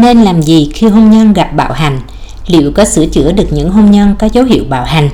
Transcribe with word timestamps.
Nên 0.00 0.22
làm 0.22 0.42
gì 0.42 0.70
khi 0.74 0.86
hôn 0.86 1.10
nhân 1.10 1.32
gặp 1.32 1.56
bạo 1.56 1.72
hành? 1.72 2.00
Liệu 2.46 2.72
có 2.74 2.84
sửa 2.84 3.06
chữa 3.06 3.32
được 3.32 3.46
những 3.50 3.70
hôn 3.70 3.90
nhân 3.90 4.14
có 4.18 4.28
dấu 4.32 4.44
hiệu 4.44 4.64
bạo 4.68 4.84
hành? 4.84 5.10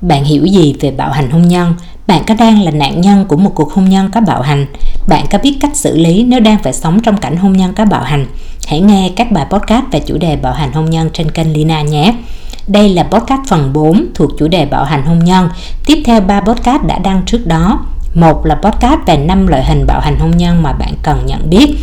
Bạn 0.00 0.24
hiểu 0.24 0.44
gì 0.46 0.74
về 0.80 0.90
bạo 0.90 1.10
hành 1.10 1.30
hôn 1.30 1.48
nhân? 1.48 1.74
Bạn 2.06 2.22
có 2.26 2.34
đang 2.34 2.62
là 2.62 2.70
nạn 2.70 3.00
nhân 3.00 3.24
của 3.28 3.36
một 3.36 3.52
cuộc 3.54 3.72
hôn 3.72 3.88
nhân 3.88 4.10
có 4.10 4.20
bạo 4.20 4.42
hành? 4.42 4.66
Bạn 5.08 5.26
có 5.30 5.38
biết 5.42 5.56
cách 5.60 5.76
xử 5.76 5.96
lý 5.96 6.24
nếu 6.24 6.40
đang 6.40 6.58
phải 6.62 6.72
sống 6.72 7.00
trong 7.00 7.16
cảnh 7.16 7.36
hôn 7.36 7.52
nhân 7.52 7.74
có 7.74 7.84
bạo 7.84 8.02
hành? 8.02 8.26
Hãy 8.68 8.80
nghe 8.80 9.10
các 9.16 9.32
bài 9.32 9.46
podcast 9.50 9.84
về 9.92 10.00
chủ 10.00 10.18
đề 10.18 10.36
bạo 10.36 10.52
hành 10.52 10.72
hôn 10.72 10.90
nhân 10.90 11.10
trên 11.12 11.30
kênh 11.30 11.52
Lina 11.52 11.82
nhé. 11.82 12.14
Đây 12.66 12.88
là 12.88 13.02
podcast 13.02 13.40
phần 13.48 13.72
4 13.72 14.06
thuộc 14.14 14.30
chủ 14.38 14.48
đề 14.48 14.66
bạo 14.66 14.84
hành 14.84 15.02
hôn 15.06 15.18
nhân. 15.18 15.48
Tiếp 15.86 16.02
theo 16.04 16.20
3 16.20 16.40
podcast 16.40 16.82
đã 16.86 16.98
đăng 16.98 17.22
trước 17.26 17.46
đó. 17.46 17.86
Một 18.14 18.46
là 18.46 18.54
podcast 18.54 19.00
về 19.06 19.16
5 19.16 19.46
loại 19.46 19.64
hình 19.64 19.86
bạo 19.86 20.00
hành 20.00 20.18
hôn 20.18 20.30
nhân 20.30 20.62
mà 20.62 20.72
bạn 20.72 20.94
cần 21.02 21.26
nhận 21.26 21.50
biết 21.50 21.76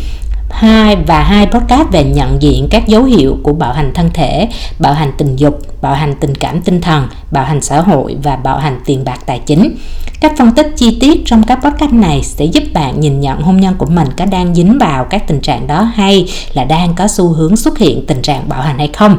hai 0.50 0.96
và 0.96 1.22
hai 1.22 1.46
podcast 1.46 1.88
về 1.92 2.04
nhận 2.04 2.42
diện 2.42 2.68
các 2.70 2.86
dấu 2.86 3.04
hiệu 3.04 3.36
của 3.42 3.52
bạo 3.52 3.72
hành 3.72 3.92
thân 3.94 4.10
thể, 4.14 4.48
bạo 4.78 4.92
hành 4.94 5.12
tình 5.18 5.36
dục, 5.36 5.58
bạo 5.82 5.94
hành 5.94 6.14
tình 6.20 6.34
cảm 6.34 6.62
tinh 6.62 6.80
thần, 6.80 7.08
bạo 7.30 7.44
hành 7.44 7.60
xã 7.60 7.80
hội 7.80 8.16
và 8.22 8.36
bạo 8.36 8.58
hành 8.58 8.80
tiền 8.84 9.04
bạc 9.04 9.18
tài 9.26 9.38
chính. 9.38 9.76
Các 10.20 10.32
phân 10.38 10.52
tích 10.52 10.72
chi 10.76 10.98
tiết 11.00 11.22
trong 11.26 11.42
các 11.42 11.58
podcast 11.62 11.92
này 11.92 12.22
sẽ 12.22 12.44
giúp 12.44 12.62
bạn 12.74 13.00
nhìn 13.00 13.20
nhận 13.20 13.40
hôn 13.40 13.60
nhân 13.60 13.74
của 13.78 13.86
mình 13.86 14.08
có 14.16 14.24
đang 14.24 14.54
dính 14.54 14.78
vào 14.78 15.04
các 15.04 15.26
tình 15.26 15.40
trạng 15.40 15.66
đó 15.66 15.82
hay 15.94 16.28
là 16.54 16.64
đang 16.64 16.94
có 16.94 17.08
xu 17.08 17.28
hướng 17.28 17.56
xuất 17.56 17.78
hiện 17.78 18.04
tình 18.06 18.22
trạng 18.22 18.48
bạo 18.48 18.62
hành 18.62 18.78
hay 18.78 18.88
không. 18.88 19.18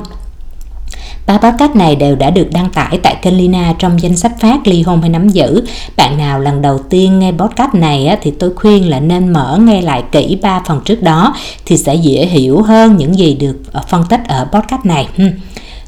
Ba 1.28 1.38
podcast 1.38 1.76
này 1.76 1.96
đều 1.96 2.16
đã 2.16 2.30
được 2.30 2.48
đăng 2.52 2.70
tải 2.70 3.00
tại 3.04 3.16
kênh 3.22 3.38
Lina 3.38 3.74
trong 3.80 4.02
danh 4.02 4.18
sách 4.18 4.32
phát 4.40 4.68
ly 4.68 4.82
hôn 4.82 5.02
hay 5.02 5.10
nắm 5.10 5.30
giữ. 5.30 5.64
Bạn 5.98 6.18
nào 6.18 6.40
lần 6.40 6.62
đầu 6.62 6.80
tiên 6.90 7.20
nghe 7.20 7.32
podcast 7.32 7.74
này 7.74 8.18
thì 8.22 8.32
tôi 8.32 8.52
khuyên 8.56 8.90
là 8.90 9.00
nên 9.00 9.34
mở 9.34 9.58
nghe 9.62 9.82
lại 9.82 10.04
kỹ 10.12 10.38
ba 10.42 10.62
phần 10.68 10.82
trước 10.86 11.04
đó 11.04 11.36
thì 11.66 11.78
sẽ 11.78 11.96
dễ 11.96 12.26
hiểu 12.26 12.62
hơn 12.62 12.98
những 12.98 13.18
gì 13.18 13.34
được 13.34 13.58
ờ, 13.72 13.82
phân 13.90 14.04
tích 14.10 14.22
ở 14.28 14.48
podcast 14.52 14.86
này. 14.86 15.08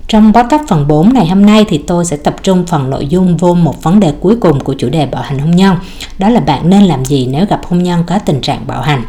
Trong 0.08 0.34
podcast 0.34 0.62
phần 0.68 0.88
4 0.88 1.14
ngày 1.14 1.28
hôm 1.28 1.46
nay 1.46 1.66
thì 1.70 1.78
tôi 1.78 2.06
sẽ 2.06 2.18
tập 2.18 2.36
trung 2.44 2.64
phần 2.68 2.90
nội 2.90 3.08
dung 3.08 3.38
vô 3.38 3.54
một 3.54 3.84
vấn 3.84 4.00
đề 4.00 4.14
cuối 4.20 4.36
cùng 4.36 4.60
của 4.60 4.74
chủ 4.74 4.90
đề 4.90 5.06
bạo 5.06 5.22
hành 5.22 5.40
hôn 5.40 5.52
nhân. 5.52 5.76
Đó 6.18 6.30
là 6.30 6.40
bạn 6.40 6.70
nên 6.70 6.84
làm 6.84 7.06
gì 7.06 7.28
nếu 7.32 7.46
gặp 7.46 7.62
hôn 7.68 7.84
nhân 7.84 8.04
có 8.08 8.20
tình 8.20 8.42
trạng 8.42 8.68
bạo 8.68 8.82
hành. 8.82 9.04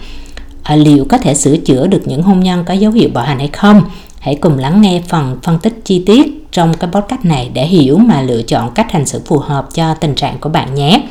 À, 0.62 0.76
liệu 0.76 1.06
có 1.08 1.18
thể 1.18 1.34
sửa 1.34 1.56
chữa 1.56 1.86
được 1.86 2.02
những 2.04 2.22
hôn 2.22 2.40
nhân 2.40 2.64
có 2.64 2.74
dấu 2.74 2.92
hiệu 2.92 3.08
bạo 3.14 3.24
hành 3.24 3.38
hay 3.38 3.48
không? 3.48 3.82
Hãy 4.22 4.34
cùng 4.34 4.58
lắng 4.58 4.80
nghe 4.80 5.02
phần 5.08 5.38
phân 5.42 5.58
tích 5.58 5.80
chi 5.84 6.02
tiết 6.06 6.26
trong 6.52 6.74
cái 6.74 6.90
podcast 6.92 7.24
này 7.24 7.50
để 7.54 7.66
hiểu 7.66 7.98
mà 7.98 8.22
lựa 8.22 8.42
chọn 8.42 8.70
cách 8.74 8.92
hành 8.92 9.06
xử 9.06 9.20
phù 9.26 9.38
hợp 9.38 9.68
cho 9.74 9.94
tình 9.94 10.14
trạng 10.14 10.38
của 10.38 10.48
bạn 10.48 10.74
nhé. 10.74 11.02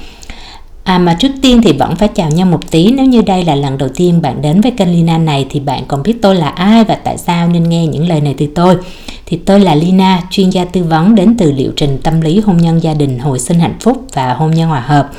À 0.84 0.98
mà 0.98 1.14
trước 1.14 1.32
tiên 1.42 1.62
thì 1.64 1.74
vẫn 1.74 1.96
phải 1.96 2.08
chào 2.08 2.30
nhau 2.30 2.48
một 2.48 2.72
tí. 2.72 2.92
Nếu 2.92 3.06
như 3.06 3.22
đây 3.22 3.46
là 3.46 3.56
lần 3.56 3.78
đầu 3.78 3.90
tiên 3.96 4.22
bạn 4.22 4.42
đến 4.42 4.62
với 4.62 4.72
kênh 4.72 4.92
Lina 4.92 5.18
này 5.18 5.46
Thì 5.50 5.60
bạn 5.60 5.84
còn 5.88 6.04
biết 6.04 6.22
tôi 6.22 6.36
là 6.36 6.48
ai 6.48 6.84
và 6.84 6.96
tại 6.96 7.18
sao 7.18 7.48
nên 7.48 7.70
nghe 7.70 7.88
những 7.88 8.10
lời 8.10 8.22
này 8.22 8.36
từ 8.38 8.48
tôi. 8.56 8.78
Thì 9.26 9.38
tôi 9.38 9.60
là 9.60 9.76
Lina, 9.76 10.24
chuyên 10.32 10.50
gia 10.50 10.66
tư 10.66 10.84
vấn 10.84 11.16
đến 11.16 11.36
từ 11.38 11.52
liệu 11.52 11.72
trình 11.76 11.98
tâm 12.04 12.22
lý 12.22 12.40
hôn 12.40 12.58
nhân 12.58 12.84
gia 12.84 12.94
đình 12.94 13.20
hồi 13.20 13.40
sinh 13.40 13.60
hạnh 13.60 13.76
phúc 13.80 14.06
và 14.14 14.34
hôn 14.34 14.52
nhân 14.52 14.70
hòa 14.70 14.80
hợp. 14.80 15.10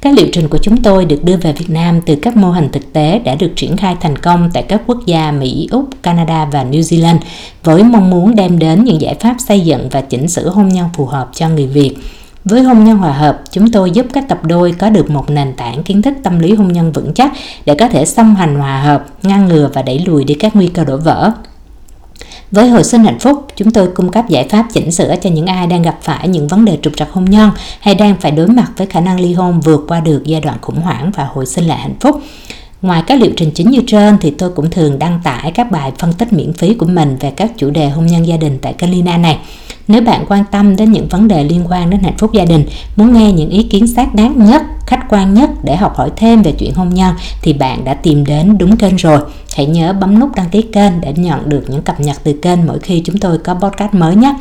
Các 0.00 0.14
liệu 0.16 0.26
trình 0.32 0.48
của 0.48 0.58
chúng 0.58 0.76
tôi 0.76 1.04
được 1.04 1.24
đưa 1.24 1.36
về 1.36 1.52
Việt 1.52 1.70
Nam 1.70 2.00
từ 2.00 2.16
các 2.16 2.36
mô 2.36 2.50
hình 2.50 2.68
thực 2.72 2.92
tế 2.92 3.18
đã 3.18 3.34
được 3.34 3.52
triển 3.56 3.76
khai 3.76 3.96
thành 4.00 4.18
công 4.18 4.50
tại 4.52 4.62
các 4.62 4.82
quốc 4.86 4.98
gia 5.06 5.32
Mỹ, 5.32 5.68
Úc, 5.70 5.84
Canada 6.02 6.48
và 6.52 6.64
New 6.64 6.80
Zealand 6.80 7.18
Với 7.64 7.82
mong 7.82 8.10
muốn 8.10 8.34
đem 8.34 8.58
đến 8.58 8.84
những 8.84 9.00
giải 9.00 9.14
pháp 9.14 9.36
xây 9.48 9.60
dựng 9.60 9.88
và 9.88 10.00
chỉnh 10.00 10.28
sửa 10.28 10.48
hôn 10.48 10.68
nhân 10.68 10.88
phù 10.94 11.06
hợp 11.06 11.30
cho 11.34 11.48
người 11.48 11.66
Việt 11.66 11.94
với 12.44 12.62
hôn 12.62 12.84
nhân 12.84 12.98
hòa 12.98 13.12
hợp, 13.12 13.42
chúng 13.50 13.70
tôi 13.70 13.90
giúp 13.90 14.06
các 14.12 14.28
cặp 14.28 14.44
đôi 14.44 14.72
có 14.72 14.90
được 14.90 15.10
một 15.10 15.30
nền 15.30 15.52
tảng 15.56 15.82
kiến 15.82 16.02
thức 16.02 16.14
tâm 16.22 16.38
lý 16.38 16.54
hôn 16.54 16.72
nhân 16.72 16.92
vững 16.92 17.14
chắc 17.14 17.32
để 17.66 17.74
có 17.74 17.88
thể 17.88 18.04
song 18.04 18.34
hành 18.34 18.58
hòa 18.58 18.82
hợp, 18.82 19.04
ngăn 19.22 19.48
ngừa 19.48 19.70
và 19.74 19.82
đẩy 19.82 19.98
lùi 19.98 20.24
đi 20.24 20.34
các 20.34 20.56
nguy 20.56 20.66
cơ 20.66 20.84
đổ 20.84 20.96
vỡ. 20.96 21.32
Với 22.50 22.68
hồi 22.68 22.84
sinh 22.84 23.04
hạnh 23.04 23.18
phúc, 23.18 23.46
chúng 23.56 23.70
tôi 23.70 23.88
cung 23.94 24.10
cấp 24.10 24.28
giải 24.28 24.48
pháp 24.48 24.66
chỉnh 24.72 24.92
sửa 24.92 25.14
cho 25.22 25.30
những 25.30 25.46
ai 25.46 25.66
đang 25.66 25.82
gặp 25.82 25.98
phải 26.02 26.28
những 26.28 26.48
vấn 26.48 26.64
đề 26.64 26.78
trục 26.82 26.96
trặc 26.96 27.12
hôn 27.12 27.24
nhân 27.24 27.50
hay 27.80 27.94
đang 27.94 28.16
phải 28.20 28.30
đối 28.30 28.46
mặt 28.46 28.70
với 28.76 28.86
khả 28.86 29.00
năng 29.00 29.20
ly 29.20 29.32
hôn 29.32 29.60
vượt 29.60 29.84
qua 29.88 30.00
được 30.00 30.22
giai 30.24 30.40
đoạn 30.40 30.58
khủng 30.60 30.80
hoảng 30.80 31.10
và 31.16 31.24
hồi 31.24 31.46
sinh 31.46 31.64
lại 31.64 31.78
hạnh 31.78 31.96
phúc. 32.00 32.20
Ngoài 32.82 33.02
các 33.06 33.20
liệu 33.20 33.30
trình 33.36 33.50
chính 33.54 33.70
như 33.70 33.82
trên 33.86 34.18
thì 34.18 34.30
tôi 34.30 34.50
cũng 34.50 34.70
thường 34.70 34.98
đăng 34.98 35.20
tải 35.24 35.52
các 35.52 35.70
bài 35.70 35.92
phân 35.98 36.12
tích 36.12 36.32
miễn 36.32 36.52
phí 36.52 36.74
của 36.74 36.86
mình 36.86 37.16
về 37.20 37.30
các 37.30 37.50
chủ 37.56 37.70
đề 37.70 37.88
hôn 37.88 38.06
nhân 38.06 38.26
gia 38.26 38.36
đình 38.36 38.58
tại 38.62 38.72
kênh 38.72 38.90
Lina 38.90 39.16
này. 39.16 39.38
Nếu 39.88 40.02
bạn 40.02 40.24
quan 40.28 40.44
tâm 40.50 40.76
đến 40.76 40.92
những 40.92 41.08
vấn 41.08 41.28
đề 41.28 41.44
liên 41.44 41.64
quan 41.68 41.90
đến 41.90 42.00
hạnh 42.00 42.18
phúc 42.18 42.32
gia 42.32 42.44
đình, 42.44 42.64
muốn 42.96 43.12
nghe 43.12 43.32
những 43.32 43.50
ý 43.50 43.62
kiến 43.62 43.86
xác 43.86 44.14
đáng 44.14 44.46
nhất, 44.46 44.62
khách 44.86 45.08
quan 45.08 45.34
nhất 45.34 45.50
để 45.62 45.76
học 45.76 45.96
hỏi 45.96 46.10
thêm 46.16 46.42
về 46.42 46.52
chuyện 46.52 46.74
hôn 46.74 46.88
nhân 46.88 47.14
thì 47.42 47.52
bạn 47.52 47.84
đã 47.84 47.94
tìm 47.94 48.24
đến 48.24 48.58
đúng 48.58 48.76
kênh 48.76 48.96
rồi. 48.96 49.20
Hãy 49.56 49.66
nhớ 49.66 49.92
bấm 49.92 50.18
nút 50.18 50.30
đăng 50.36 50.48
ký 50.48 50.62
kênh 50.62 51.00
để 51.00 51.12
nhận 51.16 51.48
được 51.48 51.64
những 51.68 51.82
cập 51.82 52.00
nhật 52.00 52.16
từ 52.24 52.32
kênh 52.32 52.66
mỗi 52.66 52.78
khi 52.78 53.02
chúng 53.04 53.18
tôi 53.18 53.38
có 53.38 53.54
podcast 53.54 53.94
mới 53.94 54.16
nhé. 54.16 54.34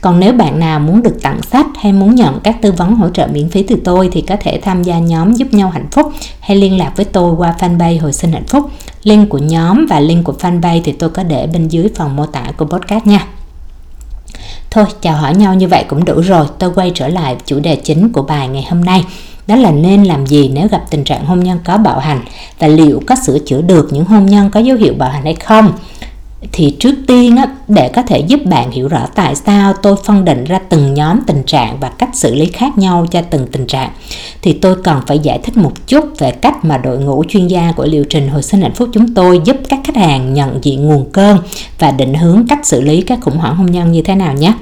Còn 0.00 0.20
nếu 0.20 0.32
bạn 0.32 0.60
nào 0.60 0.80
muốn 0.80 1.02
được 1.02 1.22
tặng 1.22 1.42
sách 1.42 1.66
hay 1.80 1.92
muốn 1.92 2.14
nhận 2.14 2.40
các 2.40 2.62
tư 2.62 2.72
vấn 2.72 2.94
hỗ 2.94 3.08
trợ 3.08 3.26
miễn 3.32 3.48
phí 3.48 3.62
từ 3.62 3.76
tôi 3.84 4.08
thì 4.12 4.20
có 4.20 4.36
thể 4.40 4.60
tham 4.62 4.82
gia 4.82 4.98
nhóm 4.98 5.34
giúp 5.34 5.54
nhau 5.54 5.70
hạnh 5.70 5.88
phúc 5.92 6.12
hay 6.40 6.56
liên 6.56 6.78
lạc 6.78 6.92
với 6.96 7.04
tôi 7.04 7.34
qua 7.34 7.54
fanpage 7.58 8.00
hồi 8.00 8.12
sinh 8.12 8.32
hạnh 8.32 8.46
phúc. 8.46 8.70
Link 9.02 9.28
của 9.28 9.38
nhóm 9.38 9.86
và 9.86 10.00
link 10.00 10.24
của 10.24 10.34
fanpage 10.40 10.80
thì 10.84 10.92
tôi 10.92 11.10
có 11.10 11.22
để 11.22 11.46
bên 11.46 11.68
dưới 11.68 11.88
phần 11.94 12.16
mô 12.16 12.26
tả 12.26 12.52
của 12.56 12.64
podcast 12.64 13.06
nha. 13.06 13.26
Thôi 14.70 14.84
chào 15.00 15.16
hỏi 15.16 15.34
nhau 15.34 15.54
như 15.54 15.68
vậy 15.68 15.84
cũng 15.88 16.04
đủ 16.04 16.20
rồi, 16.20 16.46
tôi 16.58 16.70
quay 16.74 16.92
trở 16.94 17.08
lại 17.08 17.36
chủ 17.46 17.60
đề 17.60 17.76
chính 17.76 18.12
của 18.12 18.22
bài 18.22 18.48
ngày 18.48 18.66
hôm 18.70 18.84
nay. 18.84 19.04
Đó 19.46 19.56
là 19.56 19.70
nên 19.70 20.04
làm 20.04 20.26
gì 20.26 20.48
nếu 20.48 20.68
gặp 20.68 20.82
tình 20.90 21.04
trạng 21.04 21.24
hôn 21.24 21.40
nhân 21.40 21.58
có 21.64 21.76
bạo 21.76 21.98
hành 21.98 22.20
và 22.58 22.66
liệu 22.66 23.02
có 23.06 23.14
sửa 23.26 23.38
chữa 23.38 23.62
được 23.62 23.88
những 23.92 24.04
hôn 24.04 24.26
nhân 24.26 24.50
có 24.50 24.60
dấu 24.60 24.76
hiệu 24.76 24.94
bạo 24.98 25.10
hành 25.10 25.24
hay 25.24 25.34
không 25.34 25.72
thì 26.52 26.76
trước 26.80 26.94
tiên 27.06 27.36
á, 27.36 27.46
để 27.68 27.90
có 27.94 28.02
thể 28.02 28.18
giúp 28.18 28.40
bạn 28.44 28.70
hiểu 28.70 28.88
rõ 28.88 29.06
tại 29.14 29.34
sao 29.34 29.72
tôi 29.72 29.96
phân 30.04 30.24
định 30.24 30.44
ra 30.44 30.58
từng 30.58 30.94
nhóm 30.94 31.20
tình 31.26 31.42
trạng 31.42 31.76
và 31.80 31.88
cách 31.88 32.10
xử 32.12 32.34
lý 32.34 32.46
khác 32.46 32.78
nhau 32.78 33.06
cho 33.10 33.22
từng 33.30 33.46
tình 33.52 33.66
trạng 33.66 33.90
thì 34.42 34.52
tôi 34.52 34.76
cần 34.84 35.00
phải 35.06 35.18
giải 35.18 35.38
thích 35.38 35.56
một 35.56 35.72
chút 35.86 36.04
về 36.18 36.30
cách 36.30 36.64
mà 36.64 36.78
đội 36.78 36.98
ngũ 36.98 37.24
chuyên 37.28 37.46
gia 37.46 37.72
của 37.72 37.84
liệu 37.84 38.04
trình 38.04 38.28
hồi 38.28 38.42
sinh 38.42 38.60
hạnh 38.60 38.74
phúc 38.74 38.88
chúng 38.92 39.14
tôi 39.14 39.40
giúp 39.44 39.56
các 39.68 39.80
khách 39.84 39.96
hàng 39.96 40.34
nhận 40.34 40.58
diện 40.62 40.86
nguồn 40.86 41.10
cơn 41.12 41.38
và 41.78 41.90
định 41.90 42.14
hướng 42.14 42.46
cách 42.48 42.66
xử 42.66 42.80
lý 42.80 43.00
các 43.00 43.18
khủng 43.22 43.36
hoảng 43.36 43.56
hôn 43.56 43.66
nhân 43.66 43.92
như 43.92 44.02
thế 44.02 44.14
nào 44.14 44.34
nhé. 44.34 44.52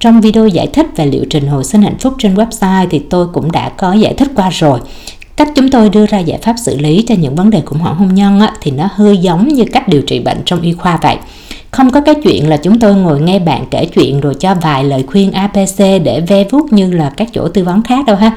Trong 0.00 0.20
video 0.20 0.48
giải 0.48 0.66
thích 0.66 0.86
về 0.96 1.06
liệu 1.06 1.24
trình 1.30 1.46
hồi 1.46 1.64
sinh 1.64 1.82
hạnh 1.82 1.98
phúc 1.98 2.14
trên 2.18 2.34
website 2.34 2.86
thì 2.90 2.98
tôi 2.98 3.26
cũng 3.32 3.52
đã 3.52 3.68
có 3.68 3.92
giải 3.92 4.14
thích 4.14 4.28
qua 4.34 4.50
rồi 4.50 4.80
cách 5.36 5.48
chúng 5.54 5.70
tôi 5.70 5.88
đưa 5.88 6.06
ra 6.06 6.18
giải 6.18 6.38
pháp 6.42 6.54
xử 6.64 6.78
lý 6.78 7.04
cho 7.08 7.14
những 7.14 7.34
vấn 7.36 7.50
đề 7.50 7.60
khủng 7.60 7.78
hoảng 7.78 7.96
hôn 7.96 8.14
nhân 8.14 8.40
á, 8.40 8.52
thì 8.60 8.70
nó 8.70 8.88
hơi 8.92 9.16
giống 9.16 9.48
như 9.48 9.64
cách 9.72 9.88
điều 9.88 10.02
trị 10.02 10.20
bệnh 10.20 10.38
trong 10.44 10.60
y 10.60 10.72
khoa 10.72 10.98
vậy. 11.02 11.16
Không 11.70 11.90
có 11.90 12.00
cái 12.00 12.14
chuyện 12.14 12.48
là 12.48 12.56
chúng 12.56 12.78
tôi 12.78 12.94
ngồi 12.94 13.20
nghe 13.20 13.38
bạn 13.38 13.64
kể 13.70 13.86
chuyện 13.86 14.20
rồi 14.20 14.34
cho 14.34 14.54
vài 14.54 14.84
lời 14.84 15.04
khuyên 15.06 15.32
apc 15.32 15.78
để 15.78 16.22
ve 16.26 16.44
vuốt 16.50 16.72
như 16.72 16.92
là 16.92 17.12
các 17.16 17.28
chỗ 17.32 17.48
tư 17.48 17.64
vấn 17.64 17.82
khác 17.82 18.06
đâu 18.06 18.16
ha. 18.16 18.32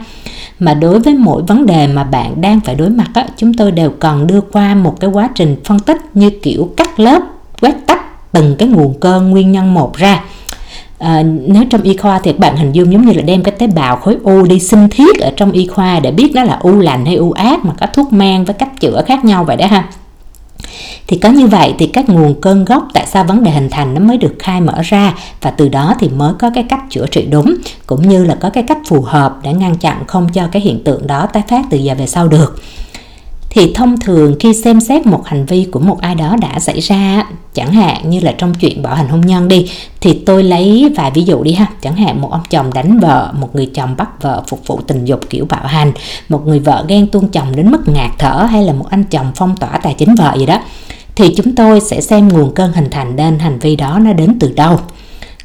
Mà 0.60 0.74
đối 0.74 1.00
với 1.00 1.14
mỗi 1.14 1.42
vấn 1.42 1.66
đề 1.66 1.88
mà 1.88 2.04
bạn 2.04 2.42
đang 2.42 2.60
phải 2.60 2.76
đối 2.76 2.90
mặt 2.90 3.10
á, 3.14 3.28
chúng 3.38 3.54
tôi 3.54 3.72
đều 3.72 3.90
cần 3.90 4.28
đưa 4.28 4.42
qua 4.42 4.76
một 4.76 5.00
cái 5.00 5.10
quá 5.10 5.30
trình 5.36 5.56
phân 5.66 5.80
tích 5.80 5.98
như 6.14 6.30
kiểu 6.30 6.74
cắt 6.78 7.00
lớp 7.00 7.22
quét 7.62 7.76
tách 7.88 8.32
từng 8.32 8.56
cái 8.60 8.68
nguồn 8.68 9.00
cơn 9.00 9.30
nguyên 9.30 9.52
nhân 9.52 9.74
một 9.74 9.98
ra 9.98 10.24
à, 11.00 11.24
nếu 11.48 11.64
trong 11.70 11.82
y 11.82 11.98
khoa 11.98 12.20
thì 12.20 12.34
bạn 12.34 12.58
hình 12.58 12.72
dung 12.72 12.94
giống 12.94 13.06
như 13.06 13.14
là 13.14 13.22
đem 13.22 13.44
cái 13.44 13.56
tế 13.58 13.68
bào 13.68 13.96
khối 13.96 14.18
u 14.24 14.44
đi 14.44 14.60
sinh 14.60 14.90
thiết 14.90 15.20
ở 15.20 15.32
trong 15.38 15.52
y 15.52 15.68
khoa 15.68 16.00
để 16.00 16.12
biết 16.12 16.32
nó 16.36 16.44
là 16.44 16.58
u 16.62 16.80
lành 16.80 17.06
hay 17.06 17.16
u 17.16 17.32
ác 17.32 17.66
mà 17.66 17.74
có 17.80 17.88
thuốc 17.94 18.14
men 18.14 18.44
với 18.44 18.54
cách 18.54 18.80
chữa 18.80 19.02
khác 19.08 19.26
nhau 19.26 19.44
vậy 19.44 19.58
đó 19.58 19.66
ha. 19.68 19.90
Thì 21.08 21.18
có 21.18 21.30
như 21.30 21.48
vậy 21.48 21.74
thì 21.80 21.88
các 21.88 22.10
nguồn 22.10 22.42
cơn 22.42 22.66
gốc 22.66 22.88
tại 22.94 23.06
sao 23.08 23.24
vấn 23.24 23.44
đề 23.44 23.52
hình 23.52 23.70
thành 23.70 23.94
nó 23.94 24.00
mới 24.00 24.18
được 24.18 24.36
khai 24.40 24.62
mở 24.62 24.82
ra 24.84 25.14
và 25.42 25.52
từ 25.52 25.70
đó 25.70 25.96
thì 26.00 26.10
mới 26.10 26.34
có 26.40 26.50
cái 26.56 26.64
cách 26.70 26.82
chữa 26.90 27.06
trị 27.12 27.28
đúng 27.32 27.56
cũng 27.88 28.10
như 28.10 28.26
là 28.26 28.36
có 28.36 28.50
cái 28.50 28.64
cách 28.64 28.78
phù 28.88 29.02
hợp 29.02 29.38
để 29.44 29.54
ngăn 29.54 29.78
chặn 29.78 30.04
không 30.08 30.30
cho 30.34 30.48
cái 30.52 30.62
hiện 30.62 30.84
tượng 30.84 31.08
đó 31.08 31.28
tái 31.34 31.44
phát 31.48 31.66
từ 31.70 31.78
giờ 31.78 31.96
về 31.98 32.08
sau 32.08 32.28
được 32.28 32.62
thì 33.50 33.74
thông 33.74 34.00
thường 34.00 34.36
khi 34.40 34.54
xem 34.54 34.82
xét 34.82 35.06
một 35.06 35.26
hành 35.26 35.46
vi 35.46 35.68
của 35.72 35.80
một 35.80 36.02
ai 36.02 36.16
đó 36.16 36.36
đã 36.42 36.60
xảy 36.60 36.80
ra 36.80 37.26
chẳng 37.54 37.74
hạn 37.74 38.10
như 38.10 38.20
là 38.20 38.32
trong 38.32 38.54
chuyện 38.54 38.82
bạo 38.82 38.96
hành 38.96 39.08
hôn 39.08 39.22
nhân 39.22 39.48
đi, 39.48 39.70
thì 40.02 40.14
tôi 40.26 40.44
lấy 40.44 40.94
vài 40.96 41.12
ví 41.12 41.24
dụ 41.24 41.44
đi 41.44 41.54
ha. 41.54 41.66
Chẳng 41.82 41.96
hạn 41.96 42.22
một 42.22 42.32
ông 42.32 42.42
chồng 42.50 42.74
đánh 42.74 43.00
vợ, 43.00 43.34
một 43.40 43.56
người 43.56 43.66
chồng 43.66 43.96
bắt 43.98 44.22
vợ 44.22 44.44
phục 44.48 44.68
vụ 44.68 44.80
tình 44.88 45.06
dục 45.06 45.20
kiểu 45.30 45.46
bạo 45.46 45.68
hành, 45.68 45.92
một 46.30 46.48
người 46.48 46.60
vợ 46.60 46.86
ghen 46.88 47.08
tuông 47.08 47.28
chồng 47.28 47.56
đến 47.56 47.72
mức 47.72 47.88
ngạt 47.88 48.12
thở 48.18 48.48
hay 48.52 48.64
là 48.64 48.74
một 48.74 48.86
anh 48.90 49.04
chồng 49.04 49.32
phong 49.36 49.58
tỏa 49.58 49.70
tài 49.70 49.94
chính 49.94 50.16
vợ 50.16 50.36
gì 50.40 50.46
đó, 50.46 50.60
thì 51.16 51.36
chúng 51.36 51.56
tôi 51.56 51.80
sẽ 51.80 52.02
xem 52.02 52.28
nguồn 52.28 52.54
cơn 52.54 52.74
hình 52.74 52.90
thành 52.92 53.16
nên 53.16 53.40
hành 53.40 53.60
vi 53.60 53.76
đó 53.76 54.00
nó 54.00 54.14
đến 54.14 54.38
từ 54.40 54.54
đâu. 54.56 54.80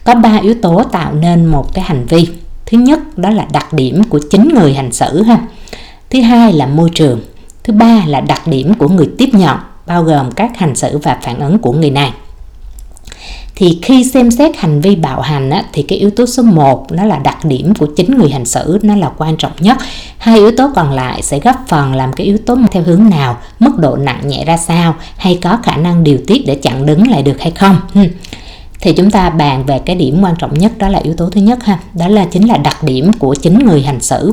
Có 0.04 0.14
ba 0.14 0.38
yếu 0.42 0.54
tố 0.54 0.82
tạo 0.82 1.14
nên 1.14 1.46
một 1.46 1.74
cái 1.74 1.84
hành 1.84 2.06
vi. 2.06 2.28
Thứ 2.66 2.78
nhất, 2.78 3.18
đó 3.18 3.30
là 3.30 3.46
đặc 3.52 3.72
điểm 3.72 4.04
của 4.04 4.20
chính 4.30 4.48
người 4.54 4.74
hành 4.74 4.92
xử 4.92 5.22
ha. 5.22 5.38
Thứ 6.10 6.20
hai 6.20 6.52
là 6.52 6.66
môi 6.66 6.90
trường. 6.94 7.20
Thứ 7.64 7.72
ba 7.72 8.02
là 8.06 8.20
đặc 8.20 8.46
điểm 8.46 8.74
của 8.74 8.88
người 8.88 9.10
tiếp 9.18 9.28
nhận, 9.32 9.56
bao 9.86 10.02
gồm 10.02 10.30
các 10.30 10.58
hành 10.58 10.74
xử 10.74 10.98
và 10.98 11.18
phản 11.22 11.40
ứng 11.40 11.58
của 11.58 11.72
người 11.72 11.90
này. 11.90 12.12
thì 13.56 13.78
khi 13.82 14.04
xem 14.04 14.30
xét 14.30 14.56
hành 14.56 14.80
vi 14.80 14.96
bạo 14.96 15.20
hành 15.20 15.50
á, 15.50 15.64
thì 15.72 15.82
cái 15.82 15.98
yếu 15.98 16.10
tố 16.10 16.26
số 16.26 16.42
1 16.42 16.92
nó 16.92 17.04
là 17.04 17.18
đặc 17.18 17.44
điểm 17.44 17.74
của 17.74 17.86
chính 17.96 18.18
người 18.18 18.30
hành 18.30 18.44
xử 18.44 18.78
nó 18.82 18.96
là 18.96 19.10
quan 19.18 19.36
trọng 19.36 19.52
nhất. 19.60 19.76
Hai 20.18 20.38
yếu 20.38 20.50
tố 20.56 20.70
còn 20.74 20.90
lại 20.90 21.22
sẽ 21.22 21.40
góp 21.40 21.56
phần 21.68 21.94
làm 21.94 22.12
cái 22.12 22.26
yếu 22.26 22.38
tố 22.46 22.58
theo 22.70 22.82
hướng 22.82 23.10
nào 23.10 23.38
mức 23.58 23.78
độ 23.78 23.96
nặng 23.96 24.28
nhẹ 24.28 24.44
ra 24.44 24.56
sao 24.56 24.94
hay 25.16 25.38
có 25.42 25.58
khả 25.62 25.76
năng 25.76 26.04
điều 26.04 26.18
tiết 26.26 26.46
để 26.46 26.54
chặn 26.54 26.86
đứng 26.86 27.08
lại 27.08 27.22
được 27.22 27.40
hay 27.40 27.50
không 27.50 27.76
thì 28.84 28.92
chúng 28.92 29.10
ta 29.10 29.30
bàn 29.30 29.64
về 29.66 29.78
cái 29.78 29.96
điểm 29.96 30.20
quan 30.22 30.34
trọng 30.38 30.58
nhất, 30.58 30.78
đó 30.78 30.88
là 30.88 30.98
yếu 30.98 31.14
tố 31.14 31.30
thứ 31.30 31.40
nhất 31.40 31.64
ha. 31.64 31.78
Đó 31.94 32.08
là 32.08 32.24
chính 32.24 32.48
là 32.48 32.56
đặc 32.56 32.82
điểm 32.82 33.12
của 33.18 33.34
chính 33.34 33.58
người 33.58 33.82
hành 33.82 34.00
xử. 34.00 34.32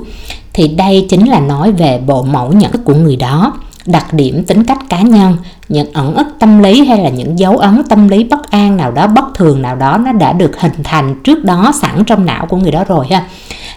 Thì 0.54 0.68
đây 0.68 1.08
chính 1.10 1.30
là 1.30 1.40
nói 1.40 1.72
về 1.72 2.00
bộ 2.08 2.24
mẫu 2.24 2.54
nhận 2.54 2.72
thức 2.72 2.82
của 2.86 2.94
người 2.94 3.16
đó. 3.16 3.54
Đặc 3.86 4.14
điểm 4.14 4.44
tính 4.44 4.64
cách 4.64 4.80
cá 4.90 5.02
nhân, 5.02 5.38
những 5.70 5.94
ẩn 5.94 6.16
ức 6.16 6.28
tâm 6.40 6.60
lý 6.60 6.86
hay 6.86 6.98
là 6.98 7.10
những 7.10 7.40
dấu 7.40 7.58
ấn 7.58 7.84
tâm 7.90 8.08
lý 8.08 8.24
bất 8.24 8.52
an 8.52 8.78
nào 8.78 8.92
đó, 8.92 9.08
bất 9.08 9.26
thường 9.36 9.62
nào 9.62 9.76
đó, 9.76 9.98
nó 9.98 10.12
đã 10.12 10.34
được 10.34 10.60
hình 10.60 10.84
thành 10.84 11.16
trước 11.24 11.46
đó, 11.46 11.72
sẵn 11.82 12.04
trong 12.08 12.26
não 12.26 12.46
của 12.46 12.58
người 12.58 12.72
đó 12.72 12.84
rồi 12.88 13.08
ha. 13.10 13.24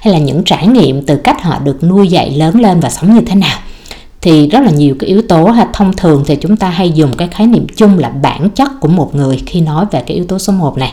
Hay 0.00 0.12
là 0.12 0.18
những 0.18 0.42
trải 0.44 0.66
nghiệm 0.66 1.06
từ 1.06 1.16
cách 1.16 1.42
họ 1.42 1.58
được 1.58 1.84
nuôi 1.84 2.08
dạy 2.08 2.30
lớn 2.30 2.60
lên 2.60 2.80
và 2.80 2.90
sống 2.90 3.14
như 3.14 3.20
thế 3.20 3.34
nào 3.34 3.58
thì 4.24 4.48
rất 4.48 4.60
là 4.60 4.70
nhiều 4.70 4.96
cái 4.98 5.08
yếu 5.08 5.22
tố 5.28 5.44
ha. 5.44 5.66
Thông 5.72 5.92
thường 5.92 6.24
thì 6.26 6.36
chúng 6.36 6.56
ta 6.56 6.68
hay 6.68 6.90
dùng 6.90 7.16
cái 7.16 7.28
khái 7.28 7.46
niệm 7.46 7.66
chung 7.76 7.98
là 7.98 8.08
bản 8.08 8.50
chất 8.50 8.80
của 8.80 8.88
một 8.88 9.14
người 9.14 9.42
khi 9.46 9.60
nói 9.60 9.84
về 9.90 10.02
cái 10.06 10.16
yếu 10.16 10.24
tố 10.24 10.38
số 10.38 10.52
1 10.52 10.78
này. 10.78 10.92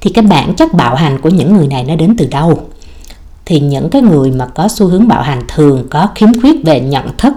Thì 0.00 0.10
cái 0.10 0.24
bản 0.24 0.54
chất 0.54 0.74
bạo 0.74 0.94
hành 0.94 1.20
của 1.20 1.28
những 1.28 1.56
người 1.56 1.66
này 1.66 1.84
nó 1.84 1.96
đến 1.96 2.14
từ 2.18 2.26
đâu? 2.30 2.60
Thì 3.44 3.60
những 3.60 3.90
cái 3.90 4.02
người 4.02 4.30
mà 4.30 4.46
có 4.46 4.68
xu 4.68 4.86
hướng 4.86 5.08
bạo 5.08 5.22
hành 5.22 5.42
thường 5.48 5.86
có 5.90 6.08
khiếm 6.14 6.40
khuyết 6.40 6.64
về 6.64 6.80
nhận 6.80 7.16
thức. 7.18 7.32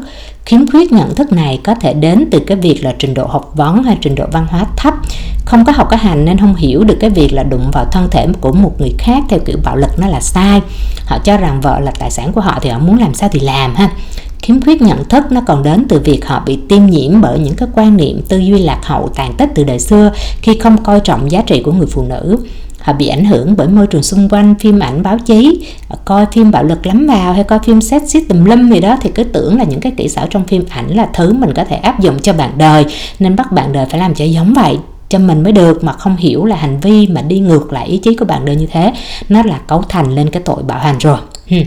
Khiếm 0.45 0.71
khuyết 0.71 0.92
nhận 0.92 1.15
thức 1.15 1.31
này 1.31 1.59
có 1.63 1.75
thể 1.75 1.94
đến 1.94 2.27
từ 2.31 2.39
cái 2.39 2.57
việc 2.57 2.83
là 2.83 2.95
trình 3.00 3.13
độ 3.13 3.27
học 3.27 3.51
vấn 3.56 3.83
hay 3.83 3.97
trình 4.01 4.15
độ 4.15 4.25
văn 4.31 4.47
hóa 4.50 4.65
thấp. 4.77 4.94
Không 5.45 5.65
có 5.65 5.71
học 5.75 5.88
cái 5.89 6.00
hành 6.00 6.25
nên 6.25 6.38
không 6.38 6.56
hiểu 6.56 6.83
được 6.83 6.97
cái 7.00 7.09
việc 7.09 7.33
là 7.33 7.44
đụng 7.44 7.71
vào 7.74 7.86
thân 7.92 8.07
thể 8.12 8.27
của 8.42 8.51
một 8.51 8.81
người 8.81 8.95
khác 8.97 9.24
theo 9.30 9.39
kiểu 9.39 9.57
bạo 9.63 9.75
lực 9.75 10.00
nó 10.00 10.07
là 10.07 10.19
sai. 10.19 10.62
Họ 11.06 11.18
cho 11.24 11.38
rằng 11.38 11.62
vợ 11.62 11.80
là 11.80 11.92
tài 12.00 12.12
sản 12.12 12.31
của 12.33 12.42
họ 12.42 12.59
thì 12.62 12.69
họ 12.69 12.80
muốn 12.80 13.00
làm 13.00 13.13
sao 13.13 13.30
thì 13.31 13.39
làm 13.39 13.75
ha 13.75 13.89
khiếm 14.41 14.61
khuyết 14.61 14.81
nhận 14.81 15.03
thức 15.03 15.31
nó 15.31 15.41
còn 15.47 15.63
đến 15.63 15.85
từ 15.89 15.99
việc 15.99 16.25
họ 16.25 16.43
bị 16.45 16.59
tiêm 16.69 16.85
nhiễm 16.85 17.21
bởi 17.21 17.39
những 17.39 17.55
cái 17.55 17.69
quan 17.75 17.97
niệm 17.97 18.21
tư 18.29 18.38
duy 18.38 18.63
lạc 18.63 18.79
hậu, 18.83 19.09
tàn 19.15 19.33
tích 19.38 19.49
từ 19.55 19.63
đời 19.63 19.79
xưa 19.79 20.11
khi 20.41 20.57
không 20.57 20.83
coi 20.83 20.99
trọng 20.99 21.31
giá 21.31 21.41
trị 21.41 21.61
của 21.65 21.71
người 21.71 21.88
phụ 21.88 22.03
nữ. 22.03 22.38
Họ 22.79 22.93
bị 22.93 23.07
ảnh 23.07 23.25
hưởng 23.25 23.55
bởi 23.57 23.67
môi 23.67 23.88
trường 23.88 24.03
xung 24.03 24.29
quanh, 24.29 24.55
phim 24.59 24.79
ảnh 24.79 25.03
báo 25.03 25.17
chí 25.19 25.67
ờ, 25.89 25.97
coi 26.05 26.25
phim 26.31 26.51
bạo 26.51 26.63
lực 26.63 26.85
lắm 26.85 27.07
vào 27.07 27.33
hay 27.33 27.43
coi 27.43 27.59
phim 27.59 27.81
sexist 27.81 28.29
tùm 28.29 28.45
lum 28.45 28.71
gì 28.71 28.79
đó 28.79 28.97
thì 29.01 29.11
cứ 29.15 29.23
tưởng 29.23 29.57
là 29.57 29.63
những 29.63 29.79
cái 29.79 29.91
kỹ 29.97 30.07
xảo 30.07 30.27
trong 30.29 30.44
phim 30.44 30.63
ảnh 30.69 30.95
là 30.95 31.09
thứ 31.13 31.33
mình 31.33 31.53
có 31.55 31.63
thể 31.63 31.75
áp 31.75 31.99
dụng 31.99 32.19
cho 32.19 32.33
bạn 32.33 32.51
đời, 32.57 32.85
nên 33.19 33.35
bắt 33.35 33.51
bạn 33.51 33.73
đời 33.73 33.85
phải 33.89 33.99
làm 33.99 34.15
cho 34.15 34.25
giống 34.25 34.53
vậy 34.53 34.77
cho 35.09 35.19
mình 35.19 35.44
mới 35.44 35.51
được, 35.51 35.83
mà 35.83 35.94
không 35.94 36.17
hiểu 36.17 36.45
là 36.45 36.55
hành 36.55 36.79
vi 36.79 37.07
mà 37.07 37.21
đi 37.21 37.39
ngược 37.39 37.73
lại 37.73 37.87
ý 37.87 37.97
chí 37.97 38.15
của 38.15 38.25
bạn 38.25 38.45
đời 38.45 38.55
như 38.55 38.67
thế, 38.71 38.94
nó 39.29 39.44
là 39.44 39.57
cấu 39.67 39.81
thành 39.81 40.15
lên 40.15 40.29
cái 40.29 40.41
tội 40.45 40.63
bạo 40.63 40.79
hành 40.79 40.97
rồi. 40.97 41.17
Hmm 41.49 41.63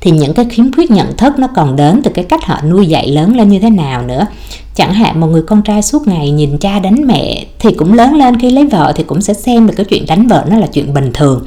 thì 0.00 0.10
những 0.10 0.34
cái 0.34 0.44
khiếm 0.50 0.72
khuyết 0.72 0.90
nhận 0.90 1.16
thức 1.16 1.38
nó 1.38 1.46
còn 1.56 1.76
đến 1.76 2.00
từ 2.04 2.10
cái 2.14 2.24
cách 2.24 2.44
họ 2.44 2.60
nuôi 2.68 2.86
dạy 2.86 3.08
lớn 3.08 3.36
lên 3.36 3.48
như 3.48 3.58
thế 3.58 3.70
nào 3.70 4.02
nữa. 4.02 4.26
Chẳng 4.74 4.94
hạn 4.94 5.20
một 5.20 5.26
người 5.26 5.42
con 5.42 5.62
trai 5.62 5.82
suốt 5.82 6.08
ngày 6.08 6.30
nhìn 6.30 6.58
cha 6.58 6.78
đánh 6.78 7.06
mẹ 7.06 7.44
thì 7.58 7.72
cũng 7.72 7.92
lớn 7.92 8.14
lên, 8.14 8.40
khi 8.40 8.50
lấy 8.50 8.66
vợ 8.66 8.92
thì 8.96 9.04
cũng 9.04 9.22
sẽ 9.22 9.34
xem 9.34 9.66
được 9.66 9.74
cái 9.76 9.84
chuyện 9.84 10.06
đánh 10.06 10.26
vợ 10.26 10.44
nó 10.48 10.58
là 10.58 10.66
chuyện 10.66 10.94
bình 10.94 11.10
thường. 11.14 11.46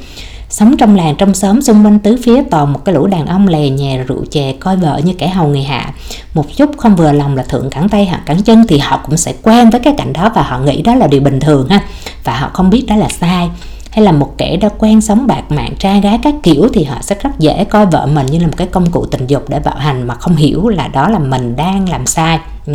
Sống 0.50 0.78
trong 0.78 0.96
làng, 0.96 1.16
trong 1.16 1.34
xóm, 1.34 1.62
xung 1.62 1.86
quanh 1.86 2.00
tứ 2.00 2.18
phía 2.24 2.44
toàn 2.52 2.74
một 2.74 2.86
cái 2.86 2.96
lũ 2.96 3.08
đàn 3.08 3.26
ông 3.26 3.48
lè 3.48 3.70
nhè, 3.70 3.98
rượu 4.08 4.26
chè, 4.32 4.54
coi 4.60 4.76
vợ 4.76 5.02
như 5.04 5.14
kẻ 5.14 5.28
hầu 5.28 5.48
người 5.48 5.64
hạ. 5.64 5.94
Một 6.34 6.46
chút 6.56 6.78
không 6.78 6.96
vừa 6.96 7.12
lòng 7.12 7.36
là 7.36 7.44
thượng 7.44 7.70
cẳng 7.70 7.90
tay, 7.90 8.06
hạ 8.06 8.22
cẳng 8.26 8.44
chân 8.44 8.68
thì 8.68 8.78
họ 8.78 9.00
cũng 9.06 9.18
sẽ 9.18 9.34
quen 9.44 9.70
với 9.70 9.80
cái 9.80 9.94
cảnh 9.98 10.14
đó 10.14 10.32
và 10.36 10.42
họ 10.42 10.60
nghĩ 10.60 10.82
đó 10.82 10.96
là 10.96 11.08
điều 11.08 11.22
bình 11.22 11.40
thường 11.40 11.70
ha, 11.70 11.84
và 12.24 12.38
họ 12.38 12.50
không 12.54 12.70
biết 12.70 12.86
đó 12.88 12.96
là 12.96 13.10
sai 13.10 13.50
hay 13.90 14.06
là 14.06 14.12
một 14.12 14.38
kẻ 14.38 14.58
đã 14.58 14.70
quen 14.78 15.02
sống 15.02 15.28
bạc 15.28 15.52
mạng, 15.52 15.74
trai 15.80 16.02
gái 16.02 16.20
các 16.24 16.36
kiểu 16.44 16.68
thì 16.74 16.84
họ 16.84 16.98
sẽ 17.02 17.16
rất 17.24 17.40
dễ 17.40 17.64
coi 17.64 17.86
vợ 17.86 18.06
mình 18.06 18.26
như 18.26 18.40
là 18.40 18.48
một 18.48 18.54
cái 18.58 18.68
công 18.68 18.92
cụ 18.92 19.06
tình 19.06 19.28
dục 19.28 19.50
để 19.50 19.60
bạo 19.60 19.76
hành 19.78 20.08
mà 20.08 20.16
không 20.16 20.36
hiểu 20.36 20.68
là 20.68 20.88
đó 20.88 21.10
là 21.10 21.20
mình 21.20 21.56
đang 21.56 21.90
làm 21.90 22.06
sai. 22.06 22.40
Ừ. 22.66 22.74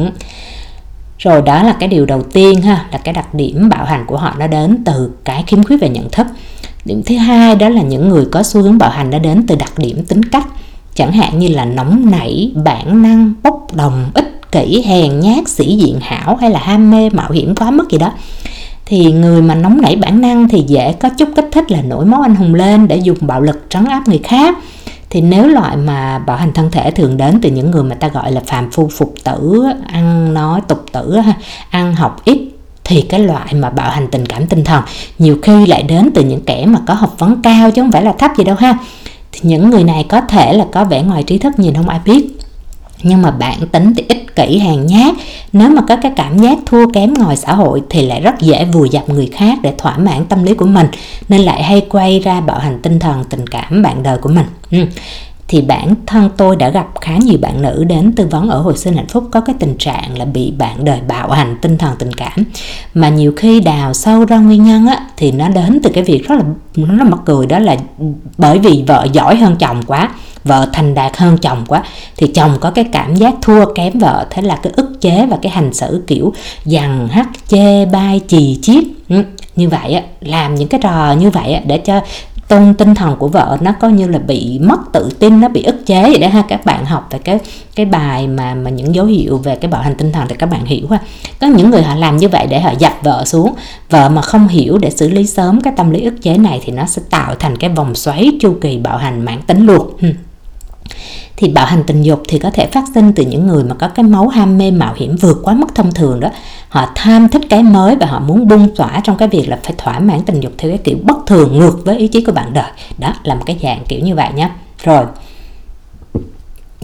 rồi 1.18 1.42
đó 1.42 1.62
là 1.62 1.76
cái 1.80 1.88
điều 1.88 2.06
đầu 2.06 2.22
tiên 2.22 2.62
ha, 2.62 2.86
là 2.92 2.98
cái 2.98 3.14
đặc 3.14 3.34
điểm 3.34 3.68
bạo 3.68 3.84
hành 3.84 4.04
của 4.06 4.16
họ 4.16 4.34
nó 4.38 4.46
đến 4.46 4.84
từ 4.84 5.10
cái 5.24 5.44
khiếm 5.46 5.64
khuyết 5.64 5.76
về 5.80 5.88
nhận 5.88 6.10
thức. 6.10 6.26
Điểm 6.84 7.02
thứ 7.06 7.16
hai 7.16 7.56
đó 7.56 7.68
là 7.68 7.82
những 7.82 8.08
người 8.08 8.24
có 8.32 8.42
xu 8.42 8.62
hướng 8.62 8.78
bạo 8.78 8.90
hành 8.90 9.10
đã 9.10 9.18
đến 9.18 9.46
từ 9.46 9.54
đặc 9.54 9.72
điểm 9.78 10.04
tính 10.04 10.22
cách. 10.22 10.46
Chẳng 10.94 11.12
hạn 11.12 11.38
như 11.38 11.48
là 11.48 11.64
nóng 11.64 12.10
nảy, 12.10 12.52
bản 12.64 13.02
năng, 13.02 13.32
bốc 13.42 13.74
đồng, 13.74 14.10
ích 14.14 14.52
kỷ, 14.52 14.82
hèn 14.86 15.20
nhát, 15.20 15.48
sĩ 15.48 15.76
diện 15.76 15.98
hảo 16.02 16.36
hay 16.36 16.50
là 16.50 16.60
ham 16.60 16.90
mê, 16.90 17.10
mạo 17.10 17.30
hiểm, 17.30 17.54
quá 17.54 17.70
mức 17.70 17.90
gì 17.90 17.98
đó 17.98 18.12
thì 18.86 19.12
người 19.12 19.42
mà 19.42 19.54
nóng 19.54 19.80
nảy 19.80 19.96
bản 19.96 20.20
năng 20.20 20.48
thì 20.48 20.64
dễ 20.66 20.92
có 20.92 21.08
chút 21.08 21.28
kích 21.36 21.48
thích 21.52 21.72
là 21.72 21.82
nổi 21.82 22.04
máu 22.04 22.22
anh 22.22 22.34
hùng 22.34 22.54
lên 22.54 22.88
để 22.88 22.96
dùng 22.96 23.18
bạo 23.20 23.40
lực 23.40 23.66
trấn 23.68 23.84
áp 23.84 24.08
người 24.08 24.20
khác. 24.24 24.58
Thì 25.10 25.20
nếu 25.20 25.46
loại 25.46 25.76
mà 25.76 26.18
bạo 26.18 26.36
hành 26.36 26.52
thân 26.52 26.70
thể 26.70 26.90
thường 26.90 27.16
đến 27.16 27.38
từ 27.42 27.50
những 27.50 27.70
người 27.70 27.82
mà 27.82 27.94
ta 27.94 28.08
gọi 28.08 28.32
là 28.32 28.40
phàm 28.46 28.70
phu 28.70 28.88
phục 28.88 29.14
tử, 29.24 29.64
ăn 29.86 30.34
nói 30.34 30.60
tục 30.68 30.84
tử 30.92 31.20
ăn 31.70 31.94
học 31.94 32.24
ít, 32.24 32.38
thì 32.84 33.00
cái 33.02 33.20
loại 33.20 33.54
mà 33.54 33.70
bạo 33.70 33.90
hành 33.90 34.08
tình 34.08 34.26
cảm 34.26 34.46
tinh 34.46 34.64
thần 34.64 34.82
nhiều 35.18 35.38
khi 35.42 35.66
lại 35.66 35.82
đến 35.82 36.10
từ 36.14 36.24
những 36.24 36.44
kẻ 36.44 36.66
mà 36.66 36.78
có 36.86 36.94
học 36.94 37.14
vấn 37.18 37.42
cao 37.42 37.70
chứ 37.70 37.82
không 37.82 37.92
phải 37.92 38.02
là 38.02 38.12
thấp 38.12 38.30
gì 38.38 38.44
đâu 38.44 38.56
ha. 38.56 38.78
Thì 39.32 39.40
những 39.42 39.70
người 39.70 39.84
này 39.84 40.06
có 40.08 40.20
thể 40.20 40.52
là 40.52 40.66
có 40.72 40.84
vẻ 40.84 41.02
ngoài 41.02 41.22
trí 41.22 41.38
thức, 41.38 41.58
nhìn 41.58 41.74
không 41.74 41.88
ai 41.88 42.00
biết. 42.04 42.26
Nhưng 43.02 43.22
mà 43.22 43.30
bản 43.30 43.68
tính 43.72 43.94
thì 43.96 44.04
ít 44.08 44.23
ích 44.36 44.48
kỷ 44.48 44.58
hàng 44.58 44.86
nhát 44.86 45.14
nếu 45.52 45.70
mà 45.70 45.82
có 45.88 45.96
cái 45.96 46.12
cảm 46.16 46.38
giác 46.38 46.58
thua 46.66 46.86
kém 46.92 47.14
ngoài 47.14 47.36
xã 47.36 47.54
hội 47.54 47.82
thì 47.90 48.06
lại 48.06 48.20
rất 48.20 48.34
dễ 48.40 48.64
vùi 48.64 48.88
dập 48.88 49.08
người 49.08 49.26
khác 49.32 49.58
để 49.62 49.74
thỏa 49.78 49.98
mãn 49.98 50.24
tâm 50.24 50.44
lý 50.44 50.54
của 50.54 50.66
mình, 50.66 50.86
nên 51.28 51.40
lại 51.40 51.62
hay 51.62 51.86
quay 51.88 52.20
ra 52.20 52.40
bạo 52.40 52.58
hành 52.58 52.82
tinh 52.82 52.98
thần 52.98 53.24
tình 53.30 53.46
cảm 53.46 53.82
bạn 53.82 54.02
đời 54.02 54.18
của 54.18 54.28
mình 54.28 54.46
ừ 54.70 54.78
thì 55.48 55.60
bản 55.60 55.94
thân 56.06 56.30
tôi 56.36 56.56
đã 56.56 56.70
gặp 56.70 56.86
khá 57.00 57.16
nhiều 57.16 57.38
bạn 57.40 57.62
nữ 57.62 57.84
đến 57.84 58.12
tư 58.12 58.26
vấn 58.30 58.48
ở 58.48 58.60
hồi 58.60 58.76
sinh 58.76 58.96
hạnh 58.96 59.08
phúc 59.08 59.24
có 59.30 59.40
cái 59.40 59.56
tình 59.58 59.74
trạng 59.78 60.18
là 60.18 60.24
bị 60.24 60.50
bạn 60.58 60.84
đời 60.84 61.00
bạo 61.08 61.30
hành 61.30 61.56
tinh 61.62 61.78
thần 61.78 61.96
tình 61.98 62.12
cảm. 62.12 62.44
Mà 62.94 63.08
nhiều 63.08 63.32
khi 63.36 63.60
đào 63.60 63.94
sâu 63.94 64.24
ra 64.24 64.38
nguyên 64.38 64.64
nhân 64.64 64.86
á, 64.86 65.06
thì 65.16 65.32
nó 65.32 65.48
đến 65.48 65.80
từ 65.82 65.90
cái 65.94 66.04
việc 66.04 66.28
rất 66.28 66.34
là 66.36 66.44
nó 66.76 66.94
là 66.94 67.04
mắc 67.04 67.20
cười 67.24 67.46
đó 67.46 67.58
là 67.58 67.76
bởi 68.38 68.58
vì 68.58 68.84
vợ 68.86 69.06
giỏi 69.12 69.36
hơn 69.36 69.56
chồng 69.56 69.82
quá 69.86 70.10
vợ 70.44 70.68
thành 70.72 70.94
đạt 70.94 71.16
hơn 71.16 71.38
chồng 71.38 71.64
quá 71.68 71.82
thì 72.16 72.26
chồng 72.26 72.56
có 72.60 72.70
cái 72.70 72.84
cảm 72.92 73.14
giác 73.14 73.34
thua 73.42 73.74
kém 73.74 73.98
vợ. 73.98 74.26
Thế 74.30 74.42
là 74.42 74.56
cái 74.56 74.72
ức 74.76 75.00
chế 75.00 75.26
và 75.26 75.38
cái 75.42 75.52
hành 75.52 75.74
xử 75.74 76.04
kiểu 76.06 76.32
dằn 76.64 77.08
hắt 77.08 77.28
chê 77.48 77.84
bai 77.86 78.20
chì 78.28 78.58
chiết 78.62 78.84
ừ, 79.08 79.22
như 79.56 79.68
vậy 79.68 79.92
á 79.92 80.02
làm 80.20 80.54
những 80.54 80.68
cái 80.68 80.80
trò 80.82 81.12
như 81.12 81.30
vậy 81.30 81.52
á 81.52 81.60
để 81.66 81.78
cho 81.78 82.00
tôn 82.48 82.74
tinh 82.74 82.94
thần 82.94 83.16
của 83.18 83.28
vợ 83.28 83.58
nó 83.60 83.72
coi 83.80 83.92
như 83.92 84.08
là 84.08 84.18
bị 84.18 84.58
mất 84.62 84.78
tự 84.92 85.10
tin, 85.18 85.40
nó 85.40 85.48
bị 85.48 85.62
ức 85.62 85.86
chế 85.86 86.02
vậy 86.02 86.18
đó 86.18 86.28
ha. 86.28 86.42
Các 86.48 86.64
bạn 86.64 86.84
học 86.86 87.08
về 87.10 87.18
cái 87.18 87.38
cái 87.74 87.86
bài 87.86 88.28
mà 88.28 88.54
mà 88.54 88.70
những 88.70 88.94
dấu 88.94 89.06
hiệu 89.06 89.38
về 89.38 89.56
cái 89.56 89.70
bạo 89.70 89.82
hành 89.82 89.94
tinh 89.94 90.12
thần 90.12 90.28
thì 90.28 90.34
các 90.38 90.46
bạn 90.46 90.64
hiểu 90.64 90.86
ha. 90.90 90.98
Có 91.40 91.46
những 91.46 91.70
người 91.70 91.82
họ 91.82 91.94
làm 91.94 92.16
như 92.16 92.28
vậy 92.28 92.46
để 92.50 92.60
họ 92.60 92.72
dập 92.78 92.92
vợ 93.02 93.24
xuống. 93.24 93.54
Vợ 93.90 94.08
mà 94.08 94.22
không 94.22 94.48
hiểu 94.48 94.78
để 94.78 94.90
xử 94.90 95.08
lý 95.08 95.26
sớm 95.26 95.60
cái 95.60 95.72
tâm 95.76 95.90
lý 95.90 96.00
ức 96.00 96.14
chế 96.22 96.36
này 96.36 96.60
thì 96.64 96.72
nó 96.72 96.86
sẽ 96.86 97.02
tạo 97.10 97.34
thành 97.34 97.56
cái 97.56 97.70
vòng 97.70 97.94
xoáy 97.94 98.30
chu 98.40 98.56
kỳ 98.60 98.78
bạo 98.78 98.98
hành 98.98 99.24
mãn 99.24 99.42
tính 99.46 99.66
luôn 99.66 99.90
thì 101.36 101.48
bạo 101.48 101.66
hành 101.66 101.84
tình 101.86 102.02
dục 102.02 102.22
thì 102.28 102.38
có 102.38 102.50
thể 102.50 102.66
phát 102.66 102.84
sinh 102.94 103.12
từ 103.12 103.24
những 103.24 103.46
người 103.46 103.64
mà 103.64 103.74
có 103.74 103.88
cái 103.88 104.04
máu 104.04 104.28
ham 104.28 104.58
mê 104.58 104.70
mạo 104.70 104.94
hiểm 104.96 105.16
vượt 105.16 105.40
quá 105.42 105.54
mức 105.54 105.74
thông 105.74 105.92
thường 105.92 106.20
đó. 106.20 106.28
Họ 106.68 106.92
tham 106.94 107.28
thích 107.28 107.42
cái 107.50 107.62
mới 107.62 107.96
và 107.96 108.06
họ 108.06 108.20
muốn 108.20 108.48
bung 108.48 108.76
tỏa 108.76 109.00
trong 109.04 109.16
cái 109.16 109.28
việc 109.28 109.48
là 109.48 109.58
phải 109.62 109.74
thỏa 109.78 109.98
mãn 109.98 110.22
tình 110.22 110.40
dục 110.40 110.52
theo 110.58 110.70
cái 110.70 110.78
kiểu 110.84 110.96
bất 111.02 111.16
thường 111.26 111.58
ngược 111.58 111.84
với 111.84 111.98
ý 111.98 112.08
chí 112.08 112.24
của 112.24 112.32
bạn 112.32 112.52
đời. 112.52 112.70
Đó 112.98 113.14
là 113.22 113.34
một 113.34 113.42
cái 113.46 113.58
dạng 113.62 113.84
kiểu 113.88 114.00
như 114.00 114.14
vậy 114.14 114.28
nhé 114.34 114.50
rồi 114.84 115.04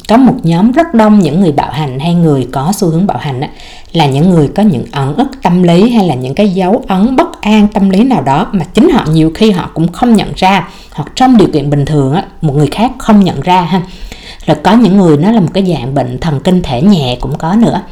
có 0.08 0.16
một 0.16 0.34
nhóm 0.42 0.72
rất 0.72 0.94
đông 0.94 1.18
những 1.18 1.40
người 1.40 1.52
bạo 1.52 1.70
hành 1.72 1.98
hay 1.98 2.14
người 2.14 2.48
có 2.52 2.72
xu 2.76 2.88
hướng 2.88 3.06
bạo 3.06 3.18
hành 3.18 3.40
á, 3.40 3.48
là 3.92 4.06
những 4.06 4.30
người 4.30 4.48
có 4.48 4.62
những 4.62 4.84
ẩn 4.92 5.14
ức 5.14 5.28
tâm 5.42 5.62
lý 5.62 5.90
hay 5.90 6.08
là 6.08 6.14
những 6.14 6.34
cái 6.34 6.48
dấu 6.48 6.82
ấn 6.88 7.16
bất 7.16 7.40
an 7.40 7.68
tâm 7.68 7.90
lý 7.90 8.04
nào 8.04 8.22
đó 8.22 8.46
mà 8.52 8.64
chính 8.64 8.90
họ 8.90 9.04
nhiều 9.12 9.30
khi 9.34 9.50
họ 9.50 9.70
cũng 9.74 9.92
không 9.92 10.16
nhận 10.16 10.32
ra. 10.36 10.68
Hoặc 10.92 11.08
trong 11.14 11.36
điều 11.36 11.48
kiện 11.52 11.70
bình 11.70 11.84
thường 11.84 12.12
á, 12.12 12.24
một 12.40 12.56
người 12.56 12.66
khác 12.66 12.90
không 12.98 13.24
nhận 13.24 13.40
ra 13.40 13.60
ha 13.60 13.82
rồi 14.50 14.58
có 14.64 14.72
những 14.72 14.96
người 14.96 15.16
nó 15.16 15.30
là 15.30 15.40
một 15.40 15.48
cái 15.54 15.66
dạng 15.66 15.94
bệnh 15.94 16.18
thần 16.18 16.40
kinh 16.40 16.62
thể 16.62 16.82
nhẹ 16.82 17.16
cũng 17.20 17.38
có 17.38 17.54
nữa. 17.54 17.82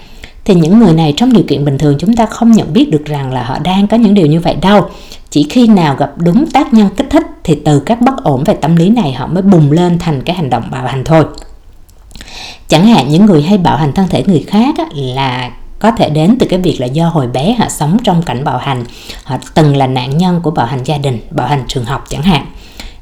Thì 0.44 0.54
những 0.54 0.78
người 0.78 0.92
này 0.92 1.14
trong 1.16 1.32
điều 1.32 1.44
kiện 1.48 1.64
bình 1.64 1.78
thường 1.78 1.96
chúng 1.98 2.16
ta 2.16 2.26
không 2.26 2.52
nhận 2.52 2.72
biết 2.72 2.90
được 2.90 3.04
rằng 3.04 3.32
là 3.32 3.44
họ 3.44 3.58
đang 3.58 3.86
có 3.86 3.96
những 3.96 4.14
điều 4.14 4.26
như 4.26 4.40
vậy 4.40 4.56
đâu. 4.62 4.86
Chỉ 5.30 5.46
khi 5.50 5.66
nào 5.66 5.96
gặp 5.98 6.12
đúng 6.16 6.46
tác 6.50 6.74
nhân 6.74 6.88
kích 6.96 7.10
thích 7.10 7.22
thì 7.44 7.60
từ 7.64 7.80
các 7.80 8.00
bất 8.00 8.24
ổn 8.24 8.44
về 8.44 8.54
tâm 8.54 8.76
lý 8.76 8.88
này 8.88 9.12
họ 9.12 9.26
mới 9.26 9.42
bùng 9.42 9.72
lên 9.72 9.98
thành 9.98 10.22
cái 10.22 10.36
hành 10.36 10.50
động 10.50 10.68
bạo 10.70 10.86
hành 10.86 11.04
thôi. 11.04 11.24
Chẳng 12.68 12.86
hạn 12.86 13.08
những 13.08 13.26
người 13.26 13.42
hay 13.42 13.58
bạo 13.58 13.76
hành 13.76 13.92
thân 13.92 14.08
thể 14.08 14.24
người 14.26 14.44
khác 14.48 14.74
là 14.94 15.50
có 15.78 15.90
thể 15.90 16.10
đến 16.10 16.36
từ 16.40 16.46
cái 16.50 16.58
việc 16.58 16.80
là 16.80 16.86
do 16.86 17.08
hồi 17.08 17.26
bé 17.26 17.56
họ 17.58 17.68
sống 17.68 17.96
trong 18.04 18.22
cảnh 18.22 18.44
bạo 18.44 18.58
hành. 18.58 18.84
Họ 19.24 19.36
từng 19.54 19.76
là 19.76 19.86
nạn 19.86 20.18
nhân 20.18 20.40
của 20.42 20.50
bạo 20.50 20.66
hành 20.66 20.84
gia 20.84 20.98
đình, 20.98 21.18
bạo 21.30 21.46
hành 21.46 21.64
trường 21.68 21.84
học 21.84 22.04
chẳng 22.08 22.22
hạn 22.22 22.46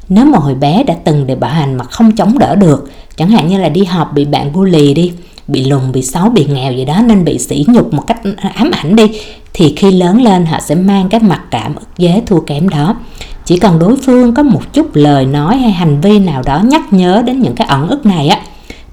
nếu 0.09 0.25
mà 0.25 0.39
hồi 0.39 0.55
bé 0.55 0.83
đã 0.83 0.95
từng 1.05 1.27
để 1.27 1.35
bạo 1.35 1.51
hành 1.51 1.75
mà 1.75 1.85
không 1.85 2.13
chống 2.13 2.39
đỡ 2.39 2.55
được, 2.55 2.91
chẳng 3.17 3.31
hạn 3.31 3.49
như 3.49 3.59
là 3.59 3.69
đi 3.69 3.85
học 3.85 4.11
bị 4.15 4.25
bạn 4.25 4.53
bully 4.53 4.95
đi, 4.95 5.13
bị 5.49 5.65
lùn, 5.65 5.93
bị 5.93 6.03
xấu, 6.03 6.29
bị 6.29 6.45
nghèo 6.45 6.73
gì 6.73 6.85
đó 6.85 7.03
nên 7.03 7.25
bị 7.25 7.39
sỉ 7.39 7.65
nhục 7.69 7.95
một 7.95 8.03
cách 8.07 8.21
ám 8.55 8.71
ảnh 8.71 8.97
đi, 8.97 9.11
thì 9.55 9.75
khi 9.77 9.91
lớn 9.91 10.23
lên 10.23 10.47
họ 10.47 10.61
sẽ 10.61 10.75
mang 10.75 11.09
cái 11.09 11.21
mặc 11.21 11.41
cảm 11.51 11.75
ức 11.75 11.97
chế 11.97 12.23
thua 12.27 12.41
kém 12.41 12.69
đó. 12.69 12.97
Chỉ 13.45 13.59
cần 13.59 13.79
đối 13.79 13.97
phương 13.97 14.35
có 14.35 14.43
một 14.43 14.73
chút 14.73 14.87
lời 14.95 15.27
nói 15.27 15.57
hay 15.57 15.71
hành 15.71 16.01
vi 16.01 16.19
nào 16.19 16.43
đó 16.47 16.61
nhắc 16.65 16.93
nhớ 16.93 17.23
đến 17.27 17.41
những 17.41 17.55
cái 17.55 17.67
ẩn 17.67 17.89
ức 17.89 18.07
này 18.07 18.29
á 18.29 18.41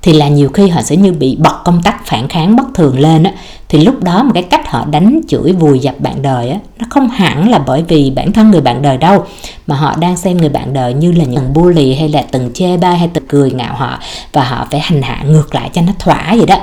thì 0.03 0.13
là 0.13 0.27
nhiều 0.27 0.50
khi 0.50 0.67
họ 0.67 0.81
sẽ 0.81 0.95
như 0.95 1.12
bị 1.12 1.38
bật 1.39 1.63
công 1.65 1.81
tắc 1.83 2.05
phản 2.05 2.27
kháng 2.27 2.55
bất 2.55 2.63
thường 2.74 3.00
lên 3.00 3.24
á. 3.24 3.31
Thì 3.69 3.79
lúc 3.79 4.03
đó 4.03 4.24
một 4.24 4.31
cái 4.33 4.43
cách 4.43 4.69
họ 4.69 4.86
đánh 4.91 5.22
chửi 5.27 5.51
vùi 5.51 5.79
dập 5.79 6.00
bạn 6.00 6.22
đời 6.22 6.50
á, 6.50 6.57
nó 6.79 6.86
không 6.89 7.10
hẳn 7.10 7.50
là 7.50 7.60
bởi 7.60 7.83
vì 7.88 8.12
bản 8.15 8.33
thân 8.33 8.51
người 8.51 8.62
bạn 8.62 8.81
đời 8.81 8.98
đâu, 8.98 9.25
mà 9.67 9.75
họ 9.75 9.95
đang 10.00 10.17
xem 10.17 10.38
người 10.38 10.50
bạn 10.50 10.74
đời 10.74 10.93
như 10.93 11.12
là 11.12 11.25
những 11.25 11.53
bully 11.53 11.93
hay 11.93 12.10
là 12.10 12.22
từng 12.31 12.51
chê 12.53 12.77
bai 12.77 12.98
hay 12.98 13.10
từng 13.13 13.27
cười 13.27 13.51
ngạo 13.51 13.75
họ, 13.75 14.00
và 14.33 14.43
họ 14.43 14.67
phải 14.72 14.79
hành 14.79 15.01
hạ 15.01 15.24
ngược 15.27 15.55
lại 15.55 15.69
cho 15.74 15.81
nó 15.81 15.91
thỏa 16.00 16.36
vậy 16.38 16.45
đó. 16.45 16.57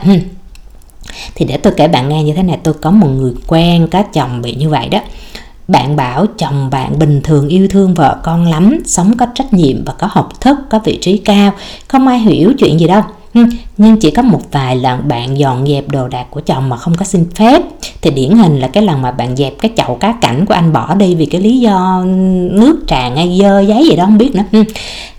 Thì 1.35 1.45
để 1.45 1.57
tôi 1.57 1.73
kể 1.77 1.89
bạn 1.89 2.09
nghe 2.09 2.23
như 2.23 2.33
thế 2.33 2.43
này, 2.43 2.59
tôi 2.63 2.75
có 2.75 2.91
một 2.91 3.09
người 3.09 3.33
quen 3.47 3.89
có 3.91 4.03
chồng 4.03 4.43
bị 4.43 4.55
như 4.55 4.69
vậy 4.69 4.89
đó. 4.89 4.99
Bạn 5.69 5.97
bảo, 5.97 6.27
chồng 6.39 6.71
bạn 6.71 6.99
bình 6.99 7.21
thường 7.25 7.49
yêu 7.49 7.69
thương 7.71 7.95
vợ 7.95 8.17
con 8.23 8.47
lắm, 8.47 8.79
sống 8.87 9.17
có 9.17 9.27
trách 9.35 9.53
nhiệm 9.53 9.85
và 9.85 9.93
có 9.93 10.09
học 10.11 10.41
thức, 10.41 10.59
có 10.71 10.81
vị 10.85 10.99
trí 11.03 11.19
cao, 11.19 11.53
không 11.89 12.07
ai 12.07 12.19
hiểu 12.19 12.53
chuyện 12.59 12.81
gì 12.81 12.87
đâu 12.87 13.03
nhưng 13.77 13.97
chỉ 14.01 14.11
có 14.11 14.23
một 14.23 14.41
vài 14.53 14.77
lần 14.77 15.09
bạn 15.09 15.39
dọn 15.39 15.67
dẹp 15.67 15.89
đồ 15.89 16.09
đạc 16.09 16.27
của 16.31 16.41
chồng 16.41 16.69
mà 16.69 16.77
không 16.77 16.95
có 16.95 17.05
xin 17.05 17.31
phép. 17.35 17.63
Thì 18.03 18.11
điển 18.11 18.31
hình 18.31 18.61
là 18.61 18.69
cái 18.69 18.83
lần 18.83 19.03
mà 19.03 19.11
bạn 19.11 19.37
dẹp 19.37 19.59
cái 19.59 19.71
chậu 19.77 19.95
cá 19.95 20.13
cảnh 20.13 20.47
của 20.47 20.55
anh 20.55 20.73
bỏ 20.73 20.95
đi 20.95 21.15
vì 21.15 21.27
cái 21.27 21.41
lý 21.41 21.59
do 21.61 22.05
nước 22.51 22.85
tràn 22.87 23.17
hay 23.17 23.39
dơ 23.43 23.61
giấy 23.61 23.89
gì 23.91 23.97
đó, 23.97 24.05
không 24.05 24.19
biết 24.19 24.33
nữa. 24.35 24.63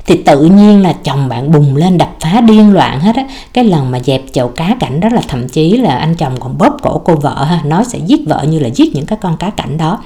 Thì 0.06 0.18
tự 0.18 0.46
nhiên 0.46 0.82
là 0.82 0.94
chồng 0.94 1.30
bạn 1.30 1.52
bùng 1.52 1.76
lên 1.76 1.98
đập 1.98 2.16
phá 2.20 2.42
điên 2.42 2.74
loạn 2.74 3.00
hết 3.00 3.16
á. 3.16 3.26
Cái 3.54 3.64
lần 3.64 3.92
mà 3.92 4.00
dẹp 4.00 4.22
chậu 4.32 4.48
cá 4.48 4.76
cảnh 4.80 5.00
đó 5.00 5.10
là 5.12 5.22
thậm 5.28 5.50
chí 5.50 5.78
là 5.78 5.98
anh 5.98 6.16
chồng 6.16 6.40
còn 6.40 6.58
bóp 6.58 6.78
cổ 6.82 7.02
cô 7.06 7.16
vợ 7.16 7.44
ha, 7.44 7.62
nói 7.66 7.86
sẽ 7.86 8.00
giết 8.08 8.20
vợ 8.28 8.46
như 8.50 8.60
là 8.60 8.70
giết 8.76 8.96
những 8.96 9.06
cái 9.06 9.18
con 9.22 9.38
cá 9.38 9.50
cảnh 9.50 9.78
đó. 9.78 10.00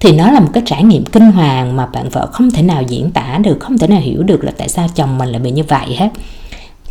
Thì 0.00 0.12
nó 0.12 0.30
là 0.30 0.40
một 0.40 0.50
cái 0.52 0.62
trải 0.66 0.82
nghiệm 0.82 1.04
kinh 1.04 1.32
hoàng 1.32 1.76
mà 1.76 1.86
bạn 1.86 2.08
vợ 2.08 2.26
không 2.32 2.50
thể 2.50 2.62
nào 2.62 2.82
diễn 2.82 3.10
tả 3.10 3.38
được, 3.38 3.56
không 3.60 3.78
thể 3.78 3.86
nào 3.86 4.00
hiểu 4.00 4.22
được 4.22 4.44
là 4.44 4.52
tại 4.58 4.68
sao 4.68 4.88
chồng 4.94 5.18
mình 5.18 5.28
lại 5.28 5.40
bị 5.40 5.50
như 5.50 5.62
vậy 5.62 5.96
hết 5.96 6.08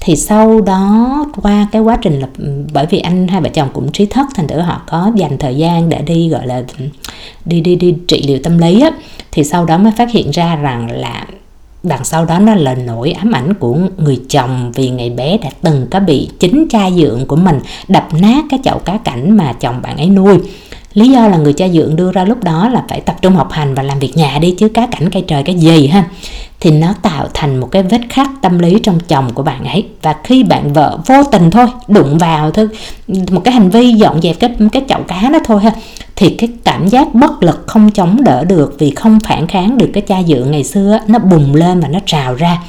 thì 0.04 0.16
sau 0.16 0.62
đó, 0.62 1.26
qua 1.42 1.68
cái 1.72 1.82
quá 1.82 1.98
trình 2.02 2.20
lập, 2.20 2.30
bởi 2.74 2.86
vì 2.90 3.00
anh 3.00 3.28
hai 3.28 3.42
vợ 3.42 3.50
chồng 3.50 3.70
cũng 3.74 3.92
trí 3.92 4.06
thất 4.06 4.26
thành 4.36 4.48
thử 4.48 4.60
họ 4.60 4.82
có 4.88 5.12
dành 5.16 5.38
thời 5.38 5.56
gian 5.56 5.90
để 5.90 6.02
đi, 6.02 6.30
gọi 6.30 6.48
là, 6.48 6.64
đi 7.46 7.62
đi 7.62 7.76
đi 7.76 7.96
trị 8.08 8.24
liệu 8.28 8.40
tâm 8.44 8.58
lý 8.58 8.82
á. 8.82 8.92
Thì 9.32 9.44
sau 9.44 9.66
đó 9.66 9.78
mới 9.78 9.92
phát 9.98 10.12
hiện 10.12 10.32
ra 10.32 10.56
rằng 10.56 10.92
là 10.92 11.26
đằng 11.84 12.04
sau 12.04 12.26
đó 12.26 12.40
nó 12.40 12.56
là 12.56 12.76
nỗi 12.76 13.12
ám 13.12 13.32
ảnh 13.32 13.54
của 13.54 13.78
người 13.98 14.20
chồng 14.30 14.72
vì 14.76 14.90
ngày 14.90 15.10
bé 15.10 15.38
đã 15.38 15.50
từng 15.62 15.88
có 15.92 16.00
bị 16.00 16.30
chính 16.40 16.68
cha 16.70 16.92
dượng 16.92 17.26
của 17.26 17.36
mình 17.36 17.60
đập 17.88 18.08
nát 18.14 18.46
cái 18.50 18.60
chậu 18.64 18.80
cá 18.80 18.98
cảnh 18.98 19.38
mà 19.38 19.54
chồng 19.54 19.82
bạn 19.82 19.98
ấy 19.98 20.10
nuôi 20.10 20.38
lý 20.94 21.10
do 21.10 21.28
là 21.28 21.38
người 21.38 21.54
cha 21.54 21.68
dượng 21.68 21.96
đưa 21.96 22.12
ra 22.12 22.24
lúc 22.24 22.44
đó 22.44 22.70
là 22.70 22.84
phải 22.90 23.02
tập 23.02 23.16
trung 23.22 23.36
học 23.36 23.52
hành 23.52 23.74
và 23.74 23.84
làm 23.84 24.00
việc 24.00 24.18
nhà 24.18 24.38
đi 24.42 24.52
chứ 24.52 24.70
cá 24.70 24.88
cảnh 24.88 25.10
cây 25.10 25.24
trời 25.28 25.44
cái 25.44 25.56
gì 25.56 25.88
ha. 25.88 26.04
Thì 26.60 26.72
nó 26.72 26.94
tạo 27.02 27.28
thành 27.34 27.60
một 27.60 27.68
cái 27.72 27.84
vết 27.84 28.02
khắc 28.10 28.30
tâm 28.42 28.60
lý 28.60 28.80
trong 28.84 29.00
chồng 29.00 29.34
của 29.34 29.44
bạn 29.44 29.66
ấy. 29.66 29.86
Và 30.02 30.16
khi 30.24 30.44
bạn 30.44 30.74
vợ 30.74 31.00
vô 31.06 31.24
tình 31.32 31.52
thôi, 31.52 31.68
đụng 31.88 32.18
vào 32.18 32.52
thôi, 32.52 32.68
một 33.08 33.42
cái 33.44 33.54
hành 33.54 33.70
vi 33.70 33.94
dọn 33.94 34.22
dẹp 34.22 34.40
cái 34.40 34.52
cái 34.72 34.84
chậu 34.90 35.04
cá 35.08 35.30
đó 35.30 35.40
thôi 35.46 35.62
ha, 35.64 35.72
thì 36.16 36.30
cái 36.30 36.50
cảm 36.64 36.88
giác 36.88 37.14
bất 37.14 37.44
lực 37.44 37.64
không 37.68 37.92
chống 37.92 38.24
đỡ 38.24 38.44
được 38.44 38.76
vì 38.80 38.92
không 38.92 39.20
phản 39.20 39.48
kháng 39.48 39.78
được 39.78 39.90
cái 39.94 40.02
cha 40.02 40.24
dượng 40.28 40.52
ngày 40.52 40.64
xưa 40.64 41.00
nó 41.08 41.20
bùng 41.20 41.56
lên 41.56 41.80
và 41.80 41.88
nó 41.88 42.00
trào 42.06 42.36
ra. 42.36 42.62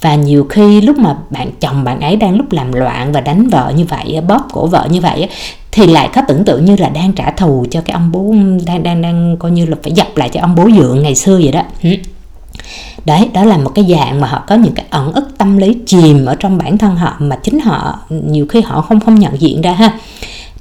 Và 0.00 0.14
nhiều 0.14 0.46
khi 0.50 0.80
lúc 0.80 0.98
mà 0.98 1.16
bạn, 1.30 1.50
chồng 1.60 1.84
bạn 1.84 2.00
ấy 2.00 2.16
đang 2.16 2.36
lúc 2.36 2.52
làm 2.52 2.72
loạn 2.72 3.12
và 3.12 3.20
đánh 3.20 3.48
vợ 3.48 3.72
như 3.76 3.84
vậy 3.84 4.20
bóp 4.28 4.46
cổ 4.52 4.66
vợ 4.66 4.88
như 4.90 5.00
vậy 5.00 5.28
thì 5.74 5.86
lại 5.86 6.10
có 6.14 6.22
tưởng 6.28 6.44
tượng 6.44 6.64
như 6.64 6.76
là 6.76 6.88
đang 6.88 7.12
trả 7.12 7.30
thù 7.30 7.66
cho 7.70 7.80
cái 7.80 7.94
ông 7.94 8.12
bố, 8.12 8.34
đang 8.66 8.82
đang 8.82 9.02
đang 9.02 9.36
coi 9.38 9.50
như 9.50 9.66
là 9.66 9.76
phải 9.82 9.92
dập 9.92 10.16
lại 10.16 10.28
cho 10.28 10.40
ông 10.40 10.54
bố 10.54 10.70
dượng 10.76 11.02
ngày 11.02 11.14
xưa 11.14 11.40
vậy 11.42 11.52
đó. 11.52 11.62
Ừ. 11.82 11.90
Đấy, 13.04 13.28
đó 13.34 13.44
là 13.44 13.56
một 13.56 13.70
cái 13.74 13.84
dạng 13.88 14.20
mà 14.20 14.28
họ 14.28 14.44
có 14.46 14.54
những 14.54 14.74
cái 14.74 14.86
ẩn 14.90 15.12
ức 15.12 15.38
tâm 15.38 15.56
lý 15.56 15.76
chìm 15.86 16.26
ở 16.26 16.34
trong 16.34 16.58
bản 16.58 16.78
thân 16.78 16.96
họ 16.96 17.16
mà 17.18 17.36
chính 17.36 17.60
họ, 17.60 17.98
nhiều 18.10 18.46
khi 18.46 18.60
họ 18.60 18.80
không 18.80 19.00
không 19.00 19.14
nhận 19.14 19.40
diện 19.40 19.60
ra 19.60 19.72
ha. 19.72 19.98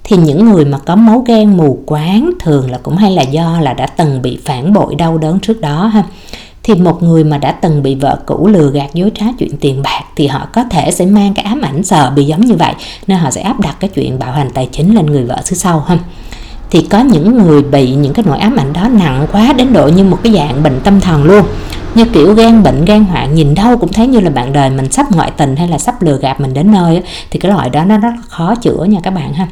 Thì 0.03 0.17
những 0.17 0.46
người 0.46 0.65
mà 0.65 0.77
có 0.77 0.96
máu 0.96 1.24
ghen 1.27 1.58
mù 1.58 1.79
quáng 1.86 2.32
thường 2.39 2.72
là 2.72 2.77
cũng 2.84 2.98
hay 2.98 3.12
là 3.12 3.22
do 3.22 3.60
là 3.60 3.74
đã 3.74 3.88
từng 3.88 4.22
bị 4.22 4.39
phản 4.46 4.74
bội 4.74 4.96
đau 4.96 5.17
đớn 5.17 5.39
trước 5.39 5.62
đó 5.62 5.86
ha 5.86 6.03
thì 6.63 6.75
một 6.75 7.03
người 7.03 7.24
mà 7.24 7.38
đã 7.38 7.51
từng 7.51 7.84
bị 7.84 7.96
vợ 7.96 8.20
cũ 8.25 8.48
lừa 8.48 8.72
gạt 8.72 8.93
dối 8.93 9.12
trá 9.15 9.25
chuyện 9.39 9.58
tiền 9.60 9.82
bạc 9.84 10.01
thì 10.15 10.27
họ 10.27 10.48
có 10.53 10.63
thể 10.63 10.91
sẽ 10.91 11.05
mang 11.05 11.34
cái 11.34 11.46
ám 11.46 11.62
ảnh 11.62 11.84
sợ 11.84 12.12
bị 12.15 12.24
giống 12.25 12.41
như 12.41 12.53
vậy, 12.53 12.74
nên 13.08 13.17
họ 13.17 13.32
sẽ 13.32 13.41
áp 13.41 13.60
đặt 13.60 13.75
cái 13.79 13.89
chuyện 13.89 14.20
bạo 14.20 14.32
hành 14.32 14.50
tài 14.53 14.70
chính 14.72 14.96
lên 14.96 15.05
người 15.05 15.24
vợ 15.24 15.38
xứ 15.46 15.55
sau, 15.55 15.79
ha. 15.79 15.98
Thì 16.72 16.88
có 16.89 17.00
những 17.00 17.38
người 17.38 17.63
bị 17.63 17.91
những 17.91 18.13
cái 18.13 18.25
nỗi 18.27 18.38
ám 18.38 18.55
ảnh 18.55 18.74
đó 18.74 18.88
nặng 18.88 19.27
quá 19.32 19.53
đến 19.58 19.74
độ 19.74 19.88
như 19.88 20.03
một 20.03 20.20
cái 20.24 20.34
dạng 20.34 20.63
bệnh 20.63 20.79
tâm 20.84 21.00
thần 21.00 21.24
luôn 21.24 21.46
như 21.96 22.06
kiểu 22.06 22.34
gan 22.34 22.64
bệnh, 22.64 22.86
gan 22.86 23.04
hoạn, 23.04 23.36
nhìn 23.36 23.56
đâu 23.56 23.78
cũng 23.78 23.94
thấy 23.94 24.08
như 24.08 24.20
là 24.20 24.30
bạn 24.30 24.54
đời 24.54 24.70
mình 24.70 24.92
sắp 24.92 25.12
ngoại 25.12 25.32
tình 25.38 25.56
hay 25.56 25.68
là 25.68 25.78
sắp 25.78 26.02
lừa 26.02 26.18
gạt 26.18 26.42
mình 26.42 26.54
đến 26.54 26.72
nơi 26.72 27.02
thì 27.30 27.40
cái 27.40 27.52
loại 27.52 27.70
đó 27.70 27.86
nó 27.86 27.98
rất 27.98 28.14
khó 28.28 28.56
chữa 28.56 28.84
nha 28.84 29.00
các 29.04 29.12
bạn 29.12 29.34
ha. 29.34 29.48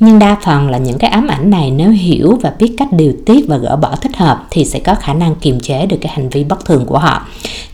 Nhưng 0.00 0.18
đa 0.18 0.36
phần 0.42 0.70
là 0.70 0.78
những 0.78 0.98
cái 0.98 1.10
ám 1.10 1.28
ảnh 1.28 1.50
này 1.50 1.70
nếu 1.70 1.90
hiểu 1.90 2.38
và 2.42 2.52
biết 2.58 2.74
cách 2.78 2.88
điều 2.92 3.12
tiết 3.26 3.44
và 3.48 3.56
gỡ 3.56 3.76
bỏ 3.76 3.96
thích 3.96 4.16
hợp 4.16 4.46
thì 4.50 4.64
sẽ 4.64 4.78
có 4.78 4.94
khả 4.94 5.14
năng 5.14 5.34
kiềm 5.34 5.60
chế 5.60 5.86
được 5.86 5.96
cái 6.00 6.12
hành 6.16 6.28
vi 6.28 6.44
bất 6.44 6.64
thường 6.64 6.86
của 6.86 6.98
họ. 6.98 7.26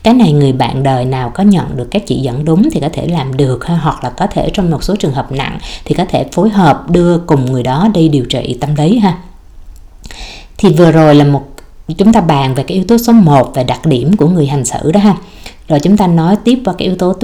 Cái 0.03 0.13
này 0.13 0.31
người 0.31 0.53
bạn 0.53 0.83
đời 0.83 1.05
nào 1.05 1.31
có 1.33 1.43
nhận 1.43 1.77
được 1.77 1.87
các 1.91 2.03
chỉ 2.07 2.15
dẫn 2.15 2.45
đúng 2.45 2.69
thì 2.69 2.79
có 2.79 2.89
thể 2.93 3.07
làm 3.07 3.37
được 3.37 3.65
ha, 3.65 3.75
hoặc 3.75 4.03
là 4.03 4.09
có 4.09 4.27
thể 4.27 4.49
trong 4.53 4.71
một 4.71 4.83
số 4.83 4.95
trường 4.95 5.13
hợp 5.13 5.31
nặng 5.31 5.57
thì 5.85 5.95
có 5.95 6.05
thể 6.05 6.25
phối 6.31 6.49
hợp 6.49 6.89
đưa 6.89 7.17
cùng 7.17 7.45
người 7.45 7.63
đó 7.63 7.87
đi 7.93 8.09
điều 8.09 8.25
trị 8.25 8.57
tâm 8.61 8.75
lý 8.75 8.99
ha. 8.99 9.17
Thì 10.57 10.69
vừa 10.69 10.91
rồi 10.91 11.15
là 11.15 11.25
một 11.25 11.43
chúng 11.87 12.13
ta 12.13 12.21
bàn 12.21 12.55
về 12.55 12.63
cái 12.63 12.75
yếu 12.75 12.85
tố 12.87 12.97
số 12.97 13.13
1 13.13 13.55
về 13.55 13.63
đặc 13.63 13.85
điểm 13.85 14.17
của 14.17 14.27
người 14.27 14.47
hành 14.47 14.65
xử 14.65 14.91
đó 14.91 14.99
ha. 14.99 15.15
Rồi 15.67 15.79
chúng 15.79 15.97
ta 15.97 16.07
nói 16.07 16.35
tiếp 16.43 16.59
vào 16.65 16.75
cái 16.75 16.87
yếu 16.87 16.97
tố 16.97 17.15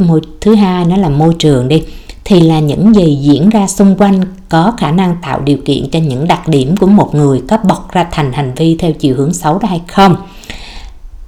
thứ 0.42 0.56
hai, 0.56 0.86
nó 0.86 0.98
là 0.98 1.10
môi 1.10 1.36
trường 1.40 1.68
đi. 1.68 1.84
Thì 2.26 2.42
là 2.42 2.60
những 2.60 2.96
gì 2.96 3.18
diễn 3.22 3.50
ra 3.50 3.68
xung 3.68 3.96
quanh 3.98 4.22
có 4.50 4.74
khả 4.78 4.92
năng 4.92 5.16
tạo 5.22 5.40
điều 5.40 5.58
kiện 5.66 5.90
cho 5.92 6.00
những 6.00 6.28
đặc 6.28 6.48
điểm 6.48 6.78
của 6.78 6.88
một 6.88 7.16
người 7.16 7.42
có 7.48 7.58
bộc 7.58 7.92
ra 7.92 8.08
thành 8.12 8.34
hành 8.34 8.54
vi 8.56 8.76
theo 8.80 8.92
chiều 8.92 9.16
hướng 9.16 9.34
xấu 9.34 9.60
đó 9.60 9.68
hay 9.68 9.82
không? 9.88 10.16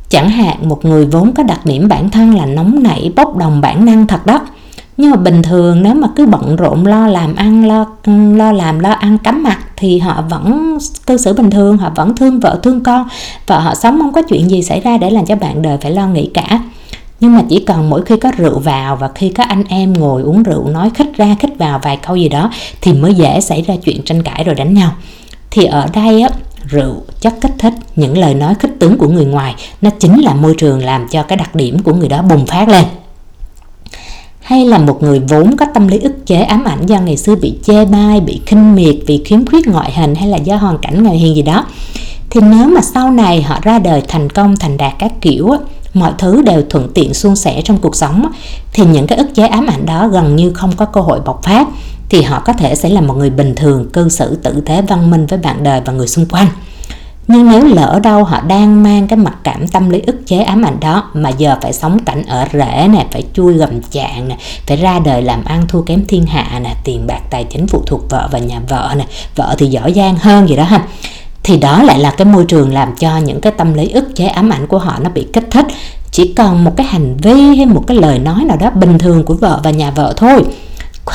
Chẳng 0.09 0.29
hạn, 0.29 0.69
một 0.69 0.85
người 0.85 1.05
vốn 1.05 1.33
có 1.33 1.43
đặc 1.43 1.65
điểm 1.65 1.87
bản 1.87 2.09
thân 2.09 2.35
là 2.35 2.45
nóng 2.45 2.83
nảy, 2.83 3.11
bốc 3.15 3.37
đồng 3.37 3.61
bản 3.61 3.85
năng 3.85 4.07
thật 4.07 4.25
đó 4.25 4.39
nhưng 5.01 5.11
mà 5.11 5.17
bình 5.17 5.41
thường 5.41 5.83
nếu 5.83 5.93
mà 5.93 6.07
cứ 6.15 6.25
bận 6.25 6.55
rộn 6.55 6.85
lo 6.85 7.07
làm 7.07 7.35
ăn, 7.35 7.67
lo 7.67 7.85
lo 8.37 8.51
làm, 8.51 8.79
lo 8.79 8.91
ăn 8.91 9.17
cắm 9.17 9.43
mặt 9.43 9.57
thì 9.77 9.99
họ 9.99 10.23
vẫn 10.29 10.77
cư 11.07 11.17
xử 11.17 11.33
bình 11.33 11.49
thường, 11.49 11.77
họ 11.77 11.91
vẫn 11.95 12.15
thương 12.15 12.39
vợ, 12.39 12.59
thương 12.63 12.83
con 12.83 13.07
và 13.47 13.59
họ 13.59 13.75
sống 13.75 13.99
không 14.01 14.13
có 14.13 14.21
chuyện 14.21 14.49
gì 14.49 14.63
xảy 14.63 14.81
ra 14.81 14.97
để 14.97 15.09
làm 15.09 15.25
cho 15.25 15.35
bạn 15.35 15.61
đời 15.61 15.77
phải 15.81 15.91
lo 15.91 16.07
nghĩ 16.07 16.29
cả. 16.33 16.59
Nhưng 17.19 17.35
mà 17.35 17.43
chỉ 17.49 17.59
cần 17.59 17.89
mỗi 17.89 18.01
khi 18.05 18.17
có 18.17 18.31
rượu 18.37 18.59
vào 18.59 18.95
và 18.95 19.09
khi 19.15 19.29
có 19.29 19.43
anh 19.43 19.63
em 19.69 19.93
ngồi 19.93 20.21
uống 20.21 20.43
rượu, 20.43 20.67
nói 20.67 20.89
khích 20.89 21.17
ra, 21.17 21.35
khích 21.39 21.57
vào 21.57 21.79
vài 21.83 21.97
câu 21.97 22.15
gì 22.15 22.29
đó 22.29 22.51
thì 22.81 22.93
mới 22.93 23.13
dễ 23.13 23.41
xảy 23.41 23.61
ra 23.61 23.75
chuyện 23.83 24.01
tranh 24.05 24.23
cãi 24.23 24.43
rồi 24.43 24.55
đánh 24.55 24.73
nhau. 24.73 24.91
Thì 25.51 25.65
ở 25.65 25.87
đây 25.93 26.21
á, 26.21 26.29
rượu 26.65 26.95
chất 27.19 27.33
kích 27.41 27.53
thích, 27.59 27.73
những 27.95 28.17
lời 28.17 28.33
nói 28.33 28.55
khích 28.55 28.79
tướng 28.79 28.97
của 28.97 29.07
người 29.07 29.25
ngoài, 29.25 29.55
nó 29.81 29.89
chính 29.99 30.21
là 30.21 30.33
môi 30.33 30.55
trường 30.57 30.85
làm 30.85 31.07
cho 31.07 31.23
cái 31.23 31.37
đặc 31.37 31.55
điểm 31.55 31.83
của 31.83 31.93
người 31.93 32.09
đó 32.09 32.21
bùng 32.21 32.45
phát 32.45 32.67
lên 32.69 32.83
hay 34.51 34.65
là 34.65 34.77
một 34.77 35.03
người 35.03 35.19
vốn 35.19 35.55
có 35.57 35.65
tâm 35.73 35.87
lý 35.87 35.99
ức 35.99 36.25
chế 36.25 36.41
ám 36.41 36.63
ảnh 36.63 36.85
do 36.85 36.99
ngày 36.99 37.17
xưa 37.17 37.35
bị 37.35 37.53
chê 37.63 37.85
bai, 37.85 38.21
bị 38.21 38.41
khinh 38.45 38.75
miệt 38.75 38.95
vì 39.07 39.21
khiếm 39.25 39.45
khuyết 39.45 39.67
ngoại 39.67 39.91
hình 39.91 40.15
hay 40.15 40.27
là 40.27 40.37
do 40.37 40.55
hoàn 40.55 40.77
cảnh 40.77 41.03
ngoại 41.03 41.17
hình 41.17 41.35
gì 41.35 41.41
đó? 41.41 41.65
Thì 42.29 42.41
nếu 42.41 42.67
mà 42.67 42.81
sau 42.81 43.11
này 43.11 43.41
họ 43.41 43.59
ra 43.61 43.79
đời 43.79 44.01
thành 44.07 44.29
công, 44.29 44.57
thành 44.57 44.77
đạt 44.77 44.93
các 44.99 45.11
kiểu 45.21 45.49
mọi 45.93 46.11
thứ 46.17 46.41
đều 46.41 46.63
thuận 46.69 46.89
tiện, 46.93 47.13
suôn 47.13 47.35
sẻ 47.35 47.61
trong 47.61 47.77
cuộc 47.77 47.95
sống 47.95 48.25
thì 48.73 48.85
những 48.85 49.07
cái 49.07 49.17
ức 49.17 49.35
chế 49.35 49.47
ám 49.47 49.67
ảnh 49.67 49.85
đó 49.85 50.07
gần 50.07 50.35
như 50.35 50.53
không 50.53 50.71
có 50.77 50.85
cơ 50.85 51.01
hội 51.01 51.19
bộc 51.25 51.43
phát, 51.43 51.67
thì 52.09 52.21
họ 52.21 52.39
có 52.45 52.53
thể 52.53 52.75
sẽ 52.75 52.89
là 52.89 53.01
một 53.01 53.17
người 53.17 53.29
bình 53.29 53.55
thường, 53.55 53.89
cư 53.93 54.09
xử 54.09 54.35
tử 54.35 54.61
tế, 54.65 54.81
văn 54.81 55.11
minh 55.11 55.25
với 55.25 55.39
bạn 55.39 55.63
đời 55.63 55.81
và 55.85 55.93
người 55.93 56.07
xung 56.07 56.25
quanh 56.25 56.47
nhưng 57.27 57.49
nếu 57.51 57.65
lỡ 57.65 57.99
đâu 58.03 58.23
họ 58.23 58.41
đang 58.41 58.83
mang 58.83 59.07
cái 59.07 59.17
mặc 59.17 59.35
cảm 59.43 59.67
tâm 59.67 59.89
lý 59.89 60.01
ức 60.07 60.27
chế 60.27 60.37
ám 60.37 60.65
ảnh 60.65 60.79
đó, 60.79 61.09
mà 61.13 61.29
giờ 61.29 61.57
phải 61.61 61.73
sống 61.73 61.99
cảnh 61.99 62.23
ở 62.27 62.45
rễ 62.53 62.87
nè, 62.87 63.05
phải 63.11 63.23
chui 63.33 63.53
gầm 63.53 63.81
chạng 63.91 64.27
nè, 64.27 64.37
phải 64.67 64.77
ra 64.77 64.99
đời 64.99 65.21
làm 65.21 65.43
ăn 65.43 65.67
thua 65.67 65.81
kém 65.81 66.05
thiên 66.05 66.25
hạ 66.25 66.59
nè, 66.63 66.75
tiền 66.83 67.07
bạc 67.07 67.21
tài 67.29 67.43
chính 67.43 67.67
phụ 67.67 67.83
thuộc 67.85 68.09
vợ 68.09 68.29
và 68.31 68.39
nhà 68.39 68.61
vợ 68.69 68.93
nè, 68.97 69.05
vợ 69.35 69.55
thì 69.57 69.67
giỏi 69.67 69.93
giang 69.93 70.15
hơn 70.17 70.49
gì 70.49 70.55
đó 70.55 70.63
ha. 70.63 70.83
Thì 71.43 71.57
đó 71.57 71.83
lại 71.83 71.99
là 71.99 72.11
cái 72.11 72.25
môi 72.25 72.45
trường 72.45 72.73
làm 72.73 72.95
cho 72.95 73.17
những 73.17 73.41
cái 73.41 73.51
tâm 73.57 73.73
lý 73.73 73.89
ức 73.89 74.15
chế 74.15 74.25
ám 74.25 74.49
ảnh 74.49 74.67
của 74.67 74.77
họ 74.77 74.99
nó 75.01 75.09
bị 75.09 75.27
kích 75.33 75.47
thích. 75.51 75.65
Chỉ 76.11 76.33
cần 76.35 76.63
một 76.63 76.73
cái 76.77 76.87
hành 76.87 77.17
vi 77.17 77.55
hay 77.55 77.65
một 77.65 77.83
cái 77.87 77.97
lời 77.97 78.19
nói 78.19 78.43
nào 78.45 78.57
đó 78.57 78.69
bình 78.69 78.97
thường 78.97 79.23
của 79.23 79.33
vợ 79.33 79.59
và 79.63 79.71
nhà 79.71 79.91
vợ 79.91 80.13
thôi 80.17 80.43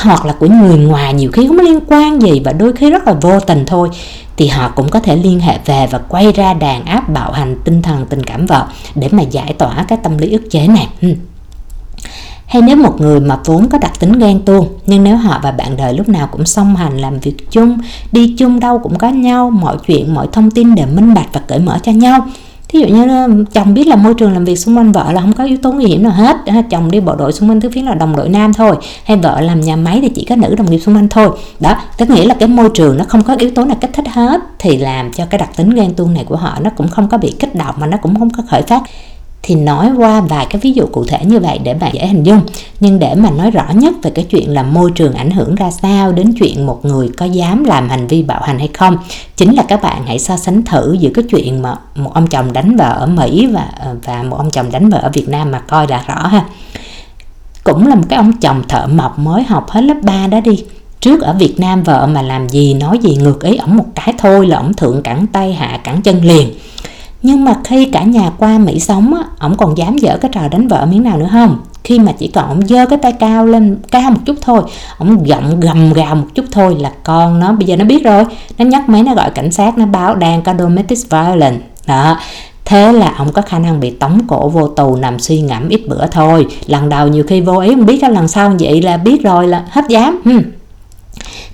hoặc 0.03 0.25
là 0.25 0.33
của 0.33 0.47
người 0.47 0.77
ngoài, 0.77 1.13
nhiều 1.13 1.31
khi 1.31 1.47
không 1.47 1.59
liên 1.59 1.79
quan 1.87 2.21
gì 2.21 2.41
và 2.45 2.53
đôi 2.53 2.73
khi 2.73 2.89
rất 2.89 3.07
là 3.07 3.13
vô 3.13 3.39
tình 3.39 3.63
thôi, 3.67 3.89
thì 4.37 4.47
họ 4.47 4.69
cũng 4.75 4.89
có 4.89 4.99
thể 4.99 5.15
liên 5.15 5.39
hệ 5.39 5.59
về 5.65 5.87
và 5.91 5.97
quay 5.97 6.31
ra 6.31 6.53
đàn 6.53 6.85
áp 6.85 7.09
bạo 7.09 7.31
hành 7.31 7.55
tinh 7.63 7.81
thần, 7.81 8.05
tình 8.09 8.23
cảm 8.23 8.45
vợ 8.45 8.65
để 8.95 9.09
mà 9.11 9.23
giải 9.23 9.53
tỏa 9.53 9.85
cái 9.87 9.97
tâm 10.03 10.17
lý 10.17 10.31
ức 10.31 10.41
chế 10.51 10.67
này. 10.67 10.87
Ừ. 11.01 11.13
Hay 12.45 12.61
nếu 12.61 12.75
một 12.75 13.01
người 13.01 13.19
mà 13.19 13.37
vốn 13.45 13.69
có 13.69 13.77
đặc 13.77 13.99
tính 13.99 14.19
ghen 14.19 14.45
tuông, 14.45 14.67
nhưng 14.85 15.03
nếu 15.03 15.17
họ 15.17 15.39
và 15.43 15.51
bạn 15.51 15.77
đời 15.77 15.93
lúc 15.93 16.09
nào 16.09 16.27
cũng 16.27 16.45
song 16.45 16.75
hành, 16.75 16.97
làm 16.97 17.19
việc 17.19 17.51
chung, 17.51 17.77
đi 18.11 18.35
chung 18.37 18.59
đâu 18.59 18.79
cũng 18.79 18.97
có 18.97 19.09
nhau, 19.09 19.49
mọi 19.49 19.77
chuyện, 19.87 20.13
mọi 20.13 20.27
thông 20.31 20.51
tin 20.51 20.75
đều 20.75 20.87
minh 20.87 21.13
bạch 21.13 21.27
và 21.33 21.41
cởi 21.47 21.59
mở 21.59 21.79
cho 21.83 21.91
nhau 21.91 22.27
thí 22.67 22.79
dụ 22.79 22.87
như 22.87 23.45
chồng 23.53 23.73
biết 23.73 23.87
là 23.87 23.95
môi 23.95 24.13
trường 24.13 24.33
làm 24.33 24.45
việc 24.45 24.55
xung 24.55 24.77
quanh 24.77 24.91
vợ 24.91 25.11
là 25.11 25.21
không 25.21 25.33
có 25.33 25.43
yếu 25.43 25.57
tố 25.57 25.71
nguy 25.71 25.85
hiểm 25.85 26.03
nào 26.03 26.11
hết. 26.11 26.37
Chồng 26.69 26.91
đi 26.91 26.99
bộ 26.99 27.15
đội 27.15 27.33
xung 27.33 27.49
quanh 27.49 27.61
thứ 27.61 27.69
phiến 27.69 27.85
là 27.85 27.93
đồng 27.93 28.15
đội 28.15 28.29
nam 28.29 28.53
thôi, 28.53 28.75
hay 29.05 29.17
vợ 29.17 29.41
làm 29.41 29.61
nhà 29.61 29.75
máy 29.75 29.99
thì 30.01 30.09
chỉ 30.09 30.25
có 30.29 30.35
nữ 30.35 30.55
đồng 30.55 30.71
nghiệp 30.71 30.79
xung 30.79 30.95
quanh 30.95 31.09
thôi. 31.09 31.29
Đó, 31.59 31.75
tức 31.97 32.09
nghĩa 32.09 32.25
là 32.25 32.35
cái 32.39 32.49
môi 32.49 32.69
trường 32.73 32.97
nó 32.97 33.05
không 33.07 33.23
có 33.23 33.35
yếu 33.39 33.51
tố 33.51 33.65
nào 33.65 33.77
kích 33.81 33.93
thích 33.93 34.07
hết 34.07 34.41
thì 34.59 34.77
làm 34.77 35.11
cho 35.11 35.25
cái 35.25 35.37
đặc 35.37 35.49
tính 35.57 35.69
ghen 35.69 35.93
tuông 35.93 36.13
này 36.13 36.23
của 36.23 36.35
họ 36.35 36.57
nó 36.61 36.69
cũng 36.69 36.87
không 36.87 37.07
có 37.07 37.17
bị 37.17 37.33
kích 37.39 37.55
động 37.55 37.75
mà 37.79 37.87
nó 37.87 37.97
cũng 37.97 38.19
không 38.19 38.29
có 38.29 38.43
khởi 38.49 38.61
phát 38.61 38.83
thì 39.47 39.55
nói 39.55 39.91
qua 39.97 40.21
vài 40.21 40.45
cái 40.49 40.61
ví 40.61 40.71
dụ 40.71 40.85
cụ 40.91 41.05
thể 41.05 41.25
như 41.25 41.39
vậy 41.39 41.59
để 41.63 41.73
bạn 41.73 41.93
dễ 41.93 42.07
hình 42.07 42.23
dung. 42.23 42.41
Nhưng 42.79 42.99
để 42.99 43.15
mà 43.15 43.29
nói 43.29 43.51
rõ 43.51 43.65
nhất 43.73 43.93
về 44.03 44.11
cái 44.11 44.25
chuyện 44.29 44.53
là 44.53 44.63
môi 44.63 44.91
trường 44.95 45.13
ảnh 45.13 45.31
hưởng 45.31 45.55
ra 45.55 45.71
sao 45.71 46.11
đến 46.11 46.33
chuyện 46.39 46.65
một 46.65 46.85
người 46.85 47.09
có 47.17 47.25
dám 47.25 47.63
làm 47.63 47.89
hành 47.89 48.07
vi 48.07 48.23
bạo 48.23 48.41
hành 48.43 48.59
hay 48.59 48.69
không, 48.73 48.97
chính 49.35 49.55
là 49.55 49.63
các 49.67 49.81
bạn 49.81 50.03
hãy 50.05 50.19
so 50.19 50.37
sánh 50.37 50.63
thử 50.63 50.97
giữa 50.99 51.09
cái 51.13 51.25
chuyện 51.29 51.61
mà 51.61 51.75
một 51.95 52.13
ông 52.13 52.27
chồng 52.27 52.53
đánh 52.53 52.77
vợ 52.77 52.93
ở 52.99 53.07
Mỹ 53.07 53.47
và 53.47 53.69
ờ, 53.79 53.95
và 54.03 54.23
một 54.23 54.37
ông 54.37 54.51
chồng 54.51 54.71
đánh 54.71 54.89
vợ 54.89 54.97
ở 54.97 55.09
Việt 55.13 55.29
Nam 55.29 55.51
mà 55.51 55.59
coi 55.59 55.87
là 55.87 56.03
rõ 56.07 56.27
ha. 56.27 56.45
Cũng 57.63 57.87
là 57.87 57.95
một 57.95 58.05
cái 58.09 58.17
ông 58.17 58.33
chồng 58.33 58.63
thợ 58.67 58.87
mộc 58.87 59.19
mới 59.19 59.43
học 59.43 59.69
hết 59.69 59.81
lớp 59.81 59.97
3 60.03 60.27
đó 60.27 60.39
đi. 60.39 60.63
Trước 60.99 61.21
ở 61.21 61.33
Việt 61.33 61.59
Nam 61.59 61.83
vợ 61.83 62.07
mà 62.07 62.21
làm 62.21 62.49
gì, 62.49 62.73
nói 62.73 62.99
gì 63.01 63.15
ngược 63.15 63.43
ý, 63.43 63.57
ổng 63.57 63.77
một 63.77 63.85
cái 63.95 64.13
thôi 64.17 64.47
là 64.47 64.57
ổng 64.57 64.73
thượng 64.73 65.01
cẳng 65.03 65.27
tay, 65.27 65.53
hạ 65.53 65.79
cẳng 65.83 66.01
chân 66.01 66.21
liền 66.23 66.49
nhưng 67.27 67.45
mà 67.45 67.55
khi 67.63 67.85
cả 67.85 68.03
nhà 68.03 68.31
qua 68.37 68.57
Mỹ 68.57 68.79
sống 68.79 69.13
á, 69.13 69.23
ổng 69.39 69.57
còn 69.57 69.77
dám 69.77 69.97
dở 69.97 70.17
cái 70.21 70.31
trò 70.33 70.41
đánh 70.51 70.67
vợ 70.67 70.85
miếng 70.85 71.03
nào 71.03 71.17
nữa 71.17 71.27
không? 71.31 71.57
Khi 71.83 71.99
mà 71.99 72.11
chỉ 72.11 72.27
còn 72.27 72.47
ổng 72.49 72.67
dơ 72.67 72.85
cái 72.85 72.99
tay 73.01 73.11
cao 73.11 73.45
lên 73.45 73.77
cao 73.91 74.11
một 74.11 74.19
chút 74.25 74.35
thôi, 74.41 74.61
ổng 74.97 75.27
giọng 75.27 75.59
gầm 75.59 75.93
gào 75.93 76.15
một 76.15 76.27
chút 76.35 76.45
thôi 76.51 76.77
là 76.79 76.91
con 77.03 77.39
nó 77.39 77.53
bây 77.53 77.67
giờ 77.67 77.75
nó 77.75 77.85
biết 77.85 78.03
rồi, 78.03 78.25
nó 78.57 78.65
nhắc 78.65 78.89
máy 78.89 79.03
nó 79.03 79.15
gọi 79.15 79.29
cảnh 79.29 79.51
sát 79.51 79.77
nó 79.77 79.85
báo 79.85 80.15
đang 80.15 80.41
có 80.41 80.53
domestic 80.59 80.97
violence. 81.09 81.65
Đó, 81.87 82.17
thế 82.65 82.91
là 82.91 83.13
ông 83.17 83.31
có 83.31 83.41
khả 83.41 83.59
năng 83.59 83.79
bị 83.79 83.89
tống 83.89 84.19
cổ 84.27 84.49
vô 84.49 84.67
tù 84.67 84.95
nằm 84.95 85.19
suy 85.19 85.41
ngẫm 85.41 85.69
ít 85.69 85.81
bữa 85.87 86.07
thôi. 86.07 86.47
Lần 86.65 86.89
đầu 86.89 87.07
nhiều 87.07 87.23
khi 87.27 87.41
vô 87.41 87.59
ý 87.59 87.75
không 87.75 87.85
biết 87.85 87.97
cái 88.01 88.11
lần 88.11 88.27
sau 88.27 88.53
vậy 88.59 88.81
là 88.81 88.97
biết 88.97 89.23
rồi 89.23 89.47
là 89.47 89.65
hết 89.69 89.85
dám. 89.89 90.21
Hmm 90.25 90.41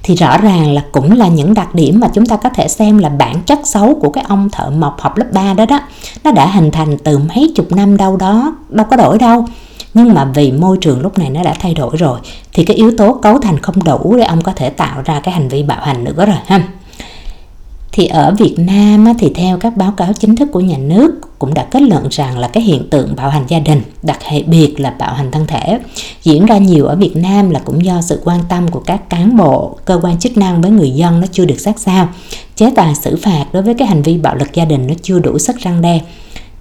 thì 0.04 0.16
rõ 0.16 0.38
ràng 0.38 0.74
là 0.74 0.82
cũng 0.92 1.12
là 1.12 1.28
những 1.28 1.54
đặc 1.54 1.76
điểm 1.76 2.00
mà 2.00 2.08
chúng 2.14 2.26
ta 2.26 2.36
có 2.38 2.50
thể 2.50 2.68
xem 2.68 2.98
là 2.98 3.10
bản 3.10 3.42
chất 3.46 3.60
xấu 3.64 4.00
của 4.02 4.10
cái 4.10 4.24
ông 4.28 4.50
thợ 4.50 4.70
mộc 4.70 5.02
học 5.02 5.18
lớp 5.18 5.26
3 5.34 5.54
đó 5.54 5.66
đó. 5.66 5.80
Nó 6.24 6.32
đã 6.32 6.48
hình 6.48 6.72
thành 6.72 6.98
từ 6.98 7.18
mấy 7.18 7.52
chục 7.56 7.72
năm 7.72 7.98
đâu 7.98 8.18
đó, 8.18 8.56
đâu 8.70 8.86
có 8.90 8.98
đổi 8.98 9.18
đâu. 9.18 9.46
Nhưng 9.94 10.14
mà 10.14 10.26
vì 10.26 10.52
môi 10.52 10.78
trường 10.82 11.02
lúc 11.02 11.18
này 11.18 11.30
nó 11.30 11.44
đã 11.44 11.54
thay 11.60 11.74
đổi 11.74 11.98
rồi, 11.98 12.20
thì 12.54 12.66
cái 12.66 12.76
yếu 12.76 12.92
tố 12.98 13.14
cấu 13.14 13.40
thành 13.40 13.60
không 13.60 13.84
đủ 13.84 14.16
để 14.18 14.24
ông 14.24 14.42
có 14.42 14.52
thể 14.56 14.70
tạo 14.70 15.02
ra 15.06 15.20
cái 15.20 15.34
hành 15.34 15.50
vi 15.50 15.64
bạo 15.64 15.80
hành 15.82 16.04
nữa 16.04 16.26
rồi 16.26 16.38
ha 16.46 16.62
thì 17.96 18.08
ở 18.08 18.36
Việt 18.38 18.56
Nam 18.58 19.06
thì 19.20 19.32
theo 19.36 19.58
các 19.58 19.78
báo 19.78 19.92
cáo 19.92 20.14
chính 20.14 20.36
thức 20.36 20.50
của 20.52 20.60
nhà 20.60 20.78
nước 20.78 21.40
cũng 21.40 21.54
đã 21.54 21.64
kết 21.64 21.82
luận 21.82 22.08
rằng 22.10 22.38
là 22.38 22.48
cái 22.48 22.64
hiện 22.64 22.90
tượng 22.90 23.16
bạo 23.16 23.30
hành 23.30 23.44
gia 23.48 23.60
đình, 23.60 23.82
đặc 24.04 24.20
biệt 24.48 24.80
là 24.80 24.96
bạo 25.00 25.14
hành 25.14 25.32
thân 25.32 25.48
thể, 25.48 25.80
diễn 26.24 26.46
ra 26.46 26.58
nhiều 26.58 26.86
ở 26.86 26.96
Việt 26.96 27.16
Nam 27.16 27.50
là 27.50 27.60
cũng 27.66 27.86
do 27.86 28.02
sự 28.02 28.22
quan 28.24 28.40
tâm 28.50 28.68
của 28.68 28.80
các 28.80 29.10
cán 29.10 29.38
bộ, 29.38 29.78
cơ 29.86 30.00
quan 30.04 30.20
chức 30.20 30.38
năng 30.38 30.62
với 30.62 30.72
người 30.72 30.90
dân 30.90 31.22
nó 31.22 31.28
chưa 31.32 31.46
được 31.46 31.60
sát 31.60 31.80
sao. 31.80 32.08
Chế 32.56 32.72
tài 32.76 32.96
xử 32.96 33.20
phạt 33.22 33.46
đối 33.52 33.64
với 33.64 33.74
cái 33.74 33.88
hành 33.88 34.02
vi 34.02 34.18
bạo 34.18 34.36
lực 34.36 34.54
gia 34.54 34.66
đình 34.66 34.88
nó 34.88 34.94
chưa 35.02 35.20
đủ 35.20 35.38
sức 35.38 35.58
răng 35.58 35.82
đe. 35.82 36.00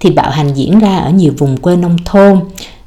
Thì 0.00 0.10
bạo 0.10 0.30
hành 0.30 0.54
diễn 0.54 0.78
ra 0.78 0.98
ở 0.98 1.10
nhiều 1.10 1.32
vùng 1.38 1.56
quê 1.56 1.76
nông 1.76 1.96
thôn, 2.04 2.40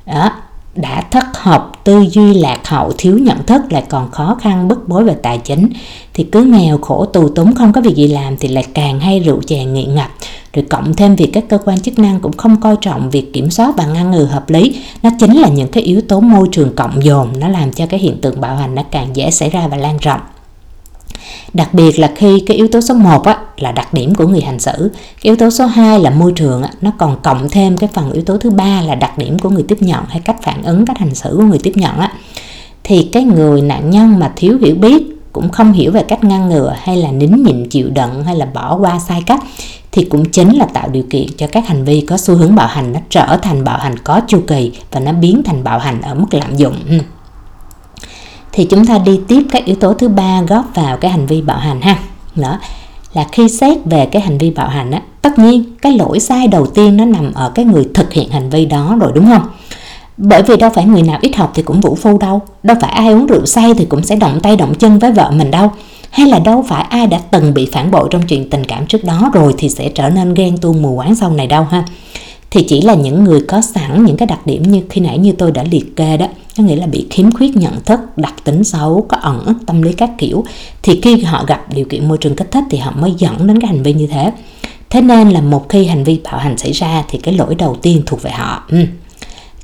đó, 0.06 0.32
đã 0.76 1.02
thất 1.12 1.24
học, 1.34 1.72
tư 1.84 2.06
duy 2.12 2.34
lạc 2.34 2.68
hậu, 2.68 2.92
thiếu 2.98 3.18
nhận 3.18 3.44
thức 3.44 3.62
lại 3.70 3.84
còn 3.90 4.12
khó 4.12 4.38
khăn 4.42 4.68
bức 4.68 4.88
bối 4.88 5.04
về 5.04 5.16
tài 5.24 5.38
chính. 5.38 5.70
Thì 6.14 6.24
cứ 6.24 6.44
nghèo 6.44 6.78
khổ 6.78 7.06
tù 7.06 7.30
túng 7.30 7.56
không 7.56 7.74
có 7.74 7.82
việc 7.82 7.96
gì 7.96 8.08
làm 8.08 8.38
thì 8.38 8.48
lại 8.48 8.66
càng 8.74 9.00
hay 9.00 9.20
rượu 9.20 9.42
chè 9.42 9.66
nghiện 9.66 9.96
ngập. 9.96 10.10
Rồi 10.54 10.66
cộng 10.70 10.94
thêm 10.94 11.16
việc 11.16 11.30
các 11.34 11.44
cơ 11.50 11.58
quan 11.66 11.80
chức 11.80 12.00
năng 12.00 12.20
cũng 12.20 12.38
không 12.38 12.62
coi 12.62 12.76
trọng 12.82 13.10
việc 13.10 13.34
kiểm 13.34 13.52
soát 13.52 13.74
và 13.78 13.86
ngăn 13.86 14.12
ngừa 14.12 14.26
hợp 14.26 14.50
lý. 14.50 14.82
Nó 15.04 15.10
chính 15.20 15.34
là 15.34 15.50
những 15.50 15.68
cái 15.68 15.84
yếu 15.84 16.02
tố 16.02 16.20
môi 16.20 16.48
trường 16.52 16.76
cộng 16.76 17.04
dồn 17.04 17.40
nó 17.40 17.48
làm 17.48 17.72
cho 17.72 17.86
cái 17.86 18.00
hiện 18.00 18.22
tượng 18.22 18.42
bạo 18.42 18.56
hành 18.56 18.76
nó 18.76 18.84
càng 18.92 19.16
dễ 19.16 19.32
xảy 19.32 19.50
ra 19.50 19.68
và 19.68 19.78
lan 19.78 19.98
rộng. 19.98 20.22
Đặc 21.54 21.74
biệt 21.74 22.00
là 22.00 22.12
khi 22.16 22.44
cái 22.48 22.58
yếu 22.58 22.68
tố 22.68 22.82
số 22.82 22.94
1 22.94 23.26
á, 23.26 23.38
là 23.58 23.72
đặc 23.72 23.94
điểm 23.94 24.16
của 24.16 24.28
người 24.28 24.42
hành 24.42 24.60
xử, 24.60 24.92
cái 24.98 25.22
yếu 25.22 25.36
tố 25.36 25.50
số 25.50 25.66
2 25.66 26.00
là 26.00 26.10
môi 26.10 26.32
trường 26.36 26.64
á, 26.64 26.70
nó 26.82 26.92
còn 26.98 27.18
cộng 27.24 27.50
thêm 27.50 27.78
cái 27.78 27.90
phần 27.94 28.12
yếu 28.12 28.24
tố 28.24 28.38
thứ 28.38 28.50
ba 28.50 28.82
là 28.82 28.96
đặc 28.96 29.18
điểm 29.18 29.40
của 29.40 29.50
người 29.50 29.64
tiếp 29.68 29.78
nhận 29.82 30.04
hay 30.08 30.20
cách 30.20 30.44
phản 30.44 30.64
ứng, 30.64 30.86
cách 30.86 30.98
hành 30.98 31.16
xử 31.16 31.34
của 31.38 31.44
người 31.44 31.60
tiếp 31.64 31.74
nhận 31.76 31.98
á. 31.98 32.12
Thì 32.84 33.10
cái 33.12 33.24
người 33.24 33.62
nạn 33.62 33.90
nhân 33.90 34.20
mà 34.20 34.34
thiếu 34.36 34.58
hiểu 34.62 34.76
biết 34.76 35.04
cũng 35.34 35.50
không 35.50 35.74
hiểu 35.74 35.92
về 35.92 36.04
cách 36.04 36.24
ngăn 36.24 36.50
ngừa 36.50 36.76
hay 36.82 36.98
là 36.98 37.12
nín 37.12 37.44
nhịn 37.44 37.70
chịu 37.70 37.90
đựng 37.90 38.24
hay 38.24 38.36
là 38.36 38.46
bỏ 38.46 38.78
qua 38.78 39.00
sai 39.00 39.24
cách 39.26 39.44
thì 39.92 40.06
cũng 40.06 40.26
chính 40.26 40.58
là 40.58 40.66
tạo 40.66 40.90
điều 40.90 41.04
kiện 41.10 41.28
cho 41.38 41.48
các 41.48 41.68
hành 41.68 41.86
vi 41.86 42.02
có 42.02 42.18
xu 42.18 42.36
hướng 42.36 42.56
bạo 42.56 42.68
hành 42.68 42.94
nó 42.94 43.00
trở 43.10 43.38
thành 43.42 43.64
bạo 43.64 43.80
hành 43.80 43.96
có 44.04 44.22
chu 44.28 44.42
kỳ 44.48 44.72
và 44.92 45.00
nó 45.00 45.12
biến 45.12 45.42
thành 45.46 45.64
bạo 45.64 45.80
hành 45.80 46.02
ở 46.02 46.14
mức 46.14 46.34
lạm 46.34 46.56
dụng. 46.56 46.76
Ừ 46.90 46.98
thì 48.56 48.66
chúng 48.66 48.86
ta 48.86 48.98
đi 48.98 49.20
tiếp 49.28 49.42
các 49.52 49.66
yếu 49.66 49.76
tố 49.76 49.94
thứ 49.94 50.08
ba 50.08 50.42
góp 50.42 50.66
vào 50.76 50.98
cái 50.98 51.12
hành 51.12 51.26
vi 51.26 51.42
bạo 51.42 51.58
hành 51.58 51.82
ha. 51.82 52.00
Đó, 52.36 52.60
là 53.14 53.26
khi 53.32 53.50
xét 53.50 53.78
về 53.86 54.06
cái 54.06 54.22
hành 54.22 54.38
vi 54.38 54.52
bạo 54.52 54.70
hành 54.70 54.92
á, 54.92 55.02
tất 55.22 55.40
nhiên 55.40 55.64
cái 55.82 55.98
lỗi 55.98 56.20
sai 56.20 56.48
đầu 56.48 56.66
tiên 56.66 56.98
nó 56.98 57.06
nằm 57.06 57.34
ở 57.34 57.52
cái 57.56 57.66
người 57.66 57.88
thực 57.94 58.14
hiện 58.14 58.30
hành 58.30 58.50
vi 58.50 58.66
đó 58.66 58.98
rồi, 59.00 59.12
đúng 59.16 59.26
không? 59.26 59.42
Bởi 60.18 60.44
vì 60.44 60.58
đâu 60.58 60.70
phải 60.70 60.86
người 60.86 61.02
nào 61.02 61.20
ít 61.22 61.36
học 61.36 61.52
thì 61.56 61.64
cũng 61.64 61.82
vũ 61.82 61.96
phu 61.96 62.18
đâu. 62.18 62.42
Đâu 62.64 62.78
phải 62.82 62.92
ai 62.92 63.14
uống 63.14 63.26
rượu 63.26 63.46
say 63.46 63.74
thì 63.74 63.86
cũng 63.86 64.04
sẽ 64.04 64.16
động 64.16 64.40
tay 64.40 64.56
động 64.56 64.76
chân 64.76 65.00
với 65.00 65.12
vợ 65.12 65.32
mình 65.32 65.52
đâu. 65.52 65.72
Hay 66.12 66.28
là 66.28 66.40
đâu 66.40 66.66
phải 66.68 66.86
ai 66.90 67.08
đã 67.08 67.20
từng 67.32 67.54
bị 67.54 67.70
phản 67.72 67.92
bội 67.92 68.08
trong 68.12 68.22
chuyện 68.28 68.50
tình 68.50 68.66
cảm 68.66 68.86
trước 68.86 69.04
đó 69.04 69.30
rồi 69.34 69.54
thì 69.58 69.70
sẽ 69.70 69.90
trở 69.90 70.10
nên 70.10 70.34
ghen 70.34 70.58
tuông 70.58 70.82
mù 70.82 70.96
quáng 70.96 71.16
sau 71.16 71.30
này 71.30 71.48
đâu 71.48 71.64
ha 71.72 71.84
thì 72.56 72.64
chỉ 72.68 72.82
là 72.82 72.94
những 72.94 73.24
người 73.24 73.42
có 73.48 73.62
sẵn 73.62 74.06
những 74.06 74.18
cái 74.18 74.28
đặc 74.28 74.48
điểm 74.48 74.64
như 74.64 74.82
khi 74.90 75.02
nãy 75.02 75.18
như 75.18 75.32
tôi 75.32 75.52
đã 75.52 75.64
liệt 75.72 75.96
kê 75.96 76.18
đó. 76.18 76.28
Có 76.58 76.64
nghĩa 76.64 76.76
là 76.76 76.88
bị 76.88 77.08
khiếm 77.10 77.32
khuyết 77.32 77.56
nhận 77.56 77.74
thức 77.86 78.00
đặc 78.18 78.34
tính 78.44 78.64
xấu 78.64 79.06
có 79.10 79.18
ẩn 79.18 79.40
ức 79.46 79.54
tâm 79.66 79.82
lý 79.82 79.94
các 79.94 80.10
kiểu. 80.18 80.46
Thì 80.82 81.00
khi 81.02 81.24
họ 81.24 81.46
gặp 81.48 81.74
điều 81.74 81.86
kiện 81.86 82.08
môi 82.08 82.18
trường 82.18 82.36
kích 82.36 82.52
thích 82.52 82.64
thì 82.70 82.78
họ 82.78 82.92
mới 82.92 83.14
dẫn 83.18 83.48
đến 83.48 83.62
cái 83.62 83.68
hành 83.68 83.84
vi 83.84 83.94
như 83.94 84.08
thế. 84.08 84.32
Thế 84.90 85.02
nên 85.02 85.30
là 85.30 85.42
một 85.42 85.70
khi 85.70 85.86
hành 85.86 86.04
vi 86.04 86.20
bạo 86.24 86.38
hành 86.38 86.58
xảy 86.58 86.72
ra 86.72 87.04
thì 87.10 87.18
cái 87.18 87.34
lỗi 87.34 87.56
đầu 87.56 87.76
tiên 87.82 88.04
thuộc 88.06 88.22
về 88.22 88.32
họ. 88.32 88.64
Ừ. 88.70 88.78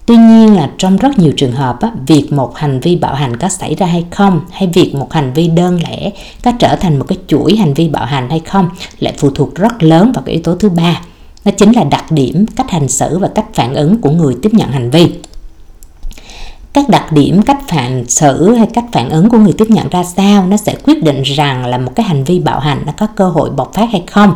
Tuy 0.06 0.15
nhiên 0.15 0.56
là 0.56 0.71
trong 0.77 0.97
rất 0.97 1.19
nhiều 1.19 1.34
trường 1.38 1.51
hợp 1.51 1.82
á, 1.82 1.91
việc 2.08 2.34
một 2.34 2.58
hành 2.58 2.80
vi 2.80 2.95
bạo 2.95 3.15
hành 3.15 3.38
có 3.38 3.49
xảy 3.49 3.75
ra 3.75 3.86
hay 3.86 4.06
không 4.12 4.41
hay 4.51 4.69
việc 4.73 4.95
một 4.95 5.13
hành 5.13 5.34
vi 5.34 5.47
đơn 5.47 5.80
lẻ 5.84 6.12
có 6.43 6.51
trở 6.60 6.75
thành 6.75 6.99
một 6.99 7.06
cái 7.08 7.17
chuỗi 7.27 7.56
hành 7.56 7.73
vi 7.73 7.88
bạo 7.88 8.06
hành 8.06 8.30
hay 8.30 8.39
không 8.39 8.69
lại 8.99 9.13
phụ 9.17 9.30
thuộc 9.30 9.56
rất 9.56 9.84
lớn 9.84 10.12
vào 10.15 10.23
cái 10.25 10.34
yếu 10.34 10.43
tố 10.43 10.56
thứ 10.56 10.69
ba 10.69 11.01
nó 11.45 11.51
chính 11.58 11.71
là 11.71 11.84
đặc 11.84 12.12
điểm 12.12 12.45
cách 12.56 12.71
hành 12.71 12.88
xử 12.88 13.19
và 13.19 13.27
cách 13.27 13.45
phản 13.54 13.73
ứng 13.73 14.01
của 14.01 14.10
người 14.10 14.36
tiếp 14.41 14.54
nhận 14.54 14.71
hành 14.71 14.89
vi. 14.89 15.12
Các 16.73 16.89
đặc 16.89 17.12
điểm 17.12 17.41
cách 17.41 17.60
phản 17.67 18.06
xử 18.08 18.54
hay 18.56 18.67
cách 18.73 18.86
phản 18.91 19.10
ứng 19.10 19.30
của 19.30 19.38
người 19.38 19.54
tiếp 19.54 19.69
nhận 19.69 19.89
ra 19.89 20.04
sao 20.04 20.45
nó 20.47 20.58
sẽ 20.58 20.75
quyết 20.84 21.04
định 21.04 21.21
rằng 21.21 21.65
là 21.65 21.77
một 21.77 21.91
cái 21.95 22.06
hành 22.06 22.23
vi 22.23 22.39
bạo 22.39 22.60
hành 22.60 22.84
nó 22.86 22.91
có 22.97 23.08
cơ 23.15 23.30
hội 23.30 23.49
bộc 23.49 23.73
phát 23.73 23.89
hay 23.91 24.04
không 24.12 24.34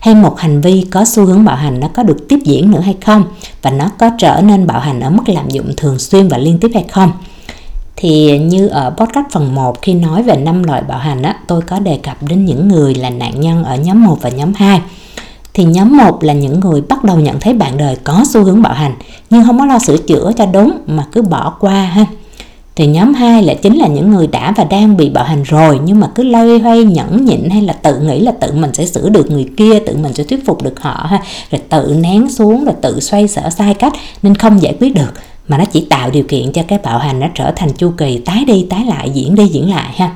hay 0.00 0.14
một 0.14 0.38
hành 0.38 0.60
vi 0.60 0.86
có 0.90 1.04
xu 1.04 1.24
hướng 1.24 1.44
bạo 1.44 1.56
hành 1.56 1.80
nó 1.80 1.88
có 1.88 2.02
được 2.02 2.28
tiếp 2.28 2.38
diễn 2.44 2.70
nữa 2.70 2.80
hay 2.80 2.96
không 3.04 3.24
và 3.62 3.70
nó 3.70 3.90
có 3.98 4.10
trở 4.18 4.40
nên 4.44 4.66
bạo 4.66 4.80
hành 4.80 5.00
ở 5.00 5.10
mức 5.10 5.28
lạm 5.28 5.48
dụng 5.48 5.72
thường 5.76 5.98
xuyên 5.98 6.28
và 6.28 6.38
liên 6.38 6.58
tiếp 6.58 6.70
hay 6.74 6.84
không. 6.90 7.12
Thì 7.96 8.38
như 8.38 8.68
ở 8.68 8.90
podcast 8.90 9.26
phần 9.32 9.54
1 9.54 9.82
khi 9.82 9.94
nói 9.94 10.22
về 10.22 10.36
năm 10.36 10.62
loại 10.62 10.82
bạo 10.88 10.98
hành 10.98 11.22
á, 11.22 11.36
tôi 11.46 11.62
có 11.62 11.78
đề 11.78 11.98
cập 12.02 12.22
đến 12.22 12.44
những 12.44 12.68
người 12.68 12.94
là 12.94 13.10
nạn 13.10 13.40
nhân 13.40 13.64
ở 13.64 13.76
nhóm 13.76 14.04
1 14.04 14.18
và 14.20 14.28
nhóm 14.28 14.52
2 14.54 14.80
thì 15.54 15.64
nhóm 15.64 15.96
1 15.96 16.22
là 16.22 16.32
những 16.32 16.60
người 16.60 16.80
bắt 16.80 17.04
đầu 17.04 17.20
nhận 17.20 17.40
thấy 17.40 17.52
bạn 17.52 17.76
đời 17.76 17.96
có 18.04 18.24
xu 18.28 18.44
hướng 18.44 18.62
bạo 18.62 18.74
hành, 18.74 18.94
nhưng 19.30 19.44
không 19.44 19.58
có 19.58 19.64
lo 19.64 19.78
sửa 19.78 19.96
chữa 19.96 20.32
cho 20.36 20.46
đúng 20.46 20.78
mà 20.86 21.06
cứ 21.12 21.22
bỏ 21.22 21.54
qua 21.60 21.82
ha. 21.82 22.06
Thì 22.76 22.86
nhóm 22.86 23.14
2 23.14 23.42
là 23.42 23.54
chính 23.54 23.76
là 23.76 23.86
những 23.86 24.10
người 24.10 24.26
đã 24.26 24.52
và 24.56 24.64
đang 24.64 24.96
bị 24.96 25.08
bạo 25.08 25.24
hành 25.24 25.42
rồi, 25.42 25.80
nhưng 25.84 26.00
mà 26.00 26.10
cứ 26.14 26.22
loay 26.22 26.58
hoay, 26.58 26.84
nhẫn 26.84 27.24
nhịn 27.24 27.50
hay 27.50 27.62
là 27.62 27.72
tự 27.72 28.00
nghĩ 28.00 28.20
là 28.20 28.32
tự 28.32 28.52
mình 28.52 28.74
sẽ 28.74 28.86
sửa 28.86 29.08
được 29.08 29.30
người 29.30 29.48
kia, 29.56 29.78
tự 29.78 29.96
mình 30.02 30.14
sẽ 30.14 30.24
thuyết 30.24 30.46
phục 30.46 30.62
được 30.62 30.80
họ 30.80 31.06
ha. 31.08 31.22
Rồi 31.50 31.60
tự 31.68 31.96
nén 32.00 32.30
xuống, 32.30 32.64
rồi 32.64 32.74
tự 32.82 33.00
xoay 33.00 33.28
sở, 33.28 33.50
sai 33.50 33.74
cách, 33.74 33.92
nên 34.22 34.34
không 34.34 34.62
giải 34.62 34.76
quyết 34.80 34.94
được. 34.94 35.12
Mà 35.48 35.58
nó 35.58 35.64
chỉ 35.64 35.86
tạo 35.90 36.10
điều 36.10 36.22
kiện 36.22 36.52
cho 36.52 36.62
cái 36.68 36.78
bạo 36.82 36.98
hành 36.98 37.20
nó 37.20 37.26
trở 37.34 37.52
thành 37.56 37.72
chu 37.72 37.92
kỳ, 37.96 38.18
tái 38.18 38.44
đi, 38.44 38.66
tái 38.70 38.84
lại, 38.84 39.10
diễn 39.10 39.34
đi, 39.34 39.46
diễn 39.46 39.70
lại 39.70 39.94
ha 39.96 40.14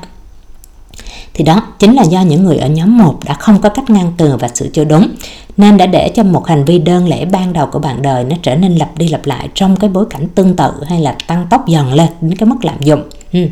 thì 1.35 1.45
đó, 1.45 1.63
chính 1.79 1.95
là 1.95 2.03
do 2.03 2.21
những 2.21 2.45
người 2.45 2.57
ở 2.57 2.69
nhóm 2.69 2.99
1 2.99 3.21
đã 3.25 3.35
không 3.35 3.61
có 3.61 3.69
cách 3.69 3.91
ngăn 3.91 4.13
từ 4.17 4.37
và 4.37 4.49
sửa 4.49 4.67
chữa 4.69 4.85
đúng, 4.85 5.09
nên 5.57 5.77
đã 5.77 5.87
để 5.87 6.09
cho 6.15 6.23
một 6.23 6.47
hành 6.47 6.65
vi 6.65 6.79
đơn 6.79 7.09
lẻ 7.09 7.25
ban 7.25 7.53
đầu 7.53 7.67
của 7.67 7.79
bạn 7.79 8.03
đời 8.03 8.25
nó 8.25 8.37
trở 8.43 8.57
nên 8.57 8.77
lặp 8.77 8.99
đi 8.99 9.09
lặp 9.09 9.27
lại 9.27 9.49
trong 9.55 9.77
cái 9.77 9.91
bối 9.91 10.07
cảnh 10.11 10.29
tương 10.29 10.57
tự 10.57 10.71
hay 10.89 11.01
là 11.01 11.17
tăng 11.27 11.47
tốc 11.51 11.69
dần 11.69 11.93
lên 11.93 12.09
đến 12.21 12.37
cái 12.37 12.49
mức 12.49 12.65
lạm 12.65 12.83
dụng. 12.83 13.03
Ừ. 13.33 13.47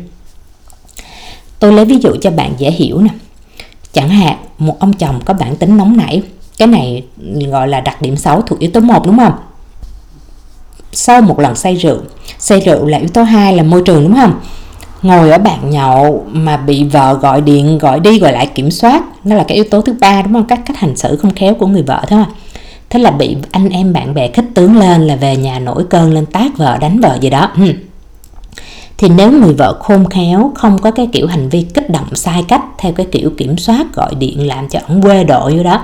tôi 1.59 1.73
lấy 1.73 1.85
ví 1.85 1.97
dụ 2.01 2.15
cho 2.21 2.31
bạn 2.31 2.53
dễ 2.57 2.71
hiểu 2.71 3.01
nè. 3.01 3.09
Chẳng 3.93 4.09
hạn, 4.09 4.37
một 4.57 4.79
ông 4.79 4.93
chồng 4.93 5.19
có 5.25 5.33
bản 5.33 5.55
tính 5.55 5.77
nóng 5.77 5.97
nảy, 5.97 6.21
cái 6.57 6.67
này 6.67 7.03
gọi 7.51 7.67
là 7.67 7.79
đặc 7.79 8.01
điểm 8.01 8.17
xấu 8.17 8.41
thuộc 8.41 8.59
yếu 8.59 8.71
tố 8.71 8.79
1 8.79 9.05
đúng 9.05 9.17
không? 9.17 9.33
Sau 10.93 11.21
một 11.21 11.39
lần 11.39 11.55
say 11.55 11.75
rượu 11.75 11.97
say 12.39 12.59
rượu 12.59 12.85
là 12.85 12.97
yếu 12.97 13.07
tố 13.07 13.23
hai 13.23 13.55
là 13.55 13.63
môi 13.63 13.81
trường, 13.85 14.03
đúng 14.03 14.15
không? 14.15 14.39
Ngồi 15.01 15.31
ở 15.31 15.37
bàn 15.37 15.69
nhậu 15.69 16.25
mà 16.31 16.57
bị 16.57 16.83
vợ 16.83 17.13
gọi 17.13 17.41
điện, 17.41 17.77
gọi 17.77 17.99
đi 17.99 18.19
gọi 18.19 18.31
lại 18.31 18.47
kiểm 18.47 18.71
soát. 18.71 19.03
Nó 19.23 19.35
là 19.35 19.43
cái 19.43 19.55
yếu 19.55 19.63
tố 19.71 19.81
thứ 19.81 19.95
ba, 20.01 20.21
đúng 20.21 20.33
không? 20.33 20.47
Các 20.47 20.61
cách 20.65 20.77
hành 20.77 20.95
xử 20.95 21.15
không 21.15 21.31
khéo 21.31 21.53
của 21.53 21.67
người 21.67 21.83
vợ 21.83 22.01
thôi. 22.07 22.23
Thế 22.89 22.99
là 22.99 23.11
bị 23.11 23.35
anh 23.51 23.69
em 23.69 23.93
bạn 23.93 24.13
bè 24.13 24.27
khích 24.27 24.45
tướng 24.53 24.77
lên 24.77 25.07
là 25.07 25.15
về 25.15 25.37
nhà 25.37 25.59
nổi 25.59 25.83
cơn 25.89 26.13
lên 26.13 26.25
tát 26.25 26.57
vợ, 26.57 26.77
đánh 26.77 26.99
vợ 26.99 27.17
gì 27.21 27.29
đó. 27.29 27.51
Ừ. 27.57 27.73
Thì 28.97 29.09
nếu 29.09 29.31
người 29.31 29.53
vợ 29.53 29.77
khôn 29.79 30.09
khéo, 30.09 30.51
không 30.55 30.77
có 30.77 30.91
cái 30.91 31.07
kiểu 31.11 31.27
hành 31.27 31.49
vi 31.49 31.61
kích 31.61 31.89
động 31.89 32.15
sai 32.15 32.43
cách, 32.47 32.61
theo 32.77 32.91
cái 32.91 33.05
kiểu 33.11 33.29
kiểm 33.37 33.57
soát, 33.57 33.95
gọi 33.95 34.15
điện 34.15 34.47
làm 34.47 34.69
cho 34.69 34.79
ông 34.87 35.01
quê 35.01 35.23
độ 35.23 35.49
vô 35.57 35.63
đó, 35.63 35.83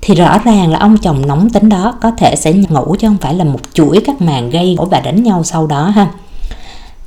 thì 0.00 0.14
rõ 0.14 0.38
ràng 0.44 0.70
là 0.70 0.78
ông 0.78 0.96
chồng 0.98 1.26
nóng 1.26 1.50
tính 1.50 1.68
đó, 1.68 1.94
có 2.00 2.10
thể 2.10 2.36
sẽ 2.36 2.52
ngủ 2.52 2.96
chứ 2.98 3.08
không 3.08 3.16
phải 3.20 3.34
là 3.34 3.44
một 3.44 3.60
chuỗi 3.72 4.00
các 4.06 4.20
màn 4.20 4.50
gây 4.50 4.74
gỗ 4.78 4.84
và 4.84 5.00
đánh 5.00 5.22
nhau 5.22 5.44
sau 5.44 5.66
đó 5.66 5.84
ha 5.88 6.10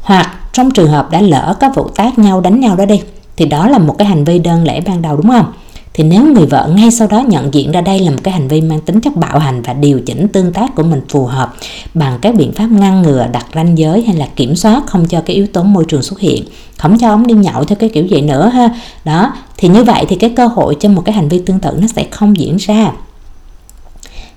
hoặc 0.02 0.32
trong 0.54 0.72
trường 0.72 0.92
hợp 0.92 1.12
đã 1.12 1.22
lỡ 1.22 1.56
có 1.60 1.70
vụ 1.76 1.90
tác 1.96 2.20
nhau 2.20 2.42
đánh 2.42 2.60
nhau 2.60 2.76
đó 2.76 2.86
đi, 2.86 3.02
thì 3.38 3.46
đó 3.46 3.68
là 3.68 3.78
một 3.78 3.96
cái 3.98 4.08
hành 4.08 4.24
vi 4.24 4.40
đơn 4.40 4.64
lẻ 4.64 4.82
ban 4.82 5.02
đầu, 5.02 5.18
đúng 5.18 5.28
không? 5.28 5.54
Thì 5.94 6.04
nếu 6.04 6.26
người 6.26 6.46
vợ 6.46 6.70
ngay 6.76 6.92
sau 6.92 7.08
đó 7.08 7.20
nhận 7.20 7.54
diện 7.54 7.72
ra 7.72 7.82
đây 7.82 8.00
là 8.00 8.12
một 8.12 8.18
cái 8.24 8.34
hành 8.34 8.48
vi 8.48 8.62
mang 8.62 8.82
tính 8.82 9.02
chất 9.02 9.16
bạo 9.16 9.40
hành 9.40 9.62
và 9.62 9.74
điều 9.74 10.00
chỉnh 10.00 10.28
tương 10.28 10.54
tác 10.54 10.76
của 10.76 10.84
mình 10.84 11.02
phù 11.10 11.26
hợp 11.26 11.54
bằng 11.94 12.20
các 12.22 12.36
biện 12.36 12.52
pháp 12.52 12.68
ngăn 12.72 13.02
ngừa, 13.02 13.28
đặt 13.32 13.46
ranh 13.56 13.78
giới 13.78 14.02
hay 14.02 14.16
là 14.16 14.28
kiểm 14.36 14.56
soát 14.56 14.84
không 14.88 15.06
cho 15.06 15.22
cái 15.26 15.36
yếu 15.36 15.48
tố 15.48 15.64
môi 15.64 15.86
trường 15.88 16.02
xuất 16.02 16.20
hiện, 16.20 16.44
không 16.78 16.98
cho 16.98 17.10
ông 17.10 17.28
đi 17.28 17.34
nhậu 17.34 17.64
theo 17.64 17.76
cái 17.76 17.90
kiểu 17.90 18.06
vậy 18.10 18.22
nữa 18.22 18.52
ha. 18.54 18.70
Đó, 19.06 19.34
thì 19.58 19.68
như 19.68 19.84
vậy 19.84 20.06
thì 20.10 20.16
cái 20.16 20.30
cơ 20.30 20.48
hội 20.48 20.78
cho 20.80 20.90
một 20.90 21.02
cái 21.06 21.16
hành 21.16 21.30
vi 21.30 21.42
tương 21.46 21.60
tự 21.60 21.78
nó 21.82 21.88
sẽ 21.88 22.06
không 22.12 22.38
diễn 22.38 22.58
ra 22.58 22.92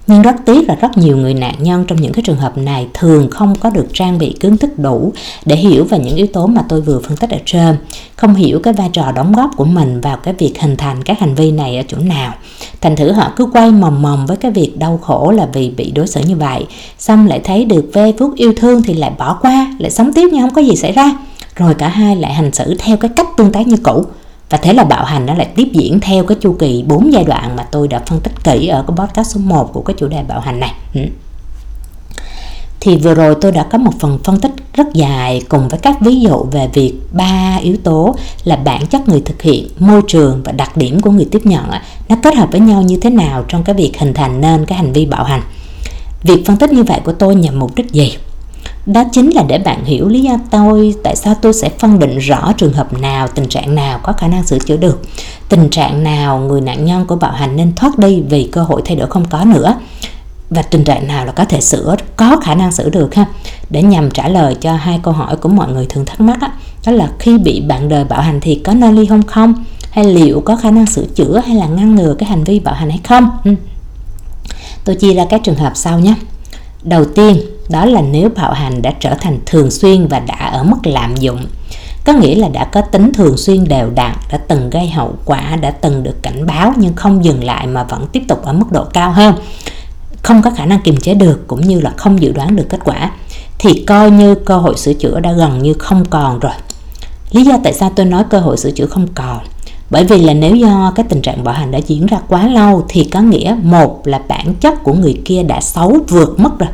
nhưng 0.06 0.22
rất 0.22 0.34
tiếc 0.46 0.68
là 0.68 0.74
rất 0.74 0.98
nhiều 0.98 1.16
người 1.16 1.34
nạn 1.34 1.54
nhân 1.58 1.84
trong 1.88 2.00
những 2.00 2.12
cái 2.12 2.22
trường 2.26 2.36
hợp 2.36 2.58
này 2.58 2.88
thường 2.94 3.30
không 3.30 3.54
có 3.60 3.70
được 3.70 3.86
trang 3.92 4.18
bị 4.18 4.36
kiến 4.40 4.56
thức 4.56 4.78
đủ 4.78 5.12
để 5.44 5.56
hiểu 5.56 5.84
về 5.84 5.98
những 5.98 6.16
yếu 6.16 6.26
tố 6.26 6.46
mà 6.46 6.62
tôi 6.68 6.80
vừa 6.80 7.00
phân 7.00 7.16
tích 7.16 7.30
ở 7.30 7.38
trên. 7.46 7.76
Không 8.16 8.34
hiểu 8.34 8.60
cái 8.62 8.74
vai 8.74 8.90
trò 8.92 9.12
đóng 9.12 9.32
góp 9.32 9.50
của 9.56 9.64
mình 9.64 10.00
vào 10.00 10.16
cái 10.16 10.34
việc 10.34 10.54
hình 10.60 10.76
thành 10.76 11.02
các 11.02 11.20
hành 11.20 11.34
vi 11.34 11.50
này 11.50 11.76
ở 11.76 11.82
chỗ 11.88 11.98
nào. 11.98 12.34
Thành 12.80 12.96
thử 12.96 13.12
họ 13.12 13.32
cứ 13.36 13.46
quay 13.46 13.70
mầm 13.70 14.02
mầm 14.02 14.26
với 14.26 14.36
cái 14.36 14.50
việc 14.50 14.78
đau 14.78 14.98
khổ 15.02 15.30
là 15.30 15.48
vì 15.52 15.70
bị 15.70 15.90
đối 15.90 16.06
xử 16.06 16.20
như 16.20 16.36
vậy. 16.36 16.66
Xong 16.98 17.26
lại 17.26 17.40
thấy 17.44 17.64
được 17.64 17.90
ve 17.92 18.12
vuốt 18.12 18.36
yêu 18.36 18.52
thương 18.56 18.82
thì 18.82 18.94
lại 18.94 19.12
bỏ 19.18 19.38
qua, 19.42 19.74
lại 19.78 19.90
sống 19.90 20.12
tiếp 20.12 20.28
như 20.32 20.40
không 20.40 20.54
có 20.54 20.62
gì 20.62 20.76
xảy 20.76 20.92
ra. 20.92 21.12
Rồi 21.56 21.74
cả 21.74 21.88
hai 21.88 22.16
lại 22.16 22.34
hành 22.34 22.52
xử 22.52 22.74
theo 22.78 22.96
cái 22.96 23.10
cách 23.16 23.28
tương 23.36 23.52
tác 23.52 23.66
như 23.66 23.76
cũ 23.82 24.04
và 24.50 24.59
thế 24.59 24.72
là 24.72 24.85
bạo 24.85 25.04
hành 25.04 25.26
nó 25.26 25.35
lại 25.35 25.48
tiếp 25.57 25.68
diễn 25.72 26.00
theo 26.00 26.24
cái 26.24 26.37
chu 26.40 26.57
kỳ 26.59 26.85
4 26.87 27.12
giai 27.12 27.24
đoạn 27.24 27.57
mà 27.57 27.62
tôi 27.70 27.88
đã 27.88 28.02
phân 28.07 28.20
tích 28.20 28.33
kỹ 28.44 28.66
ở 28.66 28.85
cái 28.88 28.96
podcast 28.96 29.35
số 29.35 29.40
1 29.44 29.72
của 29.72 29.83
cái 29.83 29.94
chủ 29.98 30.09
đề 30.09 30.22
bạo 30.28 30.40
hành 30.40 30.61
này. 30.61 30.72
Ừ. 30.94 31.00
Thì 32.80 32.96
vừa 32.96 33.14
rồi 33.14 33.37
tôi 33.40 33.52
đã 33.52 33.62
có 33.62 33.78
một 33.78 33.92
phần 34.00 34.18
phân 34.24 34.40
tích 34.40 34.52
rất 34.74 34.87
dài 34.94 35.42
cùng 35.48 35.68
với 35.68 35.78
các 35.78 36.00
ví 36.00 36.20
dụ 36.20 36.46
về 36.52 36.68
việc 36.72 36.94
ba 37.12 37.59
yếu 37.62 37.76
tố 37.85 38.16
là 38.44 38.57
bản 38.57 38.87
chất 38.87 39.09
người 39.09 39.20
thực 39.20 39.42
hiện, 39.42 39.68
môi 39.78 40.02
trường 40.09 40.42
và 40.42 40.52
đặc 40.52 40.76
điểm 40.76 41.00
của 41.00 41.11
người 41.11 41.26
tiếp 41.30 41.40
nhận 41.44 41.64
nó 42.09 42.16
kết 42.22 42.35
hợp 42.35 42.48
với 42.50 42.61
nhau 42.61 42.83
như 42.83 42.96
thế 42.96 43.11
nào 43.11 43.44
trong 43.48 43.64
cái 43.64 43.74
việc 43.74 43.92
hình 43.98 44.14
thành 44.14 44.40
nên 44.40 44.66
cái 44.66 44.78
hành 44.78 44.92
vi 44.92 45.07
bạo 45.07 45.24
hành. 45.24 45.42
Việc 46.22 46.46
phân 46.46 46.57
tích 46.57 46.72
như 46.72 46.83
vậy 46.83 47.00
của 47.04 47.12
tôi 47.12 47.35
nhằm 47.35 47.59
mục 47.59 47.74
đích 47.76 47.90
gì? 47.92 48.16
Đó 48.87 49.05
chính 49.12 49.31
là 49.31 49.42
để 49.48 49.59
bạn 49.59 49.85
hiểu 49.85 50.09
lý 50.09 50.20
do 50.20 50.38
tôi 50.50 50.94
tại 51.03 51.16
sao 51.16 51.35
tôi 51.42 51.53
sẽ 51.53 51.68
phân 51.79 51.98
định 51.98 52.18
rõ 52.18 52.53
trường 52.57 52.72
hợp 52.72 53.00
nào 53.00 53.29
tình 53.29 53.48
trạng 53.48 53.74
nào 53.74 54.00
có 54.03 54.12
khả 54.12 54.29
năng 54.29 54.46
sửa 54.46 54.59
chữa 54.59 54.77
được. 54.77 55.03
Tình 55.48 55.70
trạng 55.70 56.05
nào 56.05 56.38
người 56.38 56.61
nạn 56.61 56.85
nhân 56.85 57.07
của 57.07 57.16
bạo 57.16 57.33
hành 57.33 57.57
nên 57.57 57.74
thoát 57.74 57.98
đi 57.98 58.22
vì 58.29 58.48
cơ 58.53 58.62
hội 58.62 58.83
thay 58.85 58.96
đổi 58.96 59.09
không 59.09 59.24
có 59.24 59.44
nữa. 59.44 59.74
Và 60.50 60.62
tình 60.62 60.85
trạng 60.85 61.09
nào 61.09 61.27
là 61.27 61.33
có 61.33 61.44
thể 61.44 61.61
sửa 61.61 61.96
có 62.16 62.40
khả 62.44 62.55
năng 62.55 62.72
sửa 62.72 62.90
được 62.90 63.14
ha. 63.14 63.27
Để 63.70 63.83
nhằm 63.83 64.11
trả 64.11 64.29
lời 64.29 64.57
cho 64.61 64.72
hai 64.72 65.00
câu 65.03 65.14
hỏi 65.14 65.37
của 65.37 65.48
mọi 65.48 65.72
người 65.72 65.87
thường 65.88 66.05
thắc 66.05 66.20
mắc 66.20 66.38
đó, 66.40 66.48
đó 66.87 66.92
là 66.92 67.09
khi 67.18 67.38
bị 67.38 67.61
bạn 67.61 67.88
đời 67.88 68.05
bạo 68.05 68.20
hành 68.20 68.40
thì 68.40 68.55
có 68.64 68.74
nên 68.74 68.94
ly 68.94 69.07
hôn 69.07 69.22
không? 69.22 69.64
Hay 69.90 70.05
liệu 70.05 70.40
có 70.40 70.57
khả 70.57 70.70
năng 70.70 70.87
sửa 70.87 71.05
chữa 71.14 71.42
hay 71.46 71.57
là 71.57 71.66
ngăn 71.66 71.94
ngừa 71.94 72.14
cái 72.18 72.29
hành 72.29 72.44
vi 72.44 72.61
bạo 72.61 72.74
hành 72.74 72.90
hay 72.90 73.00
không? 73.05 73.31
Ừ. 73.44 73.55
tôi 74.85 74.96
chia 74.96 75.14
ra 75.14 75.24
các 75.31 75.40
trường 75.44 75.55
hợp 75.55 75.72
sau 75.74 75.98
nhé. 75.98 76.14
Đầu 76.83 77.05
tiên 77.05 77.40
đó 77.68 77.85
là 77.85 78.00
nếu 78.00 78.29
bạo 78.37 78.53
hành 78.53 78.83
đã 78.83 78.92
trở 79.00 79.14
thành 79.14 79.38
thường 79.46 79.70
xuyên 79.70 80.07
và 80.07 80.18
đã 80.18 80.50
ở 80.53 80.62
mức 80.62 80.77
lạm 80.87 81.16
dụng. 81.16 81.46
Có 82.05 82.12
nghĩa 82.12 82.35
là 82.35 82.48
đã 82.48 82.64
có 82.64 82.81
tính 82.81 83.12
thường 83.12 83.37
xuyên 83.37 83.64
đều 83.64 83.90
đặn, 83.90 84.16
đã 84.33 84.38
từng 84.38 84.70
gây 84.70 84.88
hậu 84.88 85.14
quả, 85.24 85.57
đã 85.57 85.70
từng 85.70 86.03
được 86.03 86.22
cảnh 86.22 86.46
báo 86.46 86.72
nhưng 86.77 86.94
không 86.94 87.24
dừng 87.24 87.44
lại 87.44 87.66
mà 87.66 87.85
vẫn 87.85 88.07
tiếp 88.12 88.22
tục 88.29 88.42
ở 88.42 88.53
mức 88.53 88.72
độ 88.72 88.85
cao 88.85 89.12
hơn. 89.12 89.35
Không 90.22 90.42
có 90.42 90.50
khả 90.50 90.66
năng 90.66 90.81
kiềm 90.81 90.96
chế 90.96 91.14
được 91.14 91.44
cũng 91.46 91.61
như 91.61 91.81
là 91.81 91.92
không 91.96 92.22
dự 92.22 92.33
đoán 92.33 92.57
được 92.57 92.66
kết 92.68 92.81
quả. 92.85 93.11
Thì 93.59 93.85
coi 93.87 94.11
như 94.11 94.35
cơ 94.35 94.59
hội 94.59 94.77
sửa 94.77 94.94
chữa 94.94 95.20
đã 95.20 95.33
gần 95.33 95.62
như 95.62 95.74
không 95.74 96.05
còn 96.05 96.38
rồi. 96.38 96.53
Lý 97.31 97.44
do 97.44 97.59
tại 97.64 97.72
sao 97.72 97.92
tôi 97.96 98.07
nói 98.07 98.24
cơ 98.31 98.40
hội 98.40 98.57
sửa 98.57 98.70
chữa 98.70 98.87
không 98.87 99.07
còn? 99.14 99.38
Bởi 99.90 100.05
vì 100.05 100.22
là 100.22 100.35
nếu 100.35 100.57
do 100.57 100.92
cái 100.94 101.07
tình 101.09 101.22
trạng 101.22 101.44
bạo 101.44 101.55
hành 101.55 101.70
đã 101.70 101.79
diễn 101.87 102.07
ra 102.07 102.18
quá 102.29 102.48
lâu 102.48 102.85
thì 102.88 103.05
có 103.05 103.20
nghĩa, 103.20 103.57
một 103.62 104.07
là 104.07 104.20
bản 104.29 104.55
chất 104.55 104.83
của 104.83 104.92
người 104.92 105.20
kia 105.24 105.42
đã 105.42 105.61
xấu 105.61 105.98
vượt 106.09 106.40
mất 106.40 106.59
rồi 106.59 106.68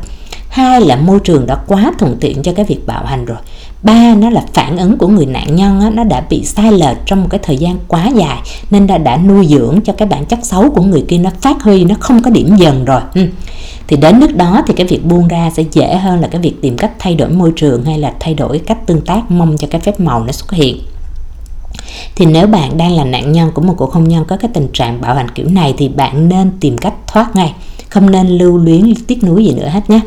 hai 0.51 0.81
là 0.81 0.95
môi 0.95 1.19
trường 1.19 1.45
đã 1.47 1.55
quá 1.67 1.91
thuận 1.99 2.17
tiện 2.19 2.43
cho 2.43 2.53
cái 2.53 2.65
việc 2.65 2.87
bạo 2.87 3.05
hành 3.05 3.25
rồi. 3.25 3.37
Ba 3.83 4.15
nó 4.15 4.29
là 4.29 4.43
phản 4.53 4.77
ứng 4.77 4.97
của 4.97 5.07
người 5.07 5.25
nạn 5.25 5.55
nhân 5.55 5.81
á, 5.81 5.89
nó 5.89 6.03
đã 6.03 6.23
bị 6.29 6.45
sai 6.45 6.71
lệch 6.71 6.97
trong 7.05 7.21
một 7.21 7.27
cái 7.29 7.39
thời 7.43 7.57
gian 7.57 7.77
quá 7.87 8.07
dài 8.15 8.37
nên 8.71 8.87
đã 8.87 8.97
đã 8.97 9.17
nuôi 9.17 9.47
dưỡng 9.47 9.81
cho 9.81 9.93
cái 9.93 10.07
bản 10.07 10.25
chất 10.25 10.39
xấu 10.43 10.71
của 10.71 10.81
người 10.81 11.05
kia 11.07 11.17
nó 11.17 11.29
phát 11.41 11.63
huy 11.63 11.83
nó 11.83 11.95
không 11.99 12.21
có 12.21 12.31
điểm 12.31 12.55
dần 12.55 12.85
rồi. 12.85 13.01
Ừ. 13.13 13.27
thì 13.87 13.97
đến 13.97 14.19
nước 14.19 14.35
đó 14.37 14.61
thì 14.67 14.73
cái 14.73 14.87
việc 14.87 15.05
buông 15.05 15.27
ra 15.27 15.51
sẽ 15.55 15.63
dễ 15.71 15.95
hơn 15.95 16.19
là 16.19 16.27
cái 16.27 16.41
việc 16.41 16.61
tìm 16.61 16.77
cách 16.77 16.91
thay 16.99 17.15
đổi 17.15 17.29
môi 17.29 17.51
trường 17.55 17.85
hay 17.85 17.99
là 17.99 18.13
thay 18.19 18.33
đổi 18.33 18.59
cách 18.59 18.87
tương 18.87 19.01
tác 19.01 19.31
mong 19.31 19.57
cho 19.57 19.67
cái 19.71 19.81
phép 19.81 19.99
màu 19.99 20.23
nó 20.23 20.31
xuất 20.31 20.51
hiện. 20.51 20.77
Thì 22.15 22.25
nếu 22.25 22.47
bạn 22.47 22.77
đang 22.77 22.91
là 22.91 23.03
nạn 23.03 23.31
nhân 23.31 23.51
của 23.51 23.61
một 23.61 23.73
cuộc 23.77 23.93
hôn 23.93 24.03
nhân 24.03 24.25
có 24.27 24.37
cái 24.37 24.51
tình 24.53 24.67
trạng 24.73 25.01
bạo 25.01 25.15
hành 25.15 25.29
kiểu 25.29 25.47
này 25.49 25.73
thì 25.77 25.87
bạn 25.87 26.29
nên 26.29 26.51
tìm 26.59 26.77
cách 26.77 26.93
thoát 27.07 27.35
ngay 27.35 27.53
không 27.89 28.11
nên 28.11 28.27
lưu 28.27 28.57
luyến 28.57 28.93
tiếc 29.07 29.23
nuối 29.23 29.45
gì 29.45 29.53
nữa 29.53 29.67
hết 29.67 29.89
nhé 29.89 29.99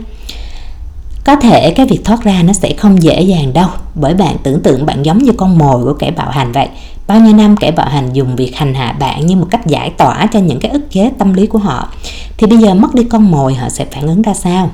có 1.24 1.37
thể 1.37 1.70
cái 1.70 1.87
việc 1.87 2.04
thoát 2.04 2.22
ra 2.22 2.42
nó 2.42 2.52
sẽ 2.52 2.74
không 2.78 3.02
dễ 3.02 3.20
dàng 3.20 3.52
đâu, 3.52 3.68
bởi 3.94 4.14
bạn 4.14 4.37
tưởng 4.42 4.62
tượng 4.62 4.87
bạn 4.87 5.02
giống 5.02 5.18
như 5.18 5.32
con 5.37 5.58
mồi 5.58 5.84
của 5.84 5.94
kẻ 5.94 6.10
bạo 6.10 6.30
hành 6.30 6.52
vậy. 6.52 6.68
Bao 7.06 7.20
nhiêu 7.20 7.32
năm 7.32 7.56
kẻ 7.56 7.70
bạo 7.70 7.88
hành 7.88 8.12
dùng 8.12 8.37
việc 8.37 8.56
hành 8.56 8.74
hạ 8.74 8.92
bạn 8.92 9.26
như 9.26 9.37
một 9.37 9.46
cách 9.50 9.66
giải 9.66 9.90
tỏa 9.90 10.26
cho 10.32 10.38
những 10.38 10.60
cái 10.60 10.70
ức 10.70 10.90
chế 10.90 11.10
tâm 11.18 11.34
lý 11.34 11.46
của 11.46 11.58
họ, 11.58 11.88
thì 12.37 12.46
bây 12.46 12.58
giờ 12.58 12.74
mất 12.74 12.94
đi 12.94 13.04
con 13.04 13.30
mồi 13.30 13.54
họ 13.54 13.68
sẽ 13.68 13.84
phản 13.84 14.06
ứng 14.06 14.22
ra 14.22 14.34
sao? 14.34 14.70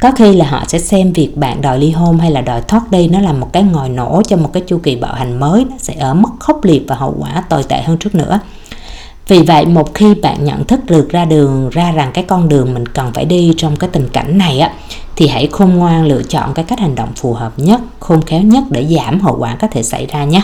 Có 0.00 0.10
khi 0.10 0.32
là 0.32 0.46
họ 0.46 0.64
sẽ 0.68 0.78
xem 0.78 1.12
việc 1.12 1.36
bạn 1.36 1.62
đòi 1.62 1.78
ly 1.78 1.90
hôn 1.90 2.18
hay 2.18 2.30
là 2.30 2.40
đòi 2.40 2.62
thoát 2.62 2.90
đi 2.90 3.08
nó 3.08 3.20
là 3.20 3.32
một 3.32 3.52
cái 3.52 3.62
ngòi 3.62 3.88
nổ 3.88 4.22
cho 4.28 4.36
một 4.36 4.50
cái 4.52 4.62
chu 4.66 4.78
kỳ 4.78 4.96
bạo 4.96 5.14
hành 5.14 5.40
mới, 5.40 5.64
nó 5.70 5.76
sẽ 5.78 5.94
ở 5.94 6.14
mức 6.14 6.28
khốc 6.38 6.64
liệt 6.64 6.84
và 6.88 6.96
hậu 6.96 7.14
quả 7.18 7.42
tồi 7.48 7.62
tệ 7.62 7.82
hơn 7.82 7.98
trước 7.98 8.14
nữa 8.14 8.40
vì 9.28 9.42
vậy, 9.42 9.66
một 9.66 9.94
khi 9.94 10.14
bạn 10.14 10.44
nhận 10.44 10.64
thức 10.64 10.80
được 10.86 11.08
ra 11.10 11.24
đường, 11.24 11.70
ra 11.70 11.92
rằng 11.92 12.10
cái 12.14 12.24
con 12.24 12.48
đường 12.48 12.74
mình 12.74 12.86
cần 12.86 13.12
phải 13.14 13.24
đi 13.24 13.54
trong 13.56 13.76
cái 13.76 13.90
tình 13.92 14.08
cảnh 14.12 14.38
này 14.38 14.60
á, 14.60 14.70
thì 15.16 15.28
hãy 15.28 15.48
khôn 15.52 15.70
ngoan 15.70 16.06
lựa 16.06 16.22
chọn 16.22 16.54
cái 16.54 16.64
cách 16.64 16.80
hành 16.80 16.94
động 16.94 17.12
phù 17.16 17.32
hợp 17.32 17.52
nhất, 17.56 17.80
khôn 18.00 18.22
khéo 18.22 18.42
nhất 18.42 18.64
để 18.70 18.86
giảm 18.96 19.20
hậu 19.20 19.36
quả 19.38 19.56
có 19.60 19.66
thể 19.66 19.82
xảy 19.82 20.06
ra 20.06 20.24
nhé 20.24 20.42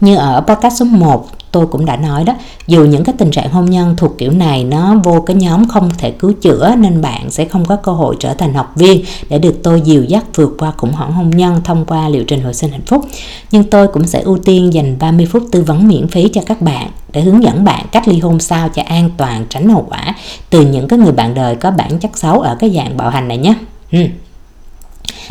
như 0.00 0.16
ở 0.16 0.40
podcast 0.46 0.80
số 0.80 0.84
1 0.84 1.28
tôi 1.52 1.66
cũng 1.66 1.86
đã 1.86 1.96
nói 1.96 2.24
đó, 2.24 2.34
dù 2.66 2.84
những 2.84 3.04
cái 3.04 3.14
tình 3.18 3.30
trạng 3.30 3.50
hôn 3.50 3.64
nhân 3.64 3.94
thuộc 3.96 4.18
kiểu 4.18 4.32
này 4.32 4.64
nó 4.64 4.94
vô 5.04 5.20
cái 5.20 5.36
nhóm 5.36 5.68
không 5.68 5.90
thể 5.98 6.10
cứu 6.10 6.32
chữa, 6.32 6.74
nên 6.78 7.00
bạn 7.00 7.30
sẽ 7.30 7.44
không 7.44 7.64
có 7.64 7.76
cơ 7.76 7.92
hội 7.92 8.16
trở 8.20 8.34
thành 8.34 8.54
học 8.54 8.72
viên 8.76 9.04
để 9.28 9.38
được 9.38 9.62
tôi 9.62 9.80
dìu 9.80 10.04
dắt 10.04 10.24
vượt 10.34 10.54
qua 10.58 10.72
khủng 10.76 10.92
hoảng 10.92 11.12
hôn 11.12 11.30
nhân 11.30 11.60
thông 11.64 11.84
qua 11.84 12.08
liệu 12.08 12.24
trình 12.24 12.40
hồi 12.42 12.54
sinh 12.54 12.70
hạnh 12.70 12.86
phúc 12.86 13.04
nhưng 13.50 13.64
tôi 13.64 13.88
cũng 13.88 14.06
sẽ 14.06 14.20
ưu 14.20 14.38
tiên 14.38 14.72
dành 14.72 14.96
30 14.98 15.26
phút 15.26 15.42
tư 15.52 15.62
vấn 15.62 15.88
miễn 15.88 16.08
phí 16.08 16.28
cho 16.28 16.40
các 16.46 16.60
bạn 16.60 16.90
để 17.12 17.20
hướng 17.20 17.42
dẫn 17.42 17.64
bạn 17.64 17.86
cách 17.92 18.08
ly 18.08 18.18
hôn 18.18 18.40
sao 18.40 18.68
cho 18.68 18.82
an 18.86 19.10
toàn, 19.16 19.46
tránh 19.48 19.68
hậu 19.68 19.86
quả 19.90 20.14
từ 20.50 20.66
những 20.66 20.88
cái 20.88 20.98
người 20.98 21.12
bạn 21.12 21.34
đời 21.34 21.56
có 21.56 21.70
bản 21.70 21.98
chất 21.98 22.18
xấu 22.18 22.40
ở 22.40 22.56
cái 22.60 22.70
dạng 22.70 22.96
bạo 22.96 23.10
hành 23.10 23.28
này 23.28 23.38
nhé. 23.38 23.54
Ừ 23.92 23.98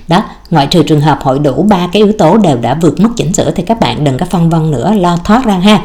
đó, 0.07 0.23
ngoại 0.49 0.67
trừ 0.67 0.83
trường 0.83 1.01
hợp 1.01 1.19
hội 1.21 1.39
đủ 1.39 1.65
ba 1.69 1.87
cái 1.91 2.01
yếu 2.01 2.13
tố 2.17 2.37
đều 2.37 2.57
đã 2.57 2.77
vượt 2.81 2.99
mức 2.99 3.09
chỉnh 3.17 3.33
sửa 3.33 3.51
thì 3.51 3.63
các 3.63 3.79
bạn 3.79 4.03
đừng 4.03 4.17
có 4.17 4.25
phân 4.25 4.49
vân 4.49 4.71
nữa, 4.71 4.93
lo 4.93 5.17
thoát 5.23 5.45
ra 5.45 5.57
ha. 5.57 5.81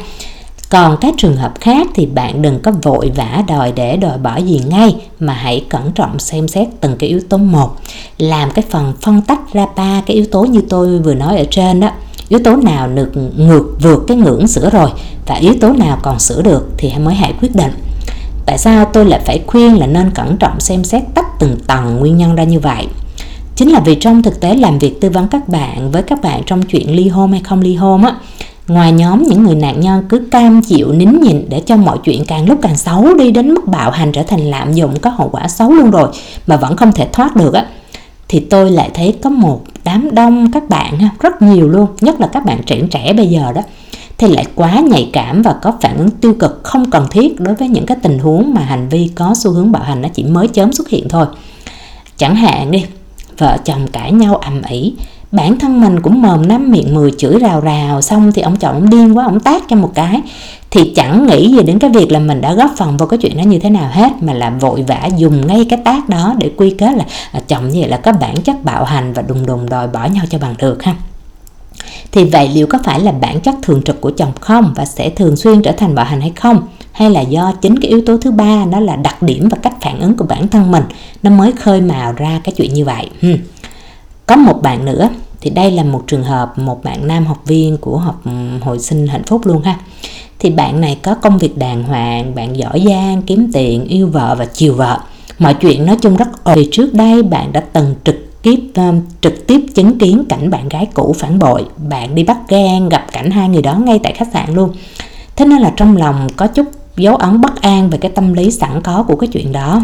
Còn 0.70 0.96
các 1.00 1.14
trường 1.18 1.36
hợp 1.36 1.52
khác 1.60 1.86
thì 1.94 2.06
bạn 2.06 2.42
đừng 2.42 2.60
có 2.62 2.72
vội 2.82 3.12
vã 3.16 3.42
đòi 3.48 3.72
để 3.72 3.96
đòi 3.96 4.18
bỏ 4.18 4.36
gì 4.36 4.62
ngay, 4.66 4.96
mà 5.20 5.32
hãy 5.32 5.64
cẩn 5.68 5.92
trọng 5.92 6.18
xem 6.18 6.48
xét 6.48 6.68
từng 6.80 6.96
cái 6.98 7.08
yếu 7.08 7.20
tố 7.28 7.36
một. 7.36 7.76
Làm 8.18 8.50
cái 8.50 8.64
phần 8.70 8.92
phân 9.02 9.22
tách 9.22 9.52
ra 9.52 9.66
ba 9.76 10.02
cái 10.06 10.14
yếu 10.16 10.26
tố 10.32 10.42
như 10.42 10.60
tôi 10.68 10.98
vừa 10.98 11.14
nói 11.14 11.38
ở 11.38 11.44
trên 11.50 11.80
đó. 11.80 11.90
Yếu 12.28 12.40
tố 12.44 12.56
nào 12.56 12.88
được 12.88 13.10
ngược 13.36 13.76
vượt 13.82 14.04
cái 14.08 14.16
ngưỡng 14.16 14.48
sửa 14.48 14.70
rồi 14.70 14.90
và 15.26 15.34
yếu 15.34 15.54
tố 15.60 15.72
nào 15.72 15.98
còn 16.02 16.18
sửa 16.18 16.42
được 16.42 16.68
thì 16.78 16.92
mới 16.98 17.14
hãy 17.14 17.34
quyết 17.40 17.56
định. 17.56 17.72
Tại 18.46 18.58
sao 18.58 18.84
tôi 18.84 19.04
lại 19.04 19.20
phải 19.26 19.42
khuyên 19.46 19.78
là 19.78 19.86
nên 19.86 20.10
cẩn 20.10 20.36
trọng 20.36 20.60
xem 20.60 20.84
xét 20.84 21.02
tách 21.14 21.26
từng 21.38 21.56
tầng 21.66 21.96
nguyên 22.00 22.16
nhân 22.16 22.34
ra 22.34 22.44
như 22.44 22.60
vậy? 22.60 22.86
Chính 23.58 23.72
là 23.72 23.80
vì 23.80 23.94
trong 23.94 24.22
thực 24.22 24.40
tế 24.40 24.54
làm 24.54 24.78
việc 24.78 25.00
tư 25.00 25.10
vấn 25.10 25.28
các 25.28 25.48
bạn 25.48 25.90
với 25.90 26.02
các 26.02 26.22
bạn 26.22 26.42
trong 26.46 26.62
chuyện 26.62 26.96
ly 26.96 27.08
hôn 27.08 27.32
hay 27.32 27.40
không 27.44 27.60
ly 27.60 27.74
hôn 27.74 28.04
á, 28.04 28.14
ngoài 28.68 28.92
nhóm 28.92 29.22
những 29.22 29.42
người 29.42 29.54
nạn 29.54 29.80
nhân 29.80 30.04
cứ 30.08 30.28
cam 30.30 30.62
chịu, 30.62 30.92
nín 30.92 31.20
nhịn 31.20 31.44
để 31.48 31.60
cho 31.60 31.76
mọi 31.76 31.98
chuyện 32.04 32.24
càng 32.24 32.48
lúc 32.48 32.58
càng 32.62 32.76
xấu 32.76 33.14
đi 33.14 33.30
đến 33.30 33.54
mức 33.54 33.66
bạo 33.66 33.90
hành 33.90 34.12
trở 34.12 34.22
thành 34.22 34.40
lạm 34.40 34.72
dụng 34.72 34.98
có 35.00 35.10
hậu 35.10 35.28
quả 35.28 35.48
xấu 35.48 35.72
luôn 35.72 35.90
rồi 35.90 36.08
mà 36.46 36.56
vẫn 36.56 36.76
không 36.76 36.92
thể 36.92 37.08
thoát 37.12 37.36
được 37.36 37.54
á, 37.54 37.66
thì 38.28 38.40
tôi 38.40 38.70
lại 38.70 38.90
thấy 38.94 39.14
có 39.22 39.30
một 39.30 39.64
đám 39.84 40.14
đông 40.14 40.52
các 40.52 40.68
bạn 40.68 40.98
rất 41.20 41.42
nhiều 41.42 41.68
luôn, 41.68 41.86
nhất 42.00 42.20
là 42.20 42.26
các 42.26 42.44
bạn 42.44 42.62
trẻ 42.66 42.80
trẻ 42.90 43.12
bây 43.12 43.26
giờ 43.26 43.52
đó, 43.52 43.62
thì 44.18 44.28
lại 44.28 44.46
quá 44.54 44.80
nhạy 44.80 45.10
cảm 45.12 45.42
và 45.42 45.54
có 45.62 45.72
phản 45.80 45.96
ứng 45.96 46.10
tiêu 46.10 46.34
cực 46.38 46.60
không 46.64 46.90
cần 46.90 47.06
thiết 47.10 47.40
đối 47.40 47.54
với 47.54 47.68
những 47.68 47.86
cái 47.86 47.96
tình 48.02 48.18
huống 48.18 48.54
mà 48.54 48.60
hành 48.60 48.88
vi 48.88 49.10
có 49.14 49.34
xu 49.36 49.50
hướng 49.50 49.72
bạo 49.72 49.82
hành 49.82 50.02
nó 50.02 50.08
chỉ 50.08 50.22
mới 50.24 50.48
chớm 50.48 50.72
xuất 50.72 50.88
hiện 50.88 51.08
thôi. 51.08 51.26
Chẳng 52.16 52.36
hạn 52.36 52.70
đi 52.70 52.84
vợ 53.38 53.56
chồng 53.64 53.86
cãi 53.86 54.12
nhau 54.12 54.36
ầm 54.36 54.62
ĩ. 54.62 54.94
Bản 55.32 55.58
thân 55.58 55.80
mình 55.80 56.00
cũng 56.00 56.22
mồm 56.22 56.48
năm 56.48 56.70
miệng 56.70 56.94
mười 56.94 57.10
chửi 57.18 57.38
rào 57.38 57.60
rào 57.60 58.02
xong 58.02 58.32
thì 58.32 58.42
ông 58.42 58.56
chồng 58.56 58.74
ông 58.74 58.90
điên 58.90 59.16
quá 59.16 59.24
ông 59.24 59.40
tác 59.40 59.62
cho 59.68 59.76
một 59.76 59.90
cái. 59.94 60.20
Thì 60.70 60.92
chẳng 60.96 61.26
nghĩ 61.26 61.50
gì 61.50 61.62
đến 61.62 61.78
cái 61.78 61.90
việc 61.90 62.12
là 62.12 62.18
mình 62.18 62.40
đã 62.40 62.54
góp 62.54 62.70
phần 62.76 62.96
vào 62.96 63.08
cái 63.08 63.18
chuyện 63.18 63.36
đó 63.36 63.42
như 63.42 63.58
thế 63.58 63.70
nào 63.70 63.90
hết 63.92 64.12
mà 64.20 64.32
là 64.32 64.50
vội 64.50 64.82
vã 64.82 65.08
dùng 65.16 65.46
ngay 65.46 65.66
cái 65.70 65.78
tác 65.84 66.08
đó 66.08 66.34
để 66.38 66.50
quy 66.56 66.70
kết 66.70 66.96
là 66.96 67.04
à, 67.32 67.40
chồng 67.48 67.68
như 67.68 67.80
vậy 67.80 67.88
là 67.88 67.96
có 67.96 68.12
bản 68.12 68.36
chất 68.36 68.64
bạo 68.64 68.84
hành 68.84 69.12
và 69.12 69.22
đùng 69.22 69.46
đùng 69.46 69.68
đòi 69.70 69.88
bỏ 69.88 70.06
nhau 70.06 70.24
cho 70.30 70.38
bằng 70.38 70.54
được 70.58 70.82
ha. 70.82 70.94
Thì 72.12 72.24
vậy 72.24 72.50
liệu 72.54 72.66
có 72.66 72.78
phải 72.84 73.00
là 73.00 73.12
bản 73.12 73.40
chất 73.40 73.54
thường 73.62 73.82
trực 73.82 74.00
của 74.00 74.10
chồng 74.10 74.32
không 74.40 74.74
và 74.76 74.84
sẽ 74.84 75.10
thường 75.10 75.36
xuyên 75.36 75.62
trở 75.62 75.72
thành 75.72 75.94
bạo 75.94 76.04
hành 76.04 76.20
hay 76.20 76.32
không? 76.36 76.62
Hay 76.98 77.10
là 77.10 77.20
do 77.20 77.52
chính 77.62 77.80
cái 77.80 77.88
yếu 77.88 78.02
tố 78.06 78.16
thứ 78.16 78.30
ba 78.30 78.64
đó 78.70 78.80
là 78.80 78.96
đặc 78.96 79.22
điểm 79.22 79.48
và 79.48 79.58
cách 79.62 79.74
phản 79.80 80.00
ứng 80.00 80.16
của 80.16 80.24
bản 80.24 80.48
thân 80.48 80.70
mình 80.70 80.82
nó 81.22 81.30
mới 81.30 81.52
khơi 81.52 81.80
mào 81.80 82.12
ra 82.12 82.40
cái 82.44 82.54
chuyện 82.56 82.74
như 82.74 82.84
vậy. 82.84 83.10
Hmm. 83.20 83.36
có 84.26 84.36
một 84.36 84.62
bạn 84.62 84.84
nữa 84.84 85.08
thì 85.40 85.50
đây 85.50 85.70
là 85.70 85.82
một 85.82 86.04
trường 86.06 86.24
hợp 86.24 86.58
một 86.58 86.84
bạn 86.84 87.06
nam 87.06 87.26
học 87.26 87.42
viên 87.46 87.76
của 87.76 87.98
học 87.98 88.22
hồi 88.60 88.78
sinh 88.78 89.06
hạnh 89.06 89.22
phúc 89.26 89.46
luôn 89.46 89.62
ha. 89.62 89.78
Thì 90.38 90.50
bạn 90.50 90.80
này 90.80 90.98
có 91.02 91.14
công 91.14 91.38
việc 91.38 91.58
đàng 91.58 91.82
hoàng 91.82 92.34
bạn 92.34 92.56
giỏi 92.56 92.84
giang 92.88 93.22
kiếm 93.22 93.50
tiền 93.52 93.84
yêu 93.84 94.06
vợ 94.06 94.36
và 94.38 94.44
chiều 94.44 94.74
vợ. 94.74 95.00
Mọi 95.38 95.54
chuyện 95.54 95.86
nói 95.86 95.96
chung 96.00 96.16
rất 96.16 96.44
ổn. 96.44 96.54
Vì 96.56 96.68
trước 96.72 96.94
đây 96.94 97.22
bạn 97.22 97.52
đã 97.52 97.60
từng 97.60 97.94
trực 98.04 98.42
tiếp 98.42 98.60
um, 98.74 99.00
trực 99.20 99.46
tiếp 99.46 99.60
chứng 99.74 99.98
kiến 99.98 100.24
cảnh 100.28 100.50
bạn 100.50 100.68
gái 100.68 100.86
cũ 100.94 101.14
phản 101.18 101.38
bội. 101.38 101.64
Bạn 101.88 102.14
đi 102.14 102.24
bắt 102.24 102.38
gan 102.48 102.88
gặp 102.88 103.06
cảnh 103.12 103.30
hai 103.30 103.48
người 103.48 103.62
đó 103.62 103.74
ngay 103.74 104.00
tại 104.02 104.12
khách 104.12 104.28
sạn 104.32 104.54
luôn. 104.54 104.72
Thế 105.36 105.44
nên 105.44 105.58
là 105.58 105.72
trong 105.76 105.96
lòng 105.96 106.28
có 106.36 106.46
chút 106.46 106.66
dấu 106.98 107.16
ấn 107.16 107.40
bất 107.40 107.62
an 107.62 107.90
về 107.90 107.98
cái 107.98 108.10
tâm 108.14 108.32
lý 108.32 108.50
sẵn 108.50 108.82
có 108.82 109.04
của 109.08 109.16
cái 109.16 109.28
chuyện 109.32 109.52
đó. 109.52 109.82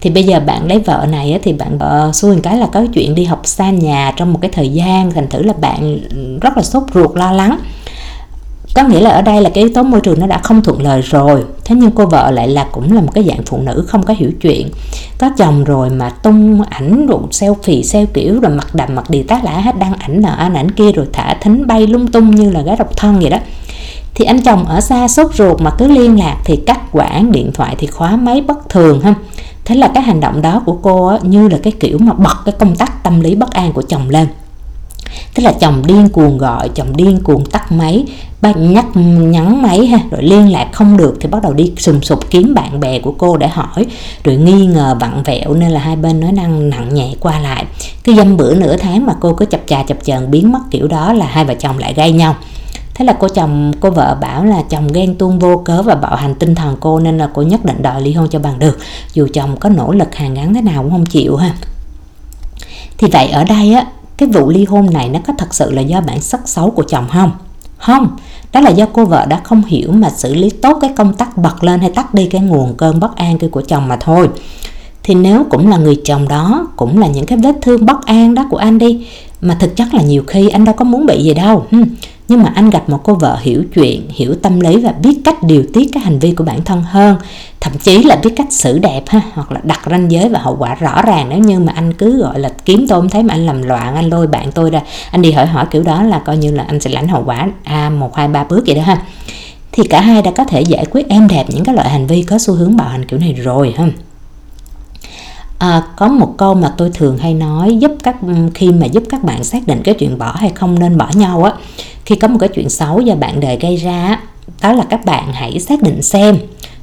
Thì 0.00 0.10
bây 0.10 0.24
giờ 0.24 0.40
bạn 0.40 0.68
lấy 0.68 0.78
vợ 0.78 1.06
này 1.10 1.38
thì 1.42 1.52
bạn 1.52 1.78
vợ 1.78 2.10
xui 2.12 2.34
một 2.34 2.40
cái 2.42 2.56
là 2.56 2.66
có 2.66 2.86
chuyện 2.94 3.14
đi 3.14 3.24
học 3.24 3.40
xa 3.44 3.70
nhà 3.70 4.12
trong 4.16 4.32
một 4.32 4.38
cái 4.42 4.50
thời 4.54 4.68
gian, 4.68 5.12
thành 5.12 5.28
thử 5.28 5.42
là 5.42 5.52
bạn 5.52 5.98
rất 6.40 6.56
là 6.56 6.62
sốt 6.62 6.82
ruột, 6.94 7.16
lo 7.16 7.32
lắng. 7.32 7.58
Có 8.74 8.82
nghĩa 8.82 9.00
là 9.00 9.10
ở 9.10 9.22
đây 9.22 9.40
là 9.40 9.50
cái 9.50 9.64
yếu 9.64 9.72
tố 9.74 9.82
môi 9.82 10.00
trường 10.00 10.20
nó 10.20 10.26
đã 10.26 10.38
không 10.38 10.62
thuận 10.62 10.82
lợi 10.82 11.02
rồi. 11.02 11.44
Thế 11.64 11.76
nhưng 11.78 11.90
cô 11.90 12.06
vợ 12.06 12.30
lại 12.30 12.48
là 12.48 12.66
cũng 12.72 12.92
là 12.92 13.00
một 13.00 13.14
cái 13.14 13.24
dạng 13.24 13.42
phụ 13.46 13.58
nữ 13.62 13.84
không 13.88 14.02
có 14.02 14.14
hiểu 14.14 14.30
chuyện. 14.40 14.70
Có 15.18 15.30
chồng 15.38 15.64
rồi 15.64 15.90
mà 15.90 16.10
tung 16.10 16.62
ảnh 16.62 17.06
rồi 17.06 17.20
selfie 17.30 17.82
xeo 17.82 18.06
kiểu, 18.06 18.40
rồi 18.40 18.52
mặt 18.52 18.74
đầm, 18.74 18.94
mặt 18.94 19.10
đi 19.10 19.22
tá 19.22 19.40
lã 19.44 19.50
hết, 19.50 19.78
đăng 19.78 19.94
ảnh 19.94 20.22
nọ 20.22 20.28
ảnh 20.28 20.70
kia, 20.70 20.92
rồi 20.92 21.06
thả 21.12 21.34
thính 21.40 21.66
bay 21.66 21.86
lung 21.86 22.06
tung 22.06 22.34
như 22.34 22.50
là 22.50 22.62
gái 22.62 22.76
độc 22.76 22.96
thân 22.96 23.20
vậy 23.20 23.30
đó 23.30 23.38
thì 24.18 24.24
anh 24.24 24.40
chồng 24.40 24.64
ở 24.64 24.80
xa 24.80 25.08
sốt 25.08 25.34
ruột 25.34 25.60
mà 25.60 25.70
cứ 25.78 25.88
liên 25.88 26.18
lạc 26.18 26.36
thì 26.44 26.56
cắt 26.56 26.80
quãng 26.92 27.32
điện 27.32 27.50
thoại 27.54 27.74
thì 27.78 27.86
khóa 27.86 28.16
máy 28.16 28.40
bất 28.40 28.68
thường 28.68 29.00
ha. 29.00 29.14
Thế 29.64 29.74
là 29.74 29.88
cái 29.94 30.02
hành 30.02 30.20
động 30.20 30.42
đó 30.42 30.62
của 30.66 30.78
cô 30.82 31.06
á, 31.06 31.18
như 31.22 31.48
là 31.48 31.58
cái 31.62 31.72
kiểu 31.80 31.98
mà 31.98 32.12
bật 32.12 32.36
cái 32.44 32.54
công 32.58 32.76
tắc 32.76 33.02
tâm 33.02 33.20
lý 33.20 33.34
bất 33.34 33.50
an 33.50 33.72
của 33.72 33.82
chồng 33.82 34.10
lên. 34.10 34.26
Tức 35.34 35.42
là 35.42 35.52
chồng 35.60 35.82
điên 35.86 36.08
cuồng 36.08 36.38
gọi 36.38 36.68
chồng 36.68 36.96
điên 36.96 37.20
cuồng 37.24 37.46
tắt 37.46 37.72
máy 37.72 38.04
ba 38.40 38.52
nhắc 38.52 38.86
nhắn 38.94 39.62
máy 39.62 39.86
ha 39.86 39.98
rồi 40.10 40.22
liên 40.22 40.52
lạc 40.52 40.68
không 40.72 40.96
được 40.96 41.16
thì 41.20 41.28
bắt 41.28 41.42
đầu 41.42 41.52
đi 41.52 41.72
sùng 41.76 42.02
sục 42.02 42.30
kiếm 42.30 42.54
bạn 42.54 42.80
bè 42.80 42.98
của 42.98 43.14
cô 43.18 43.36
để 43.36 43.48
hỏi 43.48 43.86
rồi 44.24 44.36
nghi 44.36 44.66
ngờ 44.66 44.96
vặn 45.00 45.22
vẹo 45.22 45.54
nên 45.54 45.70
là 45.70 45.80
hai 45.80 45.96
bên 45.96 46.20
nói 46.20 46.32
năng 46.32 46.70
nặng 46.70 46.94
nhẹ 46.94 47.14
qua 47.20 47.38
lại. 47.38 47.64
Cứ 48.04 48.14
dăm 48.14 48.36
bữa 48.36 48.54
nửa 48.54 48.76
tháng 48.76 49.06
mà 49.06 49.14
cô 49.20 49.34
cứ 49.34 49.44
chập 49.44 49.60
chà 49.66 49.82
chập 49.82 49.96
chờn 50.04 50.30
biến 50.30 50.52
mất 50.52 50.60
kiểu 50.70 50.88
đó 50.88 51.12
là 51.12 51.26
hai 51.26 51.44
vợ 51.44 51.54
chồng 51.54 51.78
lại 51.78 51.94
gây 51.94 52.12
nhau 52.12 52.36
thế 52.98 53.04
là 53.04 53.12
cô 53.12 53.28
chồng, 53.28 53.72
cô 53.80 53.90
vợ 53.90 54.16
bảo 54.20 54.44
là 54.44 54.62
chồng 54.70 54.88
ghen 54.92 55.14
tuông 55.14 55.38
vô 55.38 55.56
cớ 55.64 55.82
và 55.82 55.94
bạo 55.94 56.16
hành 56.16 56.34
tinh 56.34 56.54
thần 56.54 56.76
cô 56.80 57.00
nên 57.00 57.18
là 57.18 57.30
cô 57.34 57.42
nhất 57.42 57.64
định 57.64 57.82
đòi 57.82 58.02
ly 58.02 58.12
hôn 58.12 58.28
cho 58.30 58.38
bằng 58.38 58.58
được. 58.58 58.78
Dù 59.14 59.28
chồng 59.32 59.56
có 59.56 59.68
nỗ 59.68 59.92
lực 59.92 60.14
hàng 60.14 60.34
gắn 60.34 60.54
thế 60.54 60.60
nào 60.60 60.82
cũng 60.82 60.90
không 60.90 61.06
chịu 61.06 61.36
ha. 61.36 61.54
Thì 62.98 63.08
vậy 63.12 63.28
ở 63.28 63.44
đây 63.44 63.72
á, 63.72 63.86
cái 64.16 64.28
vụ 64.28 64.50
ly 64.50 64.64
hôn 64.64 64.92
này 64.92 65.08
nó 65.08 65.20
có 65.26 65.32
thật 65.38 65.54
sự 65.54 65.70
là 65.70 65.82
do 65.82 66.00
bản 66.00 66.20
sắc 66.20 66.48
xấu 66.48 66.70
của 66.70 66.82
chồng 66.82 67.06
không? 67.12 67.30
Không, 67.78 68.16
đó 68.52 68.60
là 68.60 68.70
do 68.70 68.86
cô 68.92 69.04
vợ 69.04 69.26
đã 69.26 69.40
không 69.44 69.62
hiểu 69.64 69.92
mà 69.92 70.10
xử 70.10 70.34
lý 70.34 70.50
tốt 70.50 70.78
cái 70.80 70.90
công 70.96 71.14
tắc 71.14 71.36
bật 71.36 71.64
lên 71.64 71.80
hay 71.80 71.90
tắt 71.90 72.14
đi 72.14 72.26
cái 72.26 72.40
nguồn 72.40 72.74
cơn 72.76 73.00
bất 73.00 73.16
an 73.16 73.38
kia 73.38 73.48
của 73.48 73.62
chồng 73.62 73.88
mà 73.88 73.96
thôi. 73.96 74.28
Thì 75.02 75.14
nếu 75.14 75.44
cũng 75.50 75.70
là 75.70 75.76
người 75.76 76.00
chồng 76.04 76.28
đó, 76.28 76.68
cũng 76.76 76.98
là 76.98 77.06
những 77.06 77.26
cái 77.26 77.38
vết 77.38 77.54
thương 77.62 77.86
bất 77.86 78.06
an 78.06 78.34
đó 78.34 78.46
của 78.50 78.56
anh 78.56 78.78
đi, 78.78 79.06
mà 79.40 79.56
thực 79.60 79.76
chất 79.76 79.94
là 79.94 80.02
nhiều 80.02 80.22
khi 80.26 80.48
anh 80.48 80.64
đâu 80.64 80.74
có 80.74 80.84
muốn 80.84 81.06
bị 81.06 81.22
gì 81.22 81.34
đâu 81.34 81.66
nhưng 82.28 82.42
mà 82.42 82.52
anh 82.54 82.70
gặp 82.70 82.88
một 82.88 83.00
cô 83.02 83.14
vợ 83.14 83.38
hiểu 83.40 83.64
chuyện, 83.74 84.08
hiểu 84.08 84.34
tâm 84.42 84.60
lý 84.60 84.76
và 84.76 84.92
biết 84.92 85.20
cách 85.24 85.42
điều 85.42 85.64
tiết 85.72 85.90
cái 85.92 86.02
hành 86.02 86.18
vi 86.18 86.32
của 86.32 86.44
bản 86.44 86.64
thân 86.64 86.82
hơn. 86.82 87.16
Thậm 87.60 87.72
chí 87.78 88.02
là 88.02 88.16
biết 88.16 88.30
cách 88.36 88.46
xử 88.50 88.78
đẹp 88.78 89.02
ha, 89.06 89.20
hoặc 89.32 89.52
là 89.52 89.60
đặt 89.64 89.80
ranh 89.90 90.10
giới 90.10 90.28
và 90.28 90.38
hậu 90.38 90.56
quả 90.56 90.74
rõ 90.74 91.02
ràng. 91.02 91.28
Nếu 91.28 91.38
như 91.38 91.58
mà 91.60 91.72
anh 91.76 91.92
cứ, 91.92 92.20
gọi 92.20 92.38
là, 92.38 92.48
kiếm 92.64 92.86
tôi 92.88 93.00
không 93.00 93.08
thấy 93.08 93.22
mà 93.22 93.34
anh 93.34 93.46
làm 93.46 93.62
loạn, 93.62 93.94
anh 93.94 94.10
lôi 94.10 94.26
bạn 94.26 94.52
tôi 94.52 94.70
ra, 94.70 94.80
anh 95.10 95.22
đi 95.22 95.32
hỏi 95.32 95.46
hỏi 95.46 95.66
kiểu 95.70 95.82
đó 95.82 96.02
là 96.02 96.18
coi 96.18 96.36
như 96.36 96.50
là 96.50 96.64
anh 96.68 96.80
sẽ 96.80 96.90
lãnh 96.90 97.08
hậu 97.08 97.22
quả 97.24 97.48
a 97.64 97.90
một, 97.90 98.16
hai, 98.16 98.28
ba 98.28 98.44
bước 98.44 98.62
vậy 98.66 98.74
đó 98.76 98.82
ha. 98.82 99.02
Thì 99.72 99.82
cả 99.84 100.00
hai 100.00 100.22
đã 100.22 100.30
có 100.30 100.44
thể 100.44 100.60
giải 100.62 100.84
quyết 100.90 101.08
êm 101.08 101.28
đẹp 101.28 101.44
những 101.48 101.64
cái 101.64 101.74
loại 101.74 101.90
hành 101.90 102.06
vi 102.06 102.22
có 102.22 102.38
xu 102.38 102.54
hướng 102.54 102.76
bạo 102.76 102.88
hành 102.88 103.04
kiểu 103.04 103.18
này 103.18 103.32
rồi 103.32 103.74
ha 103.78 103.86
à, 105.58 105.82
có 105.96 106.08
một 106.08 106.34
câu 106.36 106.54
mà 106.54 106.74
tôi 106.76 106.90
thường 106.94 107.18
hay 107.18 107.34
nói 107.34 107.76
giúp 107.76 107.92
các 108.02 108.16
khi 108.54 108.72
mà 108.72 108.86
giúp 108.86 109.02
các 109.10 109.24
bạn 109.24 109.44
xác 109.44 109.66
định 109.66 109.80
cái 109.84 109.94
chuyện 109.94 110.18
bỏ 110.18 110.32
hay 110.36 110.50
không 110.54 110.78
nên 110.78 110.98
bỏ 110.98 111.10
nhau 111.14 111.44
á 111.44 111.52
khi 112.04 112.16
có 112.16 112.28
một 112.28 112.38
cái 112.40 112.48
chuyện 112.48 112.68
xấu 112.68 113.00
do 113.00 113.14
bạn 113.14 113.40
đời 113.40 113.58
gây 113.60 113.76
ra 113.76 114.20
đó 114.62 114.72
là 114.72 114.84
các 114.90 115.04
bạn 115.04 115.32
hãy 115.32 115.60
xác 115.60 115.82
định 115.82 116.02
xem 116.02 116.38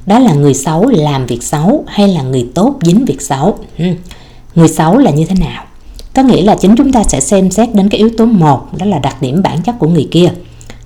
đó 0.06 0.18
là 0.18 0.34
người 0.34 0.54
xấu 0.54 0.88
làm 0.88 1.26
việc 1.26 1.42
xấu 1.42 1.84
hay 1.86 2.08
là 2.08 2.22
người 2.22 2.48
tốt 2.54 2.74
dính 2.82 3.04
việc 3.04 3.22
xấu. 3.22 3.58
Ừ. 3.78 3.84
người 4.54 4.68
xấu 4.68 4.98
là 4.98 5.10
như 5.10 5.24
thế 5.26 5.34
nào? 5.40 5.64
Có 6.14 6.22
nghĩa 6.22 6.42
là 6.42 6.54
chính 6.54 6.76
chúng 6.76 6.92
ta 6.92 7.02
sẽ 7.04 7.20
xem 7.20 7.50
xét 7.50 7.74
đến 7.74 7.88
cái 7.88 7.98
yếu 7.98 8.10
tố 8.18 8.26
một 8.26 8.78
đó 8.78 8.86
là 8.86 8.98
đặc 8.98 9.22
điểm 9.22 9.42
bản 9.42 9.62
chất 9.62 9.78
của 9.78 9.88
người 9.88 10.08
kia. 10.10 10.28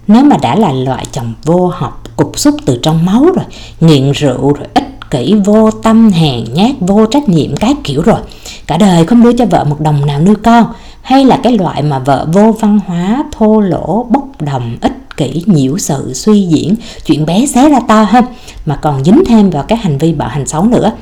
Nếu 0.07 0.25
mà 0.25 0.37
đã 0.37 0.57
là 0.57 0.73
loại 0.73 1.07
chồng 1.13 1.35
vô 1.45 1.67
học 1.67 2.03
cục 2.17 2.39
xúc 2.39 2.55
từ 2.67 2.79
trong 2.83 3.07
máu 3.07 3.25
rồi 3.25 3.45
nghiện 3.81 4.13
rượu 4.13 4.53
rồi 4.53 4.67
ích 5.11 5.27
kỷ 5.27 5.35
vô 5.45 5.71
tâm, 5.71 6.11
hèn 6.11 6.45
nhát, 6.55 6.71
vô 6.81 7.07
trách 7.07 7.29
nhiệm 7.29 7.57
cái 7.57 7.75
kiểu 7.85 8.03
rồi. 8.03 8.19
Cả 8.67 8.77
đời 8.77 9.07
không 9.07 9.23
đưa 9.23 9.33
cho 9.33 9.47
vợ 9.47 9.65
một 9.65 9.81
đồng 9.81 10.07
nào 10.07 10.21
nuôi 10.21 10.35
con. 10.45 10.67
Hay 11.03 11.25
là 11.25 11.41
cái 11.43 11.59
loại 11.59 11.83
mà 11.83 11.99
vợ 11.99 12.27
vô 12.33 12.55
văn 12.61 12.81
hóa, 12.87 13.25
thô 13.33 13.61
lỗ, 13.61 14.07
bốc 14.11 14.43
đồng, 14.43 14.77
ích 14.81 15.17
kỷ, 15.17 15.43
nhiễu 15.47 15.79
sự, 15.79 16.13
suy 16.15 16.43
diễn, 16.43 16.75
chuyện 17.07 17.27
bé 17.27 17.47
xé 17.47 17.69
ra 17.69 17.81
to 17.89 18.03
hơn 18.03 18.25
mà 18.67 18.77
còn 18.77 19.05
dính 19.05 19.23
thêm 19.27 19.51
vào 19.51 19.63
cái 19.63 19.79
hành 19.79 19.99
vi 19.99 20.13
bạo 20.13 20.29
hành 20.29 20.47
xấu 20.47 20.65
nữa. 20.65 20.93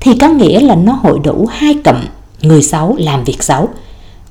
Thì 0.00 0.14
có 0.20 0.28
nghĩa 0.28 0.60
là 0.60 0.74
nó 0.74 0.92
hội 0.92 1.18
đủ 1.24 1.46
hai 1.50 1.74
cụm, 1.84 1.96
người 2.42 2.62
xấu 2.62 2.96
làm 2.98 3.24
việc 3.24 3.42
xấu. 3.42 3.68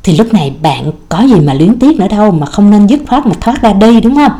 Thì 0.03 0.17
lúc 0.17 0.33
này 0.33 0.53
bạn 0.61 0.91
có 1.09 1.21
gì 1.21 1.39
mà 1.39 1.53
luyến 1.53 1.79
tiếc 1.79 1.99
nữa 1.99 2.07
đâu 2.09 2.31
mà 2.31 2.45
không 2.45 2.71
nên 2.71 2.87
dứt 2.87 3.01
khoát 3.07 3.25
mà 3.25 3.33
thoát 3.41 3.61
ra 3.61 3.73
đi, 3.73 4.01
đúng 4.01 4.15
không? 4.15 4.31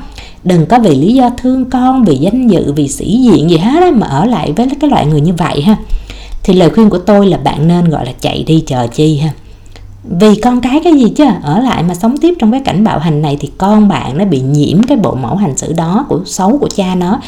Đừng 0.46 0.66
có 0.66 0.80
vì 0.80 0.96
lý 0.96 1.14
do 1.14 1.30
thương 1.38 1.70
con, 1.70 2.04
vì 2.04 2.16
danh 2.16 2.48
dự, 2.48 2.74
vì 2.74 2.88
sĩ 2.88 3.18
diện 3.22 3.50
gì 3.50 3.58
hết 3.58 3.94
mà 3.94 4.08
ở 4.08 4.26
lại 4.26 4.52
với 4.52 4.68
cái 4.82 4.90
loại 4.90 5.06
người 5.06 5.22
như 5.22 5.34
vậy 5.34 5.62
ha. 5.62 5.76
Thì 6.44 6.54
lời 6.54 6.70
khuyên 6.70 6.90
của 6.90 6.98
tôi 6.98 7.28
là 7.28 7.38
bạn 7.38 7.68
nên 7.68 7.90
gọi 7.90 8.06
là 8.06 8.12
chạy 8.20 8.44
đi 8.44 8.64
chờ 8.68 8.88
chi 8.88 9.18
ha. 9.18 9.30
Vì 10.20 10.36
con 10.36 10.62
cái 10.62 10.82
cái 10.84 10.94
gì 10.94 11.10
chứ? 11.10 11.26
Ở 11.44 11.60
lại 11.60 11.84
mà 11.84 11.96
sống 11.96 12.18
tiếp 12.18 12.34
trong 12.40 12.52
cái 12.52 12.62
cảnh 12.66 12.84
bạo 12.84 13.00
hành 13.00 13.22
này 13.22 13.38
thì 13.40 13.52
con 13.58 13.88
bạn 13.88 14.18
nó 14.18 14.26
bị 14.26 14.40
nhiễm 14.40 14.84
cái 14.84 14.98
bộ 14.98 15.16
mẫu 15.16 15.36
hành 15.36 15.58
xử 15.58 15.74
đó 15.74 16.06
của 16.10 16.22
xấu 16.26 16.58
của 16.58 16.70
cha 16.76 16.96
nó. 16.96 17.20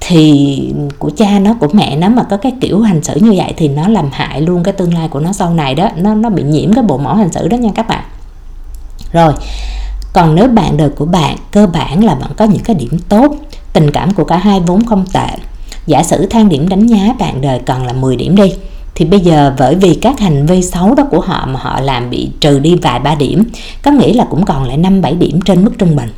Thì 0.00 0.72
của 0.98 1.10
cha 1.16 1.38
nó, 1.38 1.54
của 1.54 1.68
mẹ 1.72 1.96
nó 1.96 2.08
mà 2.08 2.22
có 2.22 2.36
cái 2.36 2.52
kiểu 2.60 2.80
hành 2.80 3.02
xử 3.02 3.14
như 3.20 3.32
vậy 3.36 3.54
thì 3.56 3.68
nó 3.68 3.88
làm 3.88 4.08
hại 4.12 4.40
luôn 4.40 4.62
cái 4.62 4.72
tương 4.72 4.94
lai 4.94 5.08
của 5.08 5.20
nó 5.20 5.32
sau 5.32 5.54
này 5.54 5.74
đó. 5.74 5.88
Nó 5.96 6.14
nó 6.14 6.30
bị 6.30 6.42
nhiễm 6.42 6.72
cái 6.72 6.84
bộ 6.84 6.98
mẫu 6.98 7.14
hành 7.14 7.32
xử 7.32 7.48
đó 7.48 7.56
nha 7.56 7.70
các 7.74 7.88
bạn. 7.88 8.04
Rồi 9.12 9.32
còn 10.12 10.34
nếu 10.34 10.48
bạn 10.48 10.76
đời 10.76 10.88
của 10.88 11.04
bạn, 11.04 11.36
cơ 11.50 11.66
bản 11.66 12.04
là 12.04 12.14
bạn 12.14 12.30
có 12.36 12.44
những 12.44 12.62
cái 12.62 12.76
điểm 12.76 12.98
tốt, 13.08 13.34
tình 13.72 13.90
cảm 13.90 14.14
của 14.14 14.24
cả 14.24 14.36
hai 14.36 14.60
vốn 14.60 14.84
không 14.84 15.04
tệ. 15.12 15.28
Giả 15.86 16.02
sử 16.02 16.26
thang 16.26 16.48
điểm 16.48 16.68
đánh 16.68 16.86
giá 16.86 17.14
bạn 17.18 17.40
đời 17.40 17.60
cần 17.66 17.86
là 17.86 17.92
10 17.92 18.16
điểm 18.16 18.36
đi, 18.36 18.52
thì 18.94 19.04
bây 19.04 19.20
giờ 19.20 19.54
bởi 19.58 19.74
vì 19.74 19.94
các 19.94 20.20
hành 20.20 20.46
vi 20.46 20.62
xấu 20.62 20.94
đó 20.94 21.04
của 21.10 21.20
họ 21.20 21.46
mà 21.46 21.60
họ 21.60 21.80
làm 21.80 22.10
bị 22.10 22.30
trừ 22.40 22.58
đi 22.58 22.74
vài 22.74 22.98
ba 22.98 23.14
điểm, 23.14 23.44
có 23.82 23.90
nghĩa 23.90 24.12
là 24.12 24.26
cũng 24.30 24.44
còn 24.44 24.64
lại 24.64 24.76
5 24.76 25.02
7 25.02 25.14
điểm 25.14 25.40
trên 25.40 25.64
mức 25.64 25.72
trung 25.78 25.96
bình 25.96 26.08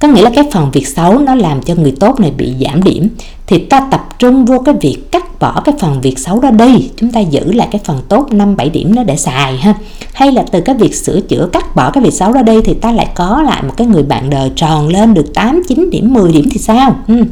có 0.00 0.08
nghĩa 0.08 0.22
là 0.22 0.30
cái 0.34 0.44
phần 0.52 0.70
việc 0.70 0.88
xấu 0.88 1.18
nó 1.18 1.34
làm 1.34 1.62
cho 1.62 1.74
người 1.74 1.94
tốt 2.00 2.20
này 2.20 2.30
bị 2.30 2.54
giảm 2.60 2.82
điểm. 2.82 3.08
Thì 3.46 3.58
ta 3.58 3.80
tập 3.90 4.08
trung 4.18 4.44
vô 4.44 4.58
cái 4.58 4.74
việc 4.80 5.12
cắt 5.12 5.40
bỏ 5.40 5.60
cái 5.64 5.74
phần 5.80 6.00
việc 6.00 6.18
xấu 6.18 6.40
đó 6.40 6.50
đi. 6.50 6.90
Chúng 6.96 7.12
ta 7.12 7.20
giữ 7.20 7.52
lại 7.52 7.68
cái 7.72 7.80
phần 7.84 8.02
tốt 8.08 8.32
5 8.32 8.56
7 8.56 8.70
điểm 8.70 8.94
đó 8.94 9.02
để 9.02 9.16
xài 9.16 9.56
ha. 9.56 9.74
Hay 10.12 10.32
là 10.32 10.44
từ 10.52 10.60
cái 10.60 10.74
việc 10.74 10.94
sửa 10.94 11.20
chữa, 11.20 11.48
cắt 11.52 11.76
bỏ 11.76 11.90
cái 11.90 12.04
việc 12.04 12.12
xấu 12.12 12.32
đó 12.32 12.42
đi 12.42 12.60
thì 12.64 12.74
ta 12.74 12.92
lại 12.92 13.08
có 13.14 13.42
lại 13.46 13.62
một 13.62 13.74
cái 13.76 13.86
người 13.86 14.02
bạn 14.02 14.30
đời 14.30 14.50
tròn 14.56 14.88
lên 14.88 15.14
được 15.14 15.34
8 15.34 15.62
9 15.68 15.90
điểm 15.90 16.12
10 16.14 16.32
điểm 16.32 16.48
thì 16.50 16.58
sao? 16.58 16.96
Ừ. 17.08 17.24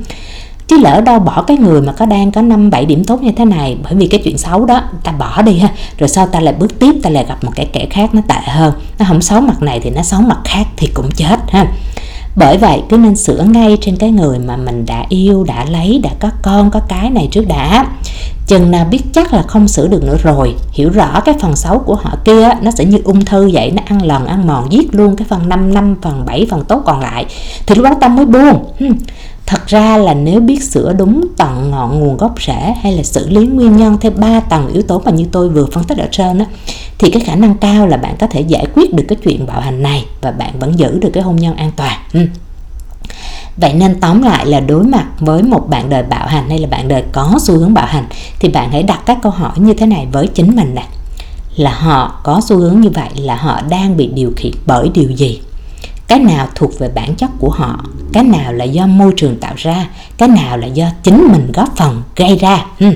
Chứ 0.68 0.78
lỡ 0.78 1.00
đâu 1.00 1.18
bỏ 1.18 1.42
cái 1.42 1.56
người 1.56 1.82
mà 1.82 1.92
có 1.92 2.06
đang 2.06 2.32
có 2.32 2.42
năm, 2.42 2.70
bảy 2.70 2.86
điểm 2.86 3.04
tốt 3.04 3.22
như 3.22 3.32
thế 3.32 3.44
này, 3.44 3.76
bởi 3.84 3.94
vì 3.94 4.06
cái 4.06 4.20
chuyện 4.24 4.38
xấu 4.38 4.64
đó, 4.64 4.82
ta 5.04 5.12
bỏ 5.12 5.42
đi 5.42 5.58
ha. 5.58 5.68
Rồi 5.98 6.08
sau 6.08 6.26
ta 6.26 6.40
lại 6.40 6.54
bước 6.58 6.78
tiếp, 6.78 6.94
ta 7.02 7.10
lại 7.10 7.24
gặp 7.28 7.44
một 7.44 7.52
cái 7.54 7.66
kẻ 7.72 7.86
khác 7.90 8.14
nó 8.14 8.20
tệ 8.28 8.40
hơn. 8.46 8.72
Nó 8.98 9.04
không 9.08 9.22
xấu 9.22 9.40
mặt 9.40 9.62
này 9.62 9.80
thì 9.80 9.90
nó 9.90 10.02
xấu 10.02 10.20
mặt 10.20 10.38
khác 10.44 10.66
thì 10.76 10.88
cũng 10.94 11.10
chết 11.10 11.38
ha 11.48 11.66
bởi 12.38 12.58
vậy, 12.58 12.82
cứ 12.88 12.96
nên 12.96 13.16
sửa 13.16 13.42
ngay 13.42 13.78
trên 13.80 13.96
cái 13.96 14.10
người 14.10 14.38
mà 14.38 14.56
mình 14.56 14.86
đã 14.86 15.04
yêu, 15.08 15.44
đã 15.44 15.64
lấy, 15.70 16.00
đã 16.02 16.10
có 16.20 16.30
con, 16.42 16.70
có 16.70 16.80
cái 16.88 17.10
này 17.10 17.28
trước 17.32 17.44
đã. 17.48 17.86
Chừng 18.46 18.70
nào 18.70 18.84
biết 18.84 19.00
chắc 19.12 19.32
là 19.32 19.42
không 19.42 19.68
sửa 19.68 19.88
được 19.88 20.04
nữa 20.04 20.16
rồi, 20.22 20.54
hiểu 20.72 20.90
rõ 20.90 21.20
cái 21.20 21.34
phần 21.40 21.56
xấu 21.56 21.78
của 21.78 21.94
họ 21.94 22.16
kia, 22.24 22.50
nó 22.62 22.70
sẽ 22.70 22.84
như 22.84 22.98
ung 23.04 23.24
thư 23.24 23.50
vậy, 23.52 23.70
nó 23.70 23.82
ăn 23.86 24.02
lần 24.02 24.26
ăn 24.26 24.46
mòn, 24.46 24.72
giết 24.72 24.94
luôn 24.94 25.16
cái 25.16 25.26
phần 25.30 25.48
5 25.48 25.74
năm, 25.74 25.96
phần 26.02 26.24
7 26.26 26.46
phần 26.50 26.64
tốt 26.64 26.82
còn 26.86 27.00
lại. 27.00 27.26
Thì 27.66 27.74
lúc 27.74 27.84
đó 27.84 27.90
ta 28.00 28.08
mới 28.08 28.26
buông 28.26 28.64
thật 29.48 29.66
ra 29.66 29.96
là 29.96 30.14
nếu 30.14 30.40
biết 30.40 30.62
sửa 30.62 30.92
đúng 30.92 31.24
tận 31.36 31.70
ngọn 31.70 32.00
nguồn 32.00 32.16
gốc 32.16 32.34
rễ 32.46 32.74
hay 32.82 32.92
là 32.92 33.02
xử 33.02 33.28
lý 33.28 33.46
nguyên 33.46 33.76
nhân 33.76 33.96
theo 34.00 34.12
ba 34.16 34.40
tầng 34.40 34.68
yếu 34.72 34.82
tố 34.82 35.02
mà 35.04 35.10
như 35.10 35.24
tôi 35.32 35.48
vừa 35.48 35.66
phân 35.72 35.84
tích 35.84 35.98
ở 35.98 36.08
trên 36.12 36.38
á, 36.38 36.46
thì 36.98 37.10
cái 37.10 37.22
khả 37.22 37.34
năng 37.34 37.54
cao 37.54 37.86
là 37.86 37.96
bạn 37.96 38.16
có 38.18 38.26
thể 38.26 38.40
giải 38.40 38.66
quyết 38.74 38.94
được 38.94 39.04
cái 39.08 39.18
chuyện 39.24 39.46
bạo 39.46 39.60
hành 39.60 39.82
này 39.82 40.04
và 40.20 40.30
bạn 40.30 40.58
vẫn 40.58 40.78
giữ 40.78 40.98
được 40.98 41.10
cái 41.12 41.22
hôn 41.22 41.36
nhân 41.36 41.56
an 41.56 41.70
toàn 41.76 41.98
ừ. 42.12 42.20
Vậy 43.56 43.72
nên 43.72 44.00
tóm 44.00 44.22
lại 44.22 44.46
là 44.46 44.60
đối 44.60 44.84
mặt 44.84 45.06
với 45.20 45.42
một 45.42 45.68
bạn 45.68 45.90
đời 45.90 46.02
bạo 46.02 46.26
hành 46.26 46.48
hay 46.48 46.58
là 46.58 46.68
bạn 46.68 46.88
đời 46.88 47.04
có 47.12 47.38
xu 47.42 47.58
hướng 47.58 47.74
bạo 47.74 47.86
hành 47.86 48.06
thì 48.38 48.48
bạn 48.48 48.70
hãy 48.70 48.82
đặt 48.82 49.00
các 49.06 49.18
câu 49.22 49.32
hỏi 49.32 49.52
như 49.56 49.74
thế 49.74 49.86
này 49.86 50.06
với 50.12 50.26
chính 50.26 50.56
mình 50.56 50.74
nè. 50.74 50.86
Là 51.56 51.72
họ 51.72 52.20
có 52.24 52.40
xu 52.44 52.56
hướng 52.56 52.80
như 52.80 52.90
vậy 52.90 53.08
là 53.16 53.36
họ 53.36 53.60
đang 53.68 53.96
bị 53.96 54.06
điều 54.06 54.32
khiển 54.36 54.52
bởi 54.66 54.90
điều 54.94 55.10
gì? 55.10 55.40
Cái 56.08 56.18
nào 56.18 56.48
thuộc 56.54 56.78
về 56.78 56.90
bản 56.94 57.14
chất 57.14 57.30
của 57.38 57.50
họ, 57.50 57.84
cái 58.12 58.24
nào 58.24 58.52
là 58.52 58.64
do 58.64 58.86
môi 58.86 59.12
trường 59.16 59.36
tạo 59.40 59.54
ra, 59.56 59.86
cái 60.18 60.28
nào 60.28 60.56
là 60.56 60.66
do 60.66 60.86
chính 61.02 61.28
mình 61.32 61.52
góp 61.54 61.76
phần 61.76 62.02
gây 62.16 62.36
ra. 62.36 62.64
Ừ. 62.78 62.86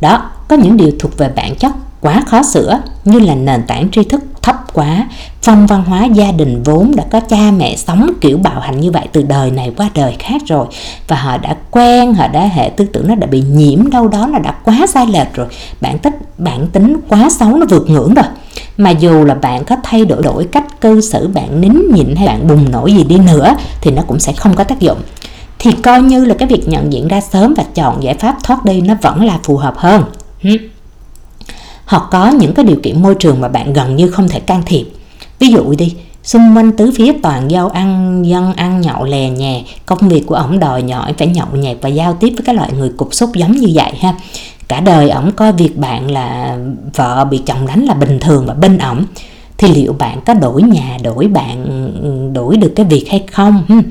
Đó, 0.00 0.30
có 0.48 0.56
những 0.56 0.76
điều 0.76 0.90
thuộc 0.98 1.18
về 1.18 1.28
bản 1.36 1.56
chất 1.56 1.72
quá 2.00 2.22
khó 2.26 2.42
sửa 2.42 2.80
như 3.04 3.18
là 3.18 3.34
nền 3.34 3.62
tảng 3.66 3.90
tri 3.90 4.04
thức 4.04 4.22
thấp 4.42 4.56
quá 4.72 5.08
phong 5.42 5.66
văn 5.66 5.84
hóa 5.84 6.04
gia 6.04 6.32
đình 6.32 6.62
vốn 6.62 6.92
đã 6.96 7.04
có 7.10 7.20
cha 7.20 7.50
mẹ 7.56 7.76
sống 7.76 8.10
kiểu 8.20 8.38
bạo 8.38 8.60
hành 8.60 8.80
như 8.80 8.90
vậy 8.90 9.08
từ 9.12 9.22
đời 9.22 9.50
này 9.50 9.72
qua 9.76 9.90
đời 9.94 10.16
khác 10.18 10.42
rồi 10.46 10.66
và 11.08 11.16
họ 11.16 11.38
đã 11.38 11.56
quen 11.70 12.14
họ 12.14 12.28
đã 12.28 12.40
hệ 12.40 12.70
tư 12.76 12.84
tưởng 12.84 13.08
nó 13.08 13.14
đã 13.14 13.26
bị 13.26 13.40
nhiễm 13.40 13.90
đâu 13.90 14.08
đó 14.08 14.26
là 14.26 14.38
đã 14.38 14.54
quá 14.64 14.86
sai 14.88 15.06
lệch 15.06 15.34
rồi. 15.34 15.46
Bản 15.80 15.98
tích 15.98 16.14
bản 16.38 16.66
tính 16.72 16.96
quá 17.08 17.30
xấu 17.30 17.56
nó 17.56 17.66
vượt 17.70 17.90
ngưỡng 17.90 18.14
rồi 18.14 18.26
mà 18.76 18.90
dù 18.90 19.24
là 19.24 19.34
bạn 19.34 19.64
có 19.64 19.76
thay 19.82 20.04
đổi 20.04 20.22
đổi 20.22 20.44
cách 20.44 20.80
cư 20.80 21.00
xử, 21.00 21.28
bạn 21.28 21.60
nín 21.60 21.72
nhịn 21.92 22.16
hay 22.16 22.26
bạn 22.26 22.48
bùng 22.48 22.70
nổ 22.70 22.86
gì 22.86 23.04
đi 23.04 23.18
nữa, 23.18 23.54
thì 23.80 23.90
nó 23.90 24.02
cũng 24.02 24.18
sẽ 24.18 24.32
không 24.32 24.54
có 24.54 24.64
tác 24.64 24.80
dụng. 24.80 24.98
Thì 25.58 25.72
coi 25.72 26.02
như 26.02 26.24
là 26.24 26.34
cái 26.34 26.48
việc 26.48 26.68
nhận 26.68 26.92
diện 26.92 27.08
ra 27.08 27.20
sớm 27.20 27.54
và 27.56 27.64
chọn 27.74 28.02
giải 28.02 28.14
pháp 28.14 28.36
thoát 28.42 28.64
đi 28.64 28.80
nó 28.80 28.94
vẫn 29.02 29.24
là 29.24 29.38
phù 29.42 29.56
hợp 29.56 29.74
hơn. 29.76 30.04
Hoặc 31.86 32.02
có 32.10 32.28
những 32.30 32.54
cái 32.54 32.64
điều 32.64 32.76
kiện 32.82 33.02
môi 33.02 33.14
trường 33.14 33.40
mà 33.40 33.48
bạn 33.48 33.72
gần 33.72 33.96
như 33.96 34.10
không 34.10 34.28
thể 34.28 34.40
can 34.40 34.62
thiệp. 34.66 34.86
Ví 35.38 35.48
dụ 35.48 35.74
đi, 35.78 35.94
xung 36.22 36.56
quanh 36.56 36.72
tứ 36.72 36.90
phía 36.96 37.12
toàn 37.22 37.50
giao 37.50 37.68
ăn, 37.68 38.22
dân 38.26 38.52
ăn, 38.52 38.80
nhậu, 38.80 39.04
lè 39.04 39.30
nhè, 39.30 39.64
công 39.86 40.08
việc 40.08 40.26
của 40.26 40.34
ổng 40.34 40.58
đòi 40.58 40.82
nhỏi 40.82 41.12
phải 41.12 41.26
nhậu 41.26 41.46
nhẹt 41.52 41.76
và 41.80 41.88
giao 41.88 42.14
tiếp 42.14 42.32
với 42.36 42.44
các 42.46 42.56
loại 42.56 42.72
người 42.72 42.88
cục 42.96 43.14
xúc 43.14 43.30
giống 43.34 43.52
như 43.52 43.68
vậy 43.74 43.92
ha 44.00 44.14
cả 44.68 44.80
đời 44.80 45.10
ổng 45.10 45.32
coi 45.32 45.52
việc 45.52 45.76
bạn 45.76 46.10
là 46.10 46.58
vợ 46.94 47.24
bị 47.24 47.38
chồng 47.46 47.66
đánh 47.66 47.84
là 47.84 47.94
bình 47.94 48.18
thường 48.20 48.46
và 48.46 48.54
bên 48.54 48.78
ổng. 48.78 49.04
Thì 49.58 49.68
liệu 49.68 49.92
bạn 49.92 50.20
có 50.26 50.34
đổi 50.34 50.62
nhà, 50.62 50.98
đổi 51.02 51.26
bạn, 51.26 51.88
đổi 52.34 52.56
được 52.56 52.72
cái 52.76 52.86
việc 52.86 53.04
hay 53.10 53.24
không? 53.32 53.82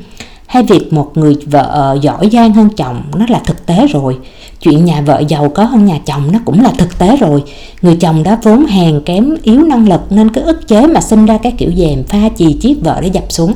Hay 0.48 0.64
việc 0.64 0.94
một 0.94 1.12
người 1.16 1.36
vợ 1.46 1.98
giỏi 2.02 2.30
giang 2.32 2.54
hơn 2.54 2.70
chồng 2.78 3.02
nó 3.16 3.26
là 3.30 3.42
thực 3.46 3.66
tế 3.66 3.88
rồi? 3.88 4.18
Chuyện 4.62 4.86
nhà 4.86 5.02
vợ 5.02 5.24
giàu 5.28 5.50
có 5.50 5.64
hơn 5.64 5.86
nhà 5.86 6.00
chồng 6.06 6.32
nó 6.32 6.40
cũng 6.46 6.62
là 6.62 6.72
thực 6.78 7.00
tế 7.00 7.18
rồi. 7.18 7.44
Người 7.82 7.96
chồng 7.96 8.24
đó 8.24 8.38
vốn 8.44 8.66
hèn 8.66 9.02
kém, 9.06 9.36
yếu 9.44 9.64
năng 9.64 9.90
lực 9.90 10.02
nên 10.10 10.30
cứ 10.30 10.42
ức 10.42 10.68
chế 10.68 10.88
mà 10.88 11.02
sinh 11.02 11.26
ra 11.26 11.38
cái 11.38 11.52
kiểu 11.52 11.72
dèm 11.78 12.04
pha 12.04 12.30
chì 12.38 12.54
chiếc 12.54 12.78
vợ 12.84 13.02
để 13.02 13.08
dập 13.08 13.26
xuống 13.30 13.54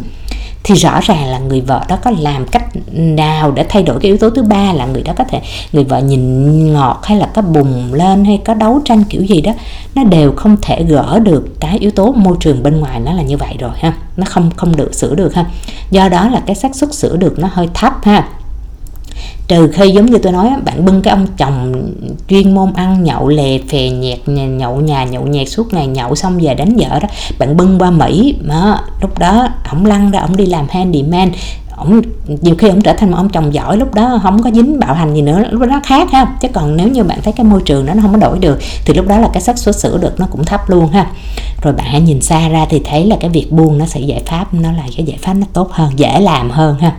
thì 0.64 0.76
rõ 0.76 1.00
ràng 1.02 1.26
là 1.26 1.40
người 1.40 1.62
vợ 1.62 1.82
đó 1.88 1.98
có 2.04 2.12
làm 2.20 2.48
cách 2.48 2.66
nào 2.92 3.52
để 3.52 3.66
thay 3.70 3.84
đổi 3.84 4.00
cái 4.00 4.10
yếu 4.10 4.18
tố 4.18 4.30
thứ 4.30 4.44
ba 4.44 4.74
là 4.74 4.86
người 4.86 5.02
đó 5.02 5.14
có 5.18 5.24
thể, 5.24 5.42
người 5.72 5.84
vợ 5.84 6.00
nhìn 6.00 6.74
ngọt 6.74 7.00
hay 7.04 7.18
là 7.18 7.26
có 7.26 7.42
bùng 7.42 7.94
lên 7.94 8.26
hay 8.26 8.42
có 8.46 8.54
đấu 8.54 8.82
tranh 8.86 9.04
kiểu 9.04 9.22
gì 9.22 9.42
đó, 9.42 9.52
nó 9.96 10.04
đều 10.04 10.32
không 10.32 10.58
thể 10.62 10.84
gỡ 10.84 11.20
được 11.20 11.60
cái 11.60 11.78
yếu 11.78 11.92
tố 11.92 12.12
môi 12.12 12.38
trường 12.40 12.64
bên 12.64 12.80
ngoài 12.80 13.00
nó 13.00 13.14
là 13.14 13.22
như 13.22 13.38
vậy 13.38 13.56
rồi 13.60 13.72
ha. 13.76 13.94
Nó 14.18 14.26
không 14.26 14.52
không 14.56 14.76
được, 14.76 14.96
sửa 14.96 15.16
được 15.16 15.36
ha. 15.36 15.46
Do 15.92 16.10
đó 16.10 16.30
là 16.30 16.42
cái 16.46 16.56
xác 16.56 16.76
suất 16.76 16.94
sửa 16.94 17.18
được 17.18 17.40
nó 17.40 17.50
hơi 17.52 17.70
thấp 17.74 17.94
ha 18.04 18.28
trừ 19.48 19.68
khi 19.74 19.90
giống 19.90 20.06
như 20.06 20.18
tôi 20.18 20.32
nói 20.32 20.50
bạn 20.66 20.86
bưng 20.86 21.02
cái 21.02 21.12
ông 21.12 21.28
chồng 21.38 21.92
chuyên 22.30 22.56
môn 22.56 22.74
ăn 22.74 23.04
nhậu 23.04 23.28
lè 23.28 23.58
phè 23.70 23.90
nhẹt 23.90 24.20
nhậu 24.28 24.82
nhà, 24.82 25.04
nhậu 25.04 25.28
nhẹt 25.28 25.50
suốt 25.50 25.74
ngày, 25.74 25.88
nhậu 25.88 26.16
xong 26.16 26.40
về 26.42 26.54
đánh 26.54 26.76
vợ 26.78 27.00
đó, 27.00 27.08
bạn 27.40 27.58
bưng 27.58 27.80
qua 27.80 27.92
mỹ 27.92 28.36
mà 28.42 28.80
lúc 29.02 29.20
đó 29.20 29.48
ổng 29.72 29.86
lăn 29.86 30.12
ra, 30.12 30.20
ổng 30.20 30.38
đi 30.38 30.46
làm 30.46 30.68
handyman. 30.70 31.32
Ổng, 31.78 32.02
nhiều 32.42 32.56
khi 32.56 32.68
ổng 32.70 32.82
trở 32.82 32.94
thành 32.94 33.12
một 33.12 33.18
ông 33.18 33.30
chồng 33.30 33.54
giỏi 33.54 33.78
lúc 33.78 33.94
đó 33.94 34.20
không 34.24 34.44
có 34.44 34.52
dính 34.54 34.80
bạo 34.80 34.94
hành 34.94 35.16
gì 35.16 35.22
nữa, 35.22 35.44
lúc 35.52 35.62
đó 35.62 35.68
nó 35.68 35.80
khác 35.84 36.12
ha. 36.12 36.26
Chứ 36.42 36.48
còn 36.54 36.78
nếu 36.78 36.88
như 36.88 37.04
bạn 37.04 37.20
thấy 37.24 37.34
cái 37.34 37.46
môi 37.46 37.62
trường 37.66 37.86
đó 37.86 37.94
nó 37.94 38.02
không 38.02 38.12
có 38.12 38.18
đổi 38.18 38.40
được, 38.40 38.60
thì 38.86 38.94
lúc 38.94 39.08
đó 39.08 39.18
là 39.18 39.30
cái 39.34 39.42
xác 39.42 39.58
suất 39.58 39.76
sửa 39.76 39.98
được 39.98 40.20
nó 40.20 40.28
cũng 40.32 40.46
thấp 40.46 40.70
luôn 40.70 40.88
ha. 40.88 41.08
Rồi 41.62 41.74
bạn 41.74 41.86
hãy 41.90 42.02
nhìn 42.02 42.22
xa 42.22 42.50
ra 42.50 42.66
thì 42.70 42.82
thấy 42.86 43.06
là 43.06 43.16
cái 43.20 43.30
việc 43.30 43.52
buông 43.52 43.78
nó 43.78 43.86
sẽ 43.86 44.00
giải 44.00 44.24
pháp, 44.26 44.54
nó 44.54 44.72
là 44.72 44.84
cái 44.98 45.06
giải 45.06 45.18
pháp 45.22 45.34
nó 45.34 45.46
tốt 45.54 45.72
hơn, 45.72 45.92
dễ 45.96 46.20
làm 46.20 46.50
hơn 46.50 46.76
ha. 46.80 46.96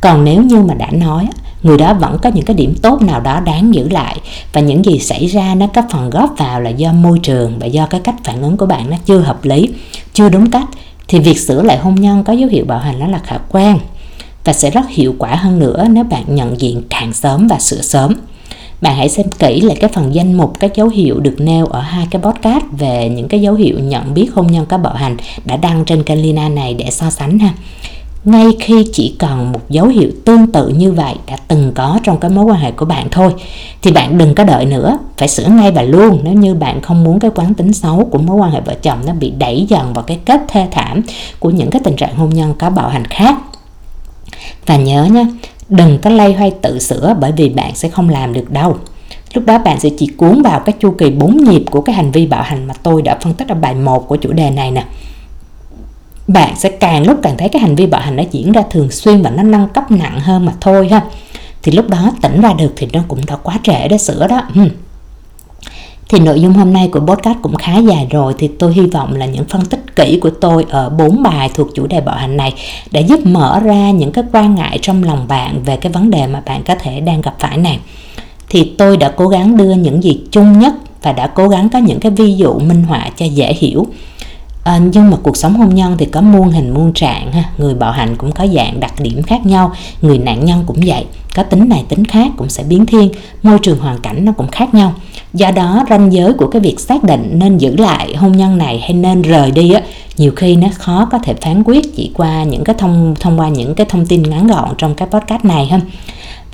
Còn 0.00 0.24
nếu 0.24 0.42
như 0.42 0.56
mà 0.56 0.74
đã 0.74 0.88
nói 0.90 1.28
người 1.66 1.78
đó 1.78 1.94
vẫn 1.94 2.18
có 2.22 2.30
những 2.34 2.44
cái 2.44 2.56
điểm 2.56 2.74
tốt 2.82 3.02
nào 3.02 3.20
đó 3.20 3.40
đáng 3.40 3.74
giữ 3.74 3.88
lại. 3.88 4.20
Và 4.52 4.60
những 4.60 4.84
gì 4.84 4.98
xảy 4.98 5.26
ra 5.26 5.54
nó 5.54 5.66
có 5.66 5.82
phần 5.90 6.10
góp 6.10 6.34
vào 6.38 6.60
là 6.60 6.70
do 6.70 6.92
môi 6.92 7.18
trường 7.18 7.58
và 7.58 7.66
do 7.66 7.86
cái 7.86 8.00
cách 8.00 8.14
phản 8.24 8.42
ứng 8.42 8.56
của 8.56 8.66
bạn 8.66 8.90
nó 8.90 8.96
chưa 9.06 9.18
hợp 9.18 9.44
lý, 9.44 9.68
chưa 10.12 10.28
đúng 10.28 10.50
cách. 10.50 10.66
Thì 11.08 11.18
việc 11.18 11.38
sửa 11.38 11.62
lại 11.62 11.78
hôn 11.78 11.94
nhân 11.94 12.24
có 12.24 12.32
dấu 12.32 12.48
hiệu 12.48 12.64
bạo 12.64 12.78
hành 12.78 12.98
nó 12.98 13.06
là 13.06 13.18
khả 13.18 13.38
quan 13.48 13.78
và 14.44 14.52
sẽ 14.52 14.70
rất 14.70 14.88
hiệu 14.88 15.14
quả 15.18 15.34
hơn 15.34 15.58
nữa 15.58 15.86
nếu 15.90 16.04
bạn 16.04 16.24
nhận 16.34 16.60
diện 16.60 16.82
càng 16.90 17.12
sớm 17.12 17.46
và 17.46 17.58
sửa 17.58 17.80
sớm. 17.80 18.14
Bạn 18.80 18.96
hãy 18.96 19.08
xem 19.08 19.26
kỹ 19.38 19.60
lại 19.60 19.76
cái 19.80 19.90
phần 19.94 20.14
danh 20.14 20.34
mục, 20.34 20.52
các 20.60 20.74
dấu 20.74 20.88
hiệu 20.88 21.20
được 21.20 21.34
nêu 21.38 21.66
ở 21.66 21.80
hai 21.80 22.06
cái 22.10 22.22
podcast 22.22 22.64
về 22.78 23.08
những 23.08 23.28
cái 23.28 23.40
dấu 23.40 23.54
hiệu 23.54 23.78
nhận 23.78 24.14
biết 24.14 24.28
hôn 24.34 24.46
nhân 24.46 24.66
có 24.66 24.78
bạo 24.78 24.94
hành 24.94 25.16
đã 25.44 25.56
đăng 25.56 25.84
trên 25.84 26.02
kênh 26.02 26.22
Lina 26.22 26.48
này 26.48 26.74
để 26.74 26.90
so 26.90 27.10
sánh 27.10 27.38
ha 27.38 27.54
ngay 28.26 28.46
khi 28.60 28.86
chỉ 28.92 29.16
cần 29.18 29.52
một 29.52 29.70
dấu 29.70 29.86
hiệu 29.86 30.10
tương 30.24 30.46
tự 30.46 30.68
như 30.68 30.92
vậy 30.92 31.14
đã 31.26 31.36
từng 31.48 31.72
có 31.74 32.00
trong 32.02 32.18
cái 32.18 32.30
mối 32.30 32.44
quan 32.44 32.60
hệ 32.60 32.70
của 32.70 32.86
bạn 32.86 33.08
thôi, 33.10 33.34
thì 33.82 33.92
bạn 33.92 34.18
đừng 34.18 34.34
có 34.34 34.44
đợi 34.44 34.66
nữa. 34.66 34.98
Phải 35.16 35.28
sửa 35.28 35.46
ngay 35.46 35.70
và 35.70 35.82
luôn, 35.82 36.20
nếu 36.22 36.34
như 36.34 36.54
bạn 36.54 36.80
không 36.80 37.04
muốn 37.04 37.20
cái 37.20 37.30
quán 37.34 37.54
tính 37.54 37.72
xấu 37.72 38.08
của 38.10 38.18
mối 38.18 38.36
quan 38.36 38.50
hệ 38.50 38.60
vợ 38.60 38.74
chồng 38.82 38.98
nó 39.06 39.12
bị 39.12 39.30
đẩy 39.38 39.66
dần 39.68 39.92
vào 39.92 40.04
cái 40.04 40.18
kết 40.24 40.40
thê 40.48 40.68
thảm 40.70 41.02
của 41.38 41.50
những 41.50 41.70
cái 41.70 41.80
tình 41.84 41.96
trạng 41.96 42.16
hôn 42.16 42.30
nhân 42.30 42.54
có 42.58 42.70
bạo 42.70 42.88
hành 42.88 43.04
khác. 43.04 43.36
Và 44.66 44.76
nhớ 44.76 45.04
nhé 45.04 45.26
đừng 45.68 45.98
có 45.98 46.10
lay 46.10 46.32
hoay 46.32 46.50
tự 46.50 46.78
sửa 46.78 47.16
bởi 47.20 47.32
vì 47.32 47.48
bạn 47.48 47.74
sẽ 47.74 47.88
không 47.88 48.08
làm 48.08 48.32
được 48.32 48.50
đâu. 48.50 48.76
Lúc 49.34 49.46
đó 49.46 49.58
bạn 49.58 49.80
sẽ 49.80 49.88
chỉ 49.98 50.06
cuốn 50.06 50.42
vào 50.42 50.60
cái 50.60 50.74
chu 50.80 50.94
kỳ 50.98 51.10
bốn 51.10 51.36
nhịp 51.36 51.64
của 51.70 51.80
cái 51.80 51.94
hành 51.94 52.10
vi 52.10 52.26
bạo 52.26 52.42
hành 52.42 52.66
mà 52.66 52.74
tôi 52.82 53.02
đã 53.02 53.18
phân 53.20 53.34
tích 53.34 53.48
ở 53.48 53.54
bài 53.54 53.74
1 53.74 54.08
của 54.08 54.16
chủ 54.16 54.32
đề 54.32 54.50
này 54.50 54.70
nè 54.70 54.84
bạn 56.28 56.56
sẽ 56.56 56.68
càng 56.68 57.06
lúc 57.06 57.18
càng 57.22 57.36
thấy 57.38 57.48
cái 57.48 57.62
hành 57.62 57.74
vi 57.74 57.86
bạo 57.86 58.00
hành 58.00 58.16
nó 58.16 58.22
diễn 58.30 58.52
ra 58.52 58.62
thường 58.70 58.90
xuyên 58.90 59.22
và 59.22 59.30
nó 59.30 59.42
nâng 59.42 59.68
cấp 59.68 59.90
nặng 59.90 60.20
hơn 60.20 60.46
mà 60.46 60.52
thôi 60.60 60.88
ha. 60.88 61.00
Thì 61.62 61.72
lúc 61.72 61.88
đó 61.88 62.12
tỉnh 62.22 62.40
ra 62.40 62.52
được 62.52 62.72
thì 62.76 62.88
nó 62.92 63.00
cũng 63.08 63.20
đã 63.26 63.36
quá 63.36 63.58
trễ 63.62 63.88
để 63.88 63.98
sửa 63.98 64.26
đó. 64.28 64.42
Ừ. 64.54 64.60
Thì 66.08 66.18
nội 66.18 66.40
dung 66.40 66.52
hôm 66.52 66.72
nay 66.72 66.88
của 66.92 67.00
podcast 67.00 67.38
cũng 67.42 67.54
khá 67.54 67.78
dài 67.78 68.06
rồi, 68.10 68.34
thì 68.38 68.48
tôi 68.58 68.72
hy 68.72 68.86
vọng 68.86 69.16
là 69.16 69.26
những 69.26 69.44
phân 69.44 69.64
tích 69.64 69.96
kỹ 69.96 70.18
của 70.22 70.30
tôi 70.30 70.66
ở 70.70 70.90
bốn 70.90 71.22
bài 71.22 71.50
thuộc 71.54 71.68
chủ 71.74 71.86
đề 71.86 72.00
bạo 72.00 72.16
hành 72.16 72.36
này 72.36 72.52
đã 72.90 73.00
giúp 73.00 73.26
mở 73.26 73.60
ra 73.64 73.90
những 73.90 74.12
cái 74.12 74.24
quan 74.32 74.54
ngại 74.54 74.78
trong 74.82 75.04
lòng 75.04 75.28
bạn 75.28 75.62
về 75.62 75.76
cái 75.76 75.92
vấn 75.92 76.10
đề 76.10 76.26
mà 76.26 76.42
bạn 76.46 76.62
có 76.64 76.74
thể 76.74 77.00
đang 77.00 77.20
gặp 77.20 77.34
phải 77.38 77.56
này. 77.56 77.78
Thì 78.48 78.72
tôi 78.78 78.96
đã 78.96 79.12
cố 79.16 79.28
gắng 79.28 79.56
đưa 79.56 79.74
những 79.74 80.02
gì 80.02 80.20
chung 80.30 80.58
nhất 80.58 80.72
và 81.02 81.12
đã 81.12 81.26
cố 81.26 81.48
gắng 81.48 81.68
có 81.68 81.78
những 81.78 82.00
cái 82.00 82.12
ví 82.12 82.34
dụ 82.34 82.58
minh 82.58 82.84
họa 82.84 83.10
cho 83.16 83.26
dễ 83.26 83.52
hiểu 83.52 83.86
à, 84.66 84.78
nhưng 84.92 85.10
mà 85.10 85.16
cuộc 85.22 85.36
sống 85.36 85.54
hôn 85.54 85.74
nhân 85.74 85.96
thì 85.98 86.06
có 86.06 86.20
muôn 86.20 86.50
hình 86.50 86.74
muôn 86.74 86.92
trạng 86.92 87.32
ha. 87.32 87.44
Người 87.58 87.74
bạo 87.74 87.92
hành 87.92 88.16
cũng 88.16 88.32
có 88.32 88.46
dạng 88.46 88.80
đặc 88.80 88.92
điểm 89.00 89.22
khác 89.22 89.46
nhau 89.46 89.72
người 90.02 90.18
nạn 90.18 90.44
nhân 90.44 90.64
cũng 90.66 90.80
vậy. 90.86 91.04
Có 91.34 91.42
tính 91.42 91.68
này 91.68 91.84
tính 91.88 92.04
khác 92.04 92.30
cũng 92.36 92.48
sẽ 92.48 92.62
biến 92.62 92.86
thiên 92.86 93.08
môi 93.42 93.58
trường 93.62 93.78
hoàn 93.78 94.00
cảnh 94.00 94.24
nó 94.24 94.32
cũng 94.32 94.48
khác 94.48 94.74
nhau. 94.74 94.94
Do 95.34 95.50
đó 95.50 95.84
ranh 95.90 96.12
giới 96.12 96.32
của 96.32 96.46
cái 96.46 96.60
việc 96.60 96.80
xác 96.80 97.04
định 97.04 97.30
nên 97.32 97.58
giữ 97.58 97.76
lại 97.76 98.14
hôn 98.16 98.32
nhân 98.32 98.58
này 98.58 98.78
hay 98.80 98.92
nên 98.92 99.22
rời 99.22 99.50
đi 99.50 99.72
á 99.72 99.80
nhiều 100.16 100.32
khi 100.36 100.56
nó 100.56 100.68
khó 100.74 101.08
có 101.12 101.18
thể 101.18 101.34
phán 101.34 101.62
quyết 101.64 101.96
chỉ 101.96 102.10
qua 102.14 102.44
những 102.44 102.64
cái 102.64 102.76
thông 102.78 103.14
thông 103.20 103.40
qua 103.40 103.48
những 103.48 103.74
cái 103.74 103.86
thông 103.90 104.06
tin 104.06 104.22
ngắn 104.22 104.46
gọn 104.46 104.68
trong 104.78 104.94
cái 104.94 105.08
podcast 105.10 105.44
này 105.44 105.66
ha 105.66 105.80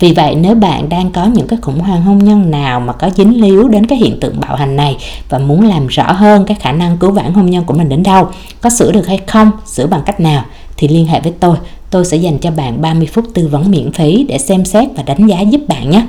vì 0.02 0.12
vậy 0.12 0.34
nếu 0.34 0.54
bạn 0.54 0.88
đang 0.88 1.10
có 1.10 1.26
những 1.26 1.46
cái 1.46 1.58
khủng 1.62 1.78
hoảng 1.80 2.02
hôn 2.02 2.18
nhân 2.18 2.50
nào 2.50 2.80
mà 2.80 2.92
có 2.92 3.10
dính 3.10 3.40
líu 3.40 3.68
đến 3.68 3.86
cái 3.86 3.98
hiện 3.98 4.20
tượng 4.20 4.40
bạo 4.40 4.56
hành 4.56 4.76
này 4.76 4.96
và 5.28 5.38
muốn 5.38 5.68
làm 5.68 5.86
rõ 5.86 6.12
hơn 6.12 6.44
cái 6.44 6.56
khả 6.60 6.72
năng 6.72 6.98
cứu 6.98 7.10
vãn 7.10 7.32
hôn 7.32 7.46
nhân 7.46 7.64
của 7.64 7.74
mình 7.74 7.88
đến 7.88 8.02
đâu, 8.02 8.28
có 8.60 8.70
sửa 8.70 8.92
được 8.92 9.06
hay 9.06 9.18
không, 9.26 9.50
sửa 9.66 9.86
bằng 9.86 10.02
cách 10.06 10.20
nào 10.20 10.44
thì 10.76 10.88
liên 10.88 11.06
hệ 11.06 11.20
với 11.20 11.32
tôi 11.40 11.56
tôi 11.90 12.04
sẽ 12.04 12.16
dành 12.16 12.38
cho 12.38 12.50
bạn 12.50 12.82
30 12.82 13.08
phút 13.12 13.24
tư 13.34 13.48
vấn 13.48 13.70
miễn 13.70 13.92
phí 13.92 14.26
để 14.28 14.38
xem 14.38 14.64
xét 14.64 14.88
và 14.96 15.02
đánh 15.02 15.26
giá 15.26 15.40
giúp 15.40 15.60
bạn 15.68 15.90
nhé 15.90 16.06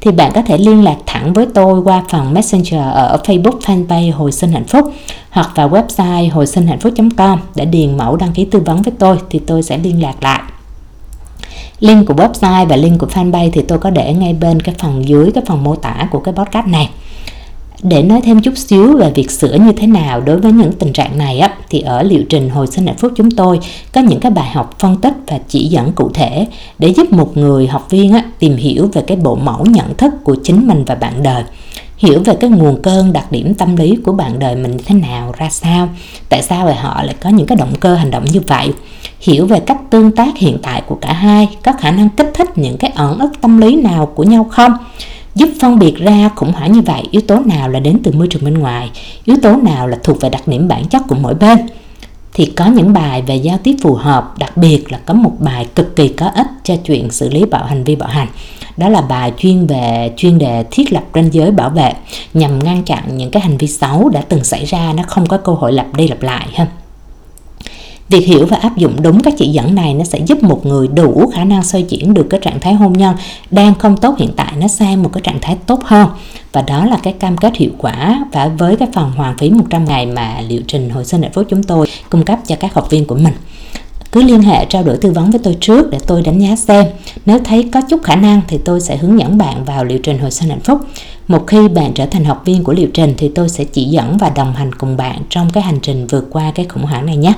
thì 0.00 0.10
bạn 0.10 0.32
có 0.34 0.42
thể 0.42 0.58
liên 0.58 0.84
lạc 0.84 0.96
thẳng 1.06 1.32
với 1.32 1.46
tôi 1.54 1.80
qua 1.80 2.04
phần 2.08 2.34
Messenger 2.34 2.80
ở 2.80 3.20
Facebook 3.24 3.58
fanpage 3.58 4.12
Hồi 4.12 4.32
sinh 4.32 4.52
hạnh 4.52 4.66
phúc 4.66 4.92
hoặc 5.30 5.50
vào 5.54 5.70
website 5.70 6.30
hồi 6.30 6.46
sinh 6.46 6.66
hạnh 6.66 6.80
phúc.com 6.80 7.38
để 7.54 7.64
điền 7.64 7.96
mẫu 7.96 8.16
đăng 8.16 8.32
ký 8.32 8.44
tư 8.44 8.60
vấn 8.60 8.82
với 8.82 8.92
tôi 8.98 9.18
thì 9.30 9.38
tôi 9.38 9.62
sẽ 9.62 9.78
liên 9.78 10.02
lạc 10.02 10.22
lại. 10.22 10.42
Link 11.80 12.06
của 12.06 12.14
website 12.14 12.66
và 12.66 12.76
link 12.76 12.98
của 12.98 13.06
fanpage 13.06 13.50
thì 13.52 13.62
tôi 13.62 13.78
có 13.78 13.90
để 13.90 14.12
ngay 14.12 14.32
bên 14.32 14.62
cái 14.62 14.74
phần 14.78 15.08
dưới 15.08 15.32
cái 15.32 15.44
phần 15.46 15.64
mô 15.64 15.74
tả 15.74 16.08
của 16.10 16.18
cái 16.18 16.34
podcast 16.34 16.66
này. 16.66 16.90
Để 17.82 18.02
nói 18.02 18.20
thêm 18.20 18.40
chút 18.40 18.58
xíu 18.58 18.96
về 18.96 19.10
việc 19.10 19.30
sửa 19.30 19.54
như 19.54 19.72
thế 19.72 19.86
nào 19.86 20.20
đối 20.20 20.40
với 20.40 20.52
những 20.52 20.72
tình 20.72 20.92
trạng 20.92 21.18
này 21.18 21.38
á, 21.38 21.54
thì 21.70 21.80
ở 21.80 22.02
liệu 22.02 22.22
trình 22.28 22.50
hồi 22.50 22.66
sinh 22.66 22.86
hạnh 22.86 22.96
phúc 22.96 23.12
chúng 23.16 23.30
tôi 23.30 23.60
có 23.92 24.00
những 24.00 24.20
cái 24.20 24.30
bài 24.30 24.50
học 24.50 24.76
phân 24.78 24.96
tích 24.96 25.14
và 25.26 25.38
chỉ 25.48 25.66
dẫn 25.66 25.92
cụ 25.92 26.10
thể 26.14 26.46
để 26.78 26.88
giúp 26.88 27.12
một 27.12 27.36
người 27.36 27.66
học 27.66 27.86
viên 27.90 28.12
á, 28.12 28.24
tìm 28.38 28.56
hiểu 28.56 28.90
về 28.92 29.02
cái 29.02 29.16
bộ 29.16 29.34
mẫu 29.34 29.66
nhận 29.66 29.94
thức 29.96 30.12
của 30.24 30.36
chính 30.44 30.68
mình 30.68 30.84
và 30.84 30.94
bạn 30.94 31.22
đời. 31.22 31.42
Hiểu 31.96 32.20
về 32.24 32.34
cái 32.40 32.50
nguồn 32.50 32.82
cơn 32.82 33.12
đặc 33.12 33.32
điểm 33.32 33.54
tâm 33.54 33.76
lý 33.76 33.98
của 34.04 34.12
bạn 34.12 34.38
đời 34.38 34.56
mình 34.56 34.76
như 34.76 34.82
thế 34.86 34.94
nào, 34.94 35.34
ra 35.38 35.48
sao, 35.50 35.88
tại 36.28 36.42
sao 36.42 36.66
về 36.66 36.74
họ 36.74 37.02
lại 37.02 37.14
có 37.20 37.30
những 37.30 37.46
cái 37.46 37.56
động 37.56 37.74
cơ 37.80 37.94
hành 37.94 38.10
động 38.10 38.24
như 38.24 38.40
vậy 38.46 38.72
hiểu 39.20 39.46
về 39.46 39.60
cách 39.60 39.78
tương 39.90 40.12
tác 40.12 40.38
hiện 40.38 40.58
tại 40.62 40.82
của 40.86 40.94
cả 40.94 41.12
hai, 41.12 41.48
có 41.64 41.72
khả 41.72 41.90
năng 41.90 42.08
kích 42.08 42.30
thích 42.34 42.58
những 42.58 42.76
cái 42.76 42.90
ẩn 42.94 43.18
ức 43.18 43.30
tâm 43.40 43.58
lý 43.58 43.76
nào 43.76 44.06
của 44.06 44.22
nhau 44.22 44.46
không? 44.50 44.72
Giúp 45.34 45.48
phân 45.60 45.78
biệt 45.78 45.96
ra 45.96 46.30
khủng 46.36 46.52
hoảng 46.52 46.72
như 46.72 46.80
vậy, 46.80 47.02
yếu 47.10 47.22
tố 47.22 47.40
nào 47.40 47.68
là 47.68 47.80
đến 47.80 47.98
từ 48.04 48.12
môi 48.12 48.26
trường 48.30 48.44
bên 48.44 48.58
ngoài, 48.58 48.90
yếu 49.24 49.36
tố 49.42 49.56
nào 49.56 49.88
là 49.88 49.98
thuộc 50.04 50.20
về 50.20 50.28
đặc 50.28 50.48
điểm 50.48 50.68
bản 50.68 50.88
chất 50.88 51.02
của 51.08 51.16
mỗi 51.20 51.34
bên? 51.34 51.58
Thì 52.34 52.46
có 52.46 52.66
những 52.66 52.92
bài 52.92 53.22
về 53.22 53.36
giao 53.36 53.58
tiếp 53.62 53.76
phù 53.82 53.94
hợp, 53.94 54.38
đặc 54.38 54.56
biệt 54.56 54.92
là 54.92 54.98
có 55.06 55.14
một 55.14 55.32
bài 55.38 55.66
cực 55.74 55.96
kỳ 55.96 56.08
có 56.08 56.26
ích 56.26 56.46
cho 56.64 56.76
chuyện 56.76 57.10
xử 57.10 57.28
lý 57.28 57.44
bạo 57.44 57.64
hành 57.64 57.84
vi 57.84 57.96
bạo 57.96 58.08
hành. 58.08 58.28
Đó 58.76 58.88
là 58.88 59.00
bài 59.00 59.32
chuyên 59.38 59.66
về, 59.66 60.12
chuyên 60.16 60.38
đề 60.38 60.64
thiết 60.70 60.92
lập 60.92 61.02
ranh 61.14 61.34
giới 61.34 61.50
bảo 61.50 61.70
vệ, 61.70 61.92
nhằm 62.34 62.64
ngăn 62.64 62.82
chặn 62.82 63.16
những 63.16 63.30
cái 63.30 63.42
hành 63.42 63.58
vi 63.58 63.68
xấu 63.68 64.08
đã 64.08 64.22
từng 64.28 64.44
xảy 64.44 64.64
ra, 64.64 64.92
nó 64.96 65.02
không 65.06 65.26
có 65.26 65.36
cơ 65.36 65.52
hội 65.52 65.72
lặp 65.72 65.94
đi 65.94 66.08
lặp 66.08 66.22
lại 66.22 66.46
ha. 66.54 66.66
Việc 68.08 68.26
hiểu 68.26 68.46
và 68.46 68.56
áp 68.56 68.76
dụng 68.76 69.02
đúng 69.02 69.20
các 69.20 69.34
chỉ 69.38 69.48
dẫn 69.48 69.74
này 69.74 69.94
nó 69.94 70.04
sẽ 70.04 70.18
giúp 70.18 70.42
một 70.42 70.66
người 70.66 70.88
đủ 70.88 71.30
khả 71.34 71.44
năng 71.44 71.62
xoay 71.62 71.82
chuyển 71.82 72.14
được 72.14 72.26
cái 72.30 72.40
trạng 72.40 72.60
thái 72.60 72.74
hôn 72.74 72.92
nhân 72.92 73.16
đang 73.50 73.74
không 73.74 73.96
tốt 73.96 74.14
hiện 74.18 74.30
tại, 74.36 74.52
nó 74.56 74.68
sang 74.68 75.02
một 75.02 75.10
cái 75.12 75.20
trạng 75.20 75.38
thái 75.42 75.56
tốt 75.66 75.80
hơn. 75.84 76.08
Và 76.52 76.62
đó 76.62 76.84
là 76.84 76.98
cái 77.02 77.12
cam 77.12 77.36
kết 77.36 77.56
hiệu 77.56 77.70
quả 77.78 78.24
và 78.32 78.48
với 78.48 78.76
cái 78.76 78.88
phần 78.92 79.10
hoàn 79.10 79.38
phí 79.38 79.50
100 79.50 79.84
ngày 79.84 80.06
mà 80.06 80.40
liệu 80.48 80.62
trình 80.66 80.90
hồi 80.90 81.04
sinh 81.04 81.22
hạnh 81.22 81.32
phúc 81.32 81.46
chúng 81.48 81.62
tôi 81.62 81.86
cung 82.10 82.24
cấp 82.24 82.38
cho 82.46 82.56
các 82.56 82.74
học 82.74 82.90
viên 82.90 83.04
của 83.04 83.14
mình. 83.14 83.34
Cứ 84.12 84.22
liên 84.22 84.42
hệ 84.42 84.64
trao 84.64 84.82
đổi 84.82 84.96
tư 84.96 85.12
vấn 85.12 85.30
với 85.30 85.40
tôi 85.44 85.56
trước 85.60 85.90
để 85.90 85.98
tôi 86.06 86.22
đánh 86.22 86.38
giá 86.38 86.56
xem. 86.56 86.86
Nếu 87.26 87.38
thấy 87.44 87.68
có 87.72 87.80
chút 87.90 88.02
khả 88.02 88.16
năng 88.16 88.40
thì 88.48 88.58
tôi 88.64 88.80
sẽ 88.80 88.96
hướng 88.96 89.18
dẫn 89.18 89.38
bạn 89.38 89.64
vào 89.64 89.84
liệu 89.84 89.98
trình 89.98 90.18
hồi 90.18 90.30
sinh 90.30 90.48
hạnh 90.48 90.60
phúc. 90.60 90.80
Một 91.28 91.46
khi 91.46 91.68
bạn 91.68 91.92
trở 91.94 92.06
thành 92.06 92.24
học 92.24 92.42
viên 92.44 92.64
của 92.64 92.72
liệu 92.72 92.88
trình 92.94 93.14
thì 93.16 93.30
tôi 93.34 93.48
sẽ 93.48 93.64
chỉ 93.64 93.84
dẫn 93.84 94.18
và 94.18 94.30
đồng 94.30 94.54
hành 94.54 94.74
cùng 94.74 94.96
bạn 94.96 95.22
trong 95.30 95.50
cái 95.50 95.62
hành 95.62 95.78
trình 95.82 96.06
vượt 96.06 96.26
qua 96.30 96.52
cái 96.54 96.66
khủng 96.66 96.84
hoảng 96.84 97.06
này 97.06 97.16
nhé 97.16 97.32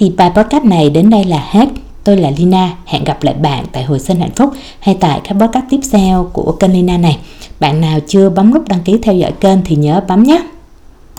thì 0.00 0.12
bài 0.16 0.30
podcast 0.36 0.64
này 0.64 0.90
đến 0.90 1.10
đây 1.10 1.24
là 1.24 1.44
hết. 1.50 1.68
Tôi 2.04 2.16
là 2.16 2.30
Lina, 2.30 2.76
hẹn 2.86 3.04
gặp 3.04 3.22
lại 3.22 3.34
bạn 3.34 3.64
tại 3.72 3.84
Hồi 3.84 3.98
sinh 3.98 4.20
hạnh 4.20 4.30
phúc 4.36 4.50
hay 4.80 4.96
tại 5.00 5.20
các 5.24 5.34
podcast 5.34 5.64
tiếp 5.70 5.80
theo 5.92 6.30
của 6.32 6.52
kênh 6.52 6.72
Lina 6.72 6.96
này. 6.96 7.18
Bạn 7.60 7.80
nào 7.80 7.98
chưa 8.06 8.30
bấm 8.30 8.54
nút 8.54 8.68
đăng 8.68 8.82
ký 8.82 8.98
theo 9.02 9.14
dõi 9.14 9.32
kênh 9.40 9.58
thì 9.64 9.76
nhớ 9.76 10.00
bấm 10.08 10.22
nhé. 10.22 10.42